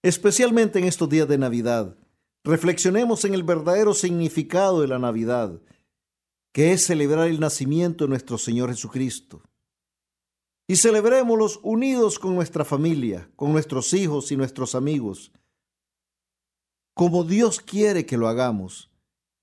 Especialmente 0.07 0.79
en 0.79 0.85
estos 0.85 1.09
días 1.09 1.27
de 1.27 1.37
Navidad, 1.37 1.97
reflexionemos 2.45 3.25
en 3.25 3.35
el 3.35 3.43
verdadero 3.43 3.93
significado 3.93 4.81
de 4.81 4.87
la 4.87 5.01
Navidad, 5.01 5.61
que 6.55 6.73
es 6.73 6.85
celebrar 6.85 7.27
el 7.27 7.41
nacimiento 7.41 8.05
de 8.05 8.11
nuestro 8.11 8.39
Señor 8.39 8.71
Jesucristo. 8.71 9.43
Y 10.69 10.77
celebrémoslos 10.77 11.59
unidos 11.65 12.21
con 12.21 12.37
nuestra 12.37 12.65
familia, 12.65 13.29
con 13.35 13.51
nuestros 13.51 13.93
hijos 13.95 14.31
y 14.31 14.37
nuestros 14.37 14.77
amigos, 14.77 15.33
como 16.95 17.25
Dios 17.25 17.59
quiere 17.59 18.07
que 18.07 18.17
lo 18.17 18.29
hagamos, 18.29 18.93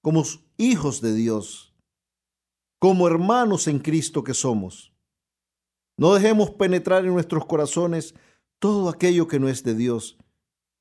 como 0.01 0.23
hijos 0.55 1.01
de 1.01 1.13
Dios, 1.13 1.75
como 2.79 3.05
hermanos 3.05 3.67
en 3.67 3.79
Cristo 3.79 4.23
que 4.23 4.33
somos. 4.33 4.93
No 5.97 6.13
dejemos 6.13 6.51
penetrar 6.51 7.03
en 7.03 7.11
nuestros 7.11 7.45
corazones 7.47 8.15
todo 8.59 8.87
aquello 8.87 9.27
que 9.27 9.41
no 9.41 9.49
es 9.49 9.61
de 9.65 9.75
Dios, 9.75 10.17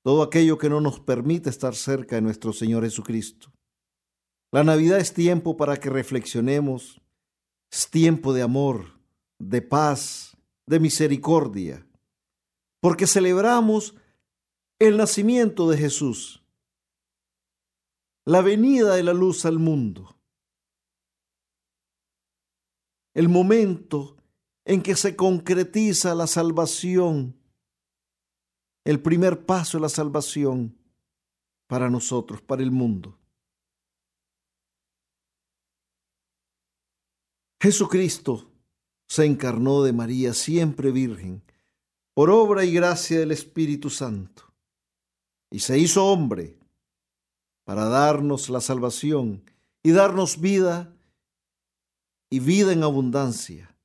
todo 0.03 0.23
aquello 0.23 0.59
que 0.59 0.69
no 0.69 0.81
nos 0.81 1.01
permite 1.01 1.51
estar 1.51 1.75
cerca 1.75 2.17
de 2.17 2.23
nuestro 2.23 2.53
Señor 2.53 2.85
Jesucristo. 2.85 3.53
La 4.51 4.65
Navidad 4.65 4.99
es 4.99 5.15
tiempo 5.15 5.57
para 5.57 5.79
que 5.79 5.91
reflexionemos, 5.91 7.01
es 7.71 7.89
tiempo 7.89 8.33
de 8.33 8.43
amor, 8.43 9.01
de 9.39 9.63
paz, 9.63 10.37
de 10.67 10.81
misericordia, 10.81 11.87
porque 12.81 13.07
celebramos 13.07 13.95
el 14.79 14.97
nacimiento 14.97 15.71
de 15.71 15.79
Jesús 15.79 16.43
la 18.25 18.41
venida 18.41 18.95
de 18.95 19.03
la 19.03 19.13
luz 19.13 19.45
al 19.45 19.59
mundo, 19.59 20.17
el 23.15 23.29
momento 23.29 24.17
en 24.65 24.83
que 24.83 24.95
se 24.95 25.17
concretiza 25.17 26.15
la 26.15 26.27
salvación, 26.27 27.37
el 28.85 29.01
primer 29.01 29.47
paso 29.47 29.79
de 29.79 29.83
la 29.83 29.89
salvación 29.89 30.77
para 31.67 31.89
nosotros, 31.89 32.43
para 32.43 32.63
el 32.63 32.71
mundo. 32.71 33.19
Jesucristo 37.61 38.51
se 39.09 39.25
encarnó 39.25 39.83
de 39.83 39.93
María 39.93 40.35
siempre 40.35 40.91
virgen, 40.91 41.43
por 42.15 42.29
obra 42.29 42.65
y 42.65 42.73
gracia 42.73 43.21
del 43.21 43.31
Espíritu 43.31 43.89
Santo, 43.89 44.53
y 45.51 45.61
se 45.61 45.79
hizo 45.79 46.07
hombre 46.07 46.59
para 47.65 47.85
darnos 47.85 48.49
la 48.51 48.61
salvación 48.61 49.45
y 49.83 49.93
darnos 49.93 50.41
vida 50.41 50.95
y 52.31 52.41
vida 52.41 52.73
en 52.73 52.83
abundancia. 52.83 53.77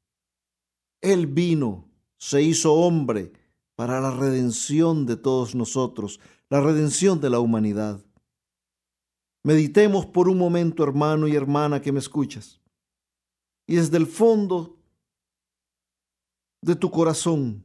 Él 1.01 1.27
vino, 1.27 1.87
se 2.17 2.41
hizo 2.41 2.73
hombre 2.73 3.31
para 3.77 4.01
la 4.01 4.11
redención 4.11 5.05
de 5.05 5.15
todos 5.15 5.55
nosotros, 5.55 6.19
la 6.49 6.59
redención 6.59 7.21
de 7.21 7.29
la 7.29 7.39
humanidad. 7.39 8.03
Meditemos 9.45 10.05
por 10.05 10.27
un 10.27 10.37
momento, 10.37 10.83
hermano 10.83 11.29
y 11.29 11.35
hermana 11.35 11.81
que 11.81 11.93
me 11.93 11.99
escuchas, 11.99 12.59
y 13.65 13.75
desde 13.75 13.95
el 13.95 14.07
fondo 14.07 14.77
de 16.61 16.75
tu 16.75 16.91
corazón, 16.91 17.63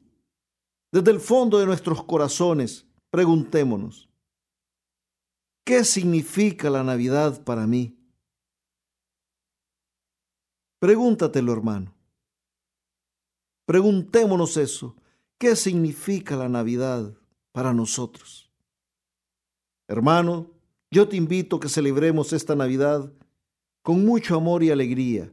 desde 0.92 1.10
el 1.10 1.18
fondo 1.18 1.58
de 1.58 1.66
nuestros 1.66 2.04
corazones, 2.04 2.86
preguntémonos, 3.10 4.08
¿Qué 5.64 5.84
significa 5.84 6.68
la 6.70 6.82
Navidad 6.82 7.44
para 7.44 7.66
mí? 7.66 7.96
Pregúntatelo, 10.80 11.52
hermano. 11.52 11.94
Preguntémonos 13.64 14.56
eso. 14.56 14.96
¿Qué 15.42 15.56
significa 15.56 16.36
la 16.36 16.48
Navidad 16.48 17.18
para 17.50 17.72
nosotros? 17.72 18.48
Hermano, 19.88 20.52
yo 20.88 21.08
te 21.08 21.16
invito 21.16 21.56
a 21.56 21.60
que 21.60 21.68
celebremos 21.68 22.32
esta 22.32 22.54
Navidad 22.54 23.12
con 23.82 24.06
mucho 24.06 24.36
amor 24.36 24.62
y 24.62 24.70
alegría, 24.70 25.32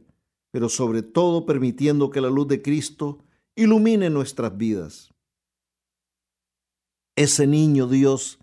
pero 0.50 0.68
sobre 0.68 1.02
todo 1.02 1.46
permitiendo 1.46 2.10
que 2.10 2.20
la 2.20 2.28
luz 2.28 2.48
de 2.48 2.60
Cristo 2.60 3.22
ilumine 3.54 4.10
nuestras 4.10 4.56
vidas. 4.56 5.14
Ese 7.14 7.46
niño 7.46 7.86
Dios 7.86 8.40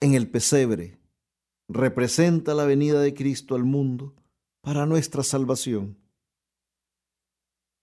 en 0.00 0.14
el 0.14 0.30
pesebre 0.30 0.98
representa 1.68 2.54
la 2.54 2.64
venida 2.64 3.02
de 3.02 3.12
Cristo 3.12 3.54
al 3.54 3.64
mundo 3.64 4.14
para 4.62 4.86
nuestra 4.86 5.22
salvación. 5.22 5.94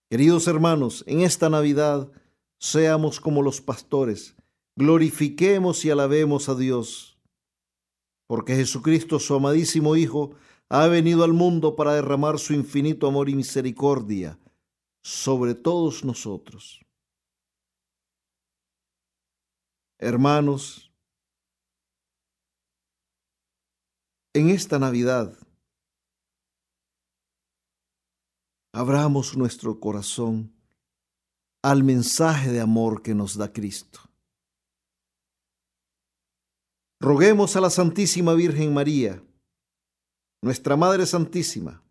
Queridos 0.10 0.48
hermanos, 0.48 1.04
en 1.06 1.20
esta 1.22 1.48
Navidad 1.52 2.12
seamos 2.60 3.20
como 3.20 3.42
los 3.42 3.62
pastores, 3.62 4.36
glorifiquemos 4.76 5.84
y 5.86 5.90
alabemos 5.90 6.50
a 6.50 6.56
Dios, 6.56 7.18
porque 8.28 8.56
Jesucristo, 8.56 9.20
su 9.20 9.34
amadísimo 9.34 9.96
Hijo, 9.96 10.36
ha 10.70 10.88
venido 10.88 11.24
al 11.24 11.34
mundo 11.34 11.76
para 11.76 11.94
derramar 11.94 12.38
su 12.38 12.54
infinito 12.54 13.08
amor 13.08 13.28
y 13.30 13.36
misericordia 13.36 14.40
sobre 15.02 15.56
todos 15.56 16.04
nosotros. 16.06 16.86
Hermanos, 19.98 20.94
en 24.34 24.50
esta 24.50 24.78
Navidad, 24.80 25.38
abramos 28.72 29.36
nuestro 29.36 29.80
corazón 29.80 30.59
al 31.62 31.84
mensaje 31.84 32.52
de 32.52 32.62
amor 32.62 33.02
que 33.02 33.14
nos 33.14 33.38
da 33.38 33.52
Cristo. 33.52 34.00
Roguemos 37.02 37.56
a 37.56 37.62
la 37.62 37.70
Santísima 37.70 38.34
Virgen 38.34 38.74
María, 38.74 39.24
nuestra 40.42 40.76
Madre 40.76 41.06
Santísima, 41.06 41.82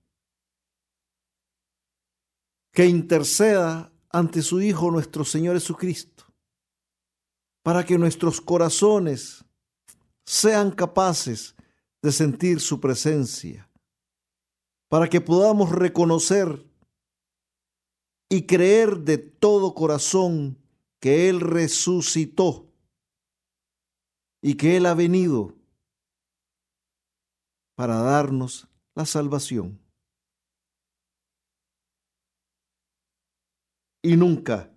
que 2.72 2.86
interceda 2.86 3.92
ante 4.10 4.42
su 4.42 4.60
Hijo 4.60 4.90
nuestro 4.90 5.24
Señor 5.24 5.54
Jesucristo, 5.54 6.24
para 7.62 7.84
que 7.84 7.98
nuestros 7.98 8.40
corazones 8.40 9.44
sean 10.26 10.70
capaces 10.70 11.56
de 12.02 12.12
sentir 12.12 12.60
su 12.60 12.80
presencia, 12.80 13.68
para 14.88 15.08
que 15.08 15.20
podamos 15.20 15.70
reconocer 15.70 16.67
y 18.28 18.46
creer 18.46 18.98
de 18.98 19.18
todo 19.18 19.74
corazón 19.74 20.58
que 21.00 21.28
Él 21.28 21.40
resucitó 21.40 22.66
y 24.42 24.54
que 24.54 24.76
Él 24.76 24.86
ha 24.86 24.94
venido 24.94 25.54
para 27.74 27.96
darnos 27.96 28.68
la 28.94 29.06
salvación. 29.06 29.80
Y 34.02 34.16
nunca, 34.16 34.72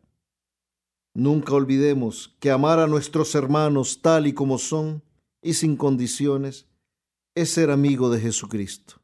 nunca 1.13 1.53
olvidemos 1.53 2.35
que 2.39 2.51
amar 2.51 2.79
a 2.79 2.87
nuestros 2.87 3.33
hermanos 3.35 4.01
tal 4.01 4.27
y 4.27 4.33
como 4.33 4.57
son 4.57 5.03
y 5.41 5.53
sin 5.53 5.75
condiciones 5.75 6.67
es 7.35 7.51
ser 7.51 7.71
amigo 7.71 8.09
de 8.09 8.19
Jesucristo. 8.19 9.00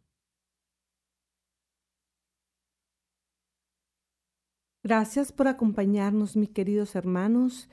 Gracias 4.87 5.33
por 5.33 5.49
acompañarnos, 5.49 6.37
mis 6.37 6.51
queridos 6.51 6.95
hermanos. 6.95 7.67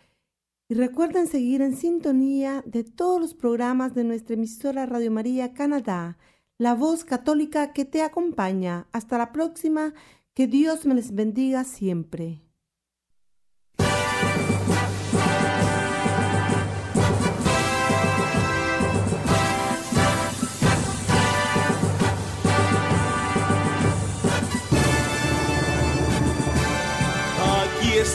Y 0.69 0.75
recuerden 0.75 1.29
seguir 1.29 1.63
en 1.63 1.77
sintonía 1.77 2.65
de 2.67 2.83
todos 2.83 3.21
los 3.21 3.35
programas 3.35 3.95
de 3.95 4.03
nuestra 4.03 4.35
emisora 4.35 4.85
Radio 4.85 5.13
María 5.13 5.53
Canadá, 5.53 6.19
la 6.59 6.75
voz 6.75 7.05
católica 7.05 7.73
que 7.73 7.85
te 7.85 8.03
acompaña. 8.03 8.89
Hasta 8.91 9.17
la 9.17 9.31
próxima. 9.31 9.95
Que 10.35 10.49
Dios 10.49 10.87
me 10.87 10.97
les 10.97 11.15
bendiga 11.15 11.63
siempre. 11.63 12.44